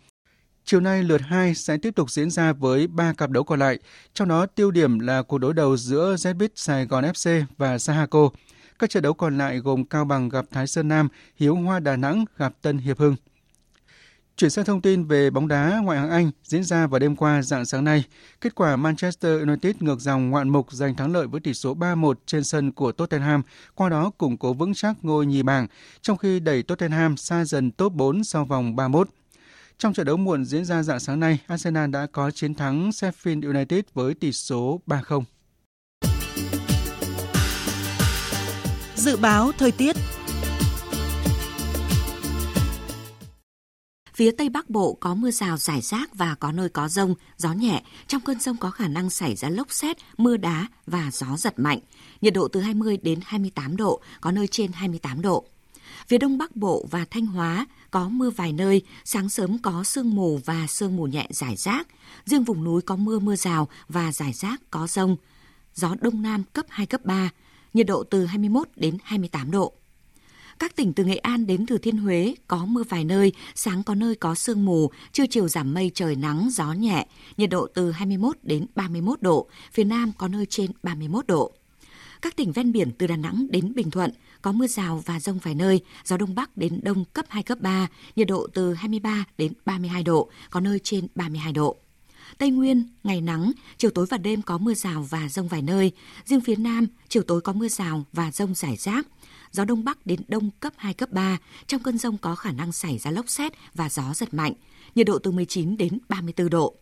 Chiều 0.64 0.80
nay 0.80 1.02
lượt 1.02 1.20
2 1.20 1.54
sẽ 1.54 1.76
tiếp 1.76 1.94
tục 1.96 2.10
diễn 2.10 2.30
ra 2.30 2.52
với 2.52 2.86
3 2.86 3.12
cặp 3.12 3.30
đấu 3.30 3.44
còn 3.44 3.58
lại, 3.58 3.78
trong 4.14 4.28
đó 4.28 4.46
tiêu 4.46 4.70
điểm 4.70 4.98
là 4.98 5.22
cuộc 5.22 5.38
đối 5.38 5.54
đầu 5.54 5.76
giữa 5.76 6.14
ZBit 6.14 6.48
Sài 6.54 6.86
Gòn 6.86 7.04
FC 7.04 7.44
và 7.58 7.78
Sahako. 7.78 8.30
Các 8.78 8.90
trận 8.90 9.02
đấu 9.02 9.14
còn 9.14 9.38
lại 9.38 9.58
gồm 9.58 9.84
Cao 9.84 10.04
Bằng 10.04 10.28
gặp 10.28 10.44
Thái 10.50 10.66
Sơn 10.66 10.88
Nam, 10.88 11.08
Hiếu 11.36 11.54
Hoa 11.54 11.80
Đà 11.80 11.96
Nẵng 11.96 12.24
gặp 12.36 12.52
Tân 12.62 12.78
Hiệp 12.78 12.98
Hưng. 12.98 13.16
Chuyển 14.38 14.50
sang 14.50 14.64
thông 14.64 14.80
tin 14.80 15.04
về 15.04 15.30
bóng 15.30 15.48
đá 15.48 15.80
ngoại 15.84 15.98
hạng 15.98 16.10
Anh 16.10 16.30
diễn 16.44 16.64
ra 16.64 16.86
vào 16.86 16.98
đêm 16.98 17.16
qua 17.16 17.42
dạng 17.42 17.64
sáng 17.64 17.84
nay. 17.84 18.04
Kết 18.40 18.54
quả 18.54 18.76
Manchester 18.76 19.40
United 19.40 19.76
ngược 19.80 20.00
dòng 20.00 20.30
ngoạn 20.30 20.48
mục 20.48 20.72
giành 20.72 20.94
thắng 20.94 21.12
lợi 21.12 21.26
với 21.26 21.40
tỷ 21.40 21.54
số 21.54 21.74
3-1 21.74 22.14
trên 22.26 22.44
sân 22.44 22.72
của 22.72 22.92
Tottenham, 22.92 23.42
qua 23.74 23.88
đó 23.88 24.10
củng 24.18 24.36
cố 24.36 24.52
vững 24.52 24.74
chắc 24.74 24.94
ngôi 25.02 25.26
nhì 25.26 25.42
bảng, 25.42 25.66
trong 26.00 26.16
khi 26.16 26.40
đẩy 26.40 26.62
Tottenham 26.62 27.16
xa 27.16 27.44
dần 27.44 27.70
top 27.70 27.92
4 27.92 28.24
sau 28.24 28.44
vòng 28.44 28.76
31. 28.76 29.08
Trong 29.78 29.92
trận 29.92 30.06
đấu 30.06 30.16
muộn 30.16 30.44
diễn 30.44 30.64
ra 30.64 30.82
dạng 30.82 31.00
sáng 31.00 31.20
nay, 31.20 31.38
Arsenal 31.46 31.90
đã 31.90 32.06
có 32.12 32.30
chiến 32.30 32.54
thắng 32.54 32.90
Sheffield 32.90 33.46
United 33.46 33.80
với 33.94 34.14
tỷ 34.14 34.32
số 34.32 34.80
3-0. 34.86 35.22
Dự 38.94 39.16
báo 39.16 39.52
thời 39.58 39.72
tiết 39.72 39.96
Phía 44.18 44.30
Tây 44.30 44.48
Bắc 44.48 44.70
Bộ 44.70 44.96
có 45.00 45.14
mưa 45.14 45.30
rào 45.30 45.56
rải 45.56 45.80
rác 45.80 46.14
và 46.14 46.34
có 46.34 46.52
nơi 46.52 46.68
có 46.68 46.88
rông, 46.88 47.14
gió 47.36 47.52
nhẹ. 47.52 47.82
Trong 48.06 48.20
cơn 48.20 48.40
rông 48.40 48.56
có 48.56 48.70
khả 48.70 48.88
năng 48.88 49.10
xảy 49.10 49.36
ra 49.36 49.48
lốc 49.48 49.72
xét, 49.72 49.96
mưa 50.16 50.36
đá 50.36 50.66
và 50.86 51.10
gió 51.12 51.36
giật 51.36 51.58
mạnh. 51.58 51.78
Nhiệt 52.20 52.34
độ 52.34 52.48
từ 52.48 52.60
20 52.60 52.98
đến 53.02 53.20
28 53.24 53.76
độ, 53.76 54.00
có 54.20 54.30
nơi 54.30 54.46
trên 54.46 54.72
28 54.72 55.22
độ. 55.22 55.44
Phía 56.08 56.18
Đông 56.18 56.38
Bắc 56.38 56.56
Bộ 56.56 56.86
và 56.90 57.04
Thanh 57.10 57.26
Hóa 57.26 57.66
có 57.90 58.08
mưa 58.08 58.30
vài 58.30 58.52
nơi, 58.52 58.82
sáng 59.04 59.28
sớm 59.28 59.58
có 59.58 59.84
sương 59.84 60.14
mù 60.14 60.40
và 60.44 60.66
sương 60.66 60.96
mù 60.96 61.06
nhẹ 61.06 61.26
rải 61.30 61.56
rác. 61.56 61.88
Riêng 62.24 62.44
vùng 62.44 62.64
núi 62.64 62.82
có 62.82 62.96
mưa 62.96 63.18
mưa 63.18 63.36
rào 63.36 63.68
và 63.88 64.12
rải 64.12 64.32
rác 64.32 64.60
có 64.70 64.86
rông. 64.86 65.16
Gió 65.74 65.94
Đông 66.00 66.22
Nam 66.22 66.44
cấp 66.52 66.66
2, 66.68 66.86
cấp 66.86 67.04
3, 67.04 67.30
nhiệt 67.74 67.86
độ 67.86 68.02
từ 68.02 68.26
21 68.26 68.68
đến 68.76 68.98
28 69.04 69.50
độ. 69.50 69.72
Các 70.58 70.76
tỉnh 70.76 70.92
từ 70.92 71.04
Nghệ 71.04 71.16
An 71.16 71.46
đến 71.46 71.66
Thừa 71.66 71.78
Thiên 71.78 71.96
Huế 71.96 72.34
có 72.46 72.66
mưa 72.66 72.82
vài 72.88 73.04
nơi, 73.04 73.32
sáng 73.54 73.82
có 73.82 73.94
nơi 73.94 74.14
có 74.14 74.34
sương 74.34 74.64
mù, 74.64 74.90
trưa 75.12 75.26
chiều 75.30 75.48
giảm 75.48 75.74
mây 75.74 75.90
trời 75.94 76.16
nắng, 76.16 76.48
gió 76.52 76.72
nhẹ, 76.72 77.06
nhiệt 77.36 77.50
độ 77.50 77.66
từ 77.74 77.90
21 77.90 78.36
đến 78.42 78.66
31 78.74 79.22
độ, 79.22 79.48
phía 79.72 79.84
Nam 79.84 80.12
có 80.18 80.28
nơi 80.28 80.46
trên 80.46 80.70
31 80.82 81.26
độ. 81.26 81.52
Các 82.22 82.36
tỉnh 82.36 82.52
ven 82.52 82.72
biển 82.72 82.90
từ 82.98 83.06
Đà 83.06 83.16
Nẵng 83.16 83.46
đến 83.50 83.74
Bình 83.74 83.90
Thuận 83.90 84.10
có 84.42 84.52
mưa 84.52 84.66
rào 84.66 85.02
và 85.06 85.20
rông 85.20 85.38
vài 85.38 85.54
nơi, 85.54 85.80
gió 86.04 86.16
đông 86.16 86.34
bắc 86.34 86.56
đến 86.56 86.80
đông 86.82 87.04
cấp 87.04 87.24
2, 87.28 87.42
cấp 87.42 87.58
3, 87.60 87.88
nhiệt 88.16 88.28
độ 88.28 88.46
từ 88.54 88.74
23 88.74 89.24
đến 89.38 89.52
32 89.64 90.02
độ, 90.02 90.30
có 90.50 90.60
nơi 90.60 90.78
trên 90.82 91.06
32 91.14 91.52
độ. 91.52 91.76
Tây 92.38 92.50
Nguyên, 92.50 92.88
ngày 93.04 93.20
nắng, 93.20 93.52
chiều 93.78 93.90
tối 93.90 94.06
và 94.10 94.18
đêm 94.18 94.42
có 94.42 94.58
mưa 94.58 94.74
rào 94.74 95.06
và 95.10 95.28
rông 95.28 95.48
vài 95.48 95.62
nơi. 95.62 95.92
Riêng 96.24 96.40
phía 96.40 96.56
Nam, 96.56 96.86
chiều 97.08 97.22
tối 97.22 97.40
có 97.40 97.52
mưa 97.52 97.68
rào 97.68 98.04
và 98.12 98.30
rông 98.32 98.54
rải 98.54 98.76
rác. 98.76 99.06
Gió 99.52 99.64
Đông 99.64 99.84
Bắc 99.84 100.06
đến 100.06 100.20
Đông 100.28 100.50
cấp 100.60 100.72
2, 100.76 100.94
cấp 100.94 101.10
3. 101.12 101.38
Trong 101.66 101.82
cơn 101.82 101.98
rông 101.98 102.18
có 102.18 102.34
khả 102.34 102.52
năng 102.52 102.72
xảy 102.72 102.98
ra 102.98 103.10
lốc 103.10 103.28
xét 103.28 103.52
và 103.74 103.88
gió 103.88 104.14
giật 104.14 104.34
mạnh. 104.34 104.52
Nhiệt 104.94 105.06
độ 105.06 105.18
từ 105.18 105.30
19 105.30 105.76
đến 105.76 105.98
34 106.08 106.50
độ. 106.50 106.74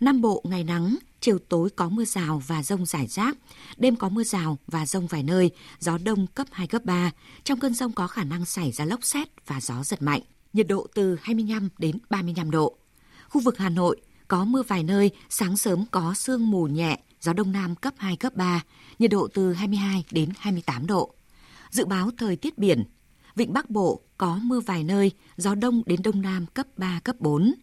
Nam 0.00 0.20
Bộ 0.20 0.42
ngày 0.44 0.64
nắng, 0.64 0.96
chiều 1.20 1.38
tối 1.38 1.70
có 1.70 1.88
mưa 1.88 2.04
rào 2.04 2.42
và 2.46 2.62
rông 2.62 2.86
rải 2.86 3.06
rác, 3.06 3.36
đêm 3.76 3.96
có 3.96 4.08
mưa 4.08 4.24
rào 4.24 4.58
và 4.66 4.86
rông 4.86 5.06
vài 5.06 5.22
nơi, 5.22 5.50
gió 5.78 5.98
đông 5.98 6.26
cấp 6.26 6.46
2, 6.50 6.66
cấp 6.66 6.84
3. 6.84 7.10
Trong 7.44 7.60
cơn 7.60 7.74
rông 7.74 7.92
có 7.92 8.06
khả 8.06 8.24
năng 8.24 8.44
xảy 8.44 8.72
ra 8.72 8.84
lốc 8.84 9.04
xét 9.04 9.28
và 9.46 9.60
gió 9.60 9.84
giật 9.84 10.02
mạnh, 10.02 10.20
nhiệt 10.52 10.66
độ 10.66 10.86
từ 10.94 11.16
25 11.22 11.68
đến 11.78 11.98
35 12.10 12.50
độ. 12.50 12.76
Khu 13.28 13.40
vực 13.40 13.58
Hà 13.58 13.68
Nội 13.68 14.00
có 14.28 14.44
mưa 14.44 14.62
vài 14.62 14.82
nơi, 14.82 15.10
sáng 15.30 15.56
sớm 15.56 15.84
có 15.90 16.14
sương 16.14 16.50
mù 16.50 16.66
nhẹ, 16.66 16.98
gió 17.20 17.32
đông 17.32 17.52
nam 17.52 17.74
cấp 17.74 17.94
2, 17.96 18.16
cấp 18.16 18.36
3, 18.36 18.62
nhiệt 18.98 19.10
độ 19.10 19.28
từ 19.34 19.52
22 19.52 20.04
đến 20.10 20.28
28 20.38 20.86
độ. 20.86 21.14
Dự 21.70 21.84
báo 21.84 22.10
thời 22.16 22.36
tiết 22.36 22.58
biển, 22.58 22.84
Vịnh 23.34 23.52
Bắc 23.52 23.70
Bộ 23.70 24.00
có 24.18 24.38
mưa 24.42 24.60
vài 24.60 24.84
nơi, 24.84 25.12
gió 25.36 25.54
đông 25.54 25.82
đến 25.86 26.00
đông 26.02 26.22
nam 26.22 26.46
cấp 26.46 26.66
3, 26.76 27.00
cấp 27.04 27.16
4. 27.18 27.54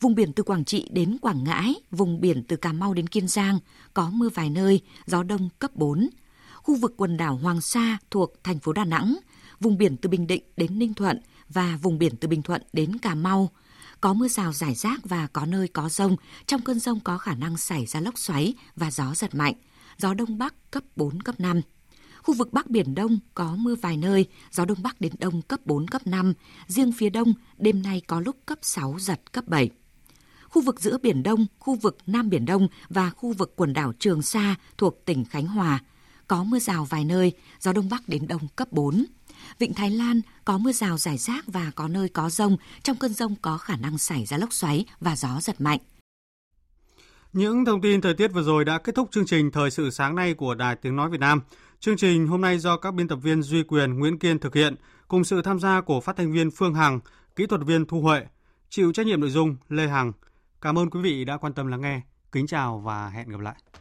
Vùng 0.00 0.14
biển 0.14 0.32
từ 0.32 0.42
Quảng 0.42 0.64
Trị 0.64 0.88
đến 0.92 1.18
Quảng 1.20 1.44
Ngãi, 1.44 1.74
vùng 1.90 2.20
biển 2.20 2.44
từ 2.48 2.56
Cà 2.56 2.72
Mau 2.72 2.94
đến 2.94 3.06
Kiên 3.06 3.28
Giang 3.28 3.58
có 3.94 4.10
mưa 4.10 4.28
vài 4.34 4.50
nơi, 4.50 4.80
gió 5.06 5.22
đông 5.22 5.48
cấp 5.58 5.70
4. 5.74 6.08
Khu 6.54 6.76
vực 6.76 6.94
quần 6.96 7.16
đảo 7.16 7.36
Hoàng 7.36 7.60
Sa 7.60 7.98
thuộc 8.10 8.44
thành 8.44 8.58
phố 8.58 8.72
Đà 8.72 8.84
Nẵng, 8.84 9.16
vùng 9.60 9.78
biển 9.78 9.96
từ 9.96 10.08
Bình 10.08 10.26
Định 10.26 10.42
đến 10.56 10.78
Ninh 10.78 10.94
Thuận 10.94 11.20
và 11.48 11.78
vùng 11.82 11.98
biển 11.98 12.16
từ 12.16 12.28
Bình 12.28 12.42
Thuận 12.42 12.62
đến 12.72 12.98
Cà 12.98 13.14
Mau 13.14 13.50
có 14.00 14.12
mưa 14.12 14.28
rào 14.28 14.52
rải 14.52 14.74
rác 14.74 15.00
và 15.04 15.26
có 15.26 15.46
nơi 15.46 15.68
có 15.68 15.88
rông. 15.88 16.16
Trong 16.46 16.60
cơn 16.60 16.80
rông 16.80 17.00
có 17.00 17.18
khả 17.18 17.34
năng 17.34 17.56
xảy 17.56 17.86
ra 17.86 18.00
lốc 18.00 18.18
xoáy 18.18 18.54
và 18.76 18.90
gió 18.90 19.14
giật 19.14 19.34
mạnh. 19.34 19.54
Gió 19.98 20.14
Đông 20.14 20.38
Bắc 20.38 20.70
cấp 20.70 20.82
4, 20.96 21.22
cấp 21.22 21.40
5. 21.40 21.60
Khu 22.22 22.34
vực 22.34 22.52
Bắc 22.52 22.70
Biển 22.70 22.94
Đông 22.94 23.18
có 23.34 23.56
mưa 23.56 23.74
vài 23.74 23.96
nơi, 23.96 24.26
gió 24.50 24.64
Đông 24.64 24.82
Bắc 24.82 25.00
đến 25.00 25.12
Đông 25.18 25.42
cấp 25.42 25.60
4, 25.64 25.88
cấp 25.88 26.06
5. 26.06 26.32
Riêng 26.66 26.92
phía 26.92 27.10
Đông, 27.10 27.34
đêm 27.58 27.82
nay 27.82 28.02
có 28.06 28.20
lúc 28.20 28.36
cấp 28.46 28.58
6, 28.62 28.96
giật 28.98 29.32
cấp 29.32 29.44
7 29.48 29.70
khu 30.56 30.62
vực 30.62 30.80
giữa 30.80 30.98
Biển 30.98 31.22
Đông, 31.22 31.46
khu 31.58 31.74
vực 31.74 31.98
Nam 32.06 32.30
Biển 32.30 32.44
Đông 32.44 32.68
và 32.88 33.10
khu 33.10 33.32
vực 33.32 33.52
quần 33.56 33.72
đảo 33.72 33.92
Trường 33.98 34.22
Sa 34.22 34.54
thuộc 34.78 35.04
tỉnh 35.04 35.24
Khánh 35.24 35.46
Hòa. 35.46 35.80
Có 36.28 36.44
mưa 36.44 36.58
rào 36.58 36.84
vài 36.84 37.04
nơi, 37.04 37.32
gió 37.60 37.72
Đông 37.72 37.88
Bắc 37.88 38.08
đến 38.08 38.28
Đông 38.28 38.48
cấp 38.56 38.72
4. 38.72 39.04
Vịnh 39.58 39.74
Thái 39.74 39.90
Lan 39.90 40.20
có 40.44 40.58
mưa 40.58 40.72
rào 40.72 40.98
rải 40.98 41.18
rác 41.18 41.44
và 41.46 41.70
có 41.74 41.88
nơi 41.88 42.08
có 42.08 42.30
rông. 42.30 42.56
Trong 42.82 42.96
cơn 42.96 43.12
rông 43.12 43.34
có 43.42 43.58
khả 43.58 43.76
năng 43.76 43.98
xảy 43.98 44.24
ra 44.24 44.38
lốc 44.38 44.52
xoáy 44.52 44.84
và 45.00 45.16
gió 45.16 45.40
giật 45.40 45.60
mạnh. 45.60 45.78
Những 47.32 47.64
thông 47.64 47.80
tin 47.80 48.00
thời 48.00 48.14
tiết 48.14 48.28
vừa 48.28 48.42
rồi 48.42 48.64
đã 48.64 48.78
kết 48.78 48.94
thúc 48.94 49.08
chương 49.12 49.26
trình 49.26 49.50
Thời 49.50 49.70
sự 49.70 49.90
sáng 49.90 50.14
nay 50.14 50.34
của 50.34 50.54
Đài 50.54 50.76
Tiếng 50.76 50.96
Nói 50.96 51.10
Việt 51.10 51.20
Nam. 51.20 51.40
Chương 51.80 51.96
trình 51.96 52.26
hôm 52.26 52.40
nay 52.40 52.58
do 52.58 52.76
các 52.76 52.94
biên 52.94 53.08
tập 53.08 53.16
viên 53.16 53.42
Duy 53.42 53.62
Quyền, 53.62 53.98
Nguyễn 53.98 54.18
Kiên 54.18 54.38
thực 54.38 54.54
hiện, 54.54 54.74
cùng 55.08 55.24
sự 55.24 55.42
tham 55.42 55.60
gia 55.60 55.80
của 55.80 56.00
phát 56.00 56.16
thanh 56.16 56.32
viên 56.32 56.50
Phương 56.50 56.74
Hằng, 56.74 57.00
kỹ 57.36 57.46
thuật 57.46 57.60
viên 57.66 57.86
Thu 57.86 58.00
Huệ, 58.00 58.26
chịu 58.68 58.92
trách 58.92 59.06
nhiệm 59.06 59.20
nội 59.20 59.30
dung 59.30 59.56
Lê 59.68 59.88
Hằng. 59.88 60.12
Cảm 60.60 60.78
ơn 60.78 60.90
quý 60.90 61.00
vị 61.00 61.24
đã 61.24 61.36
quan 61.36 61.52
tâm 61.52 61.66
lắng 61.66 61.80
nghe. 61.80 62.00
Kính 62.32 62.46
chào 62.46 62.78
và 62.78 63.08
hẹn 63.08 63.28
gặp 63.28 63.40
lại. 63.40 63.54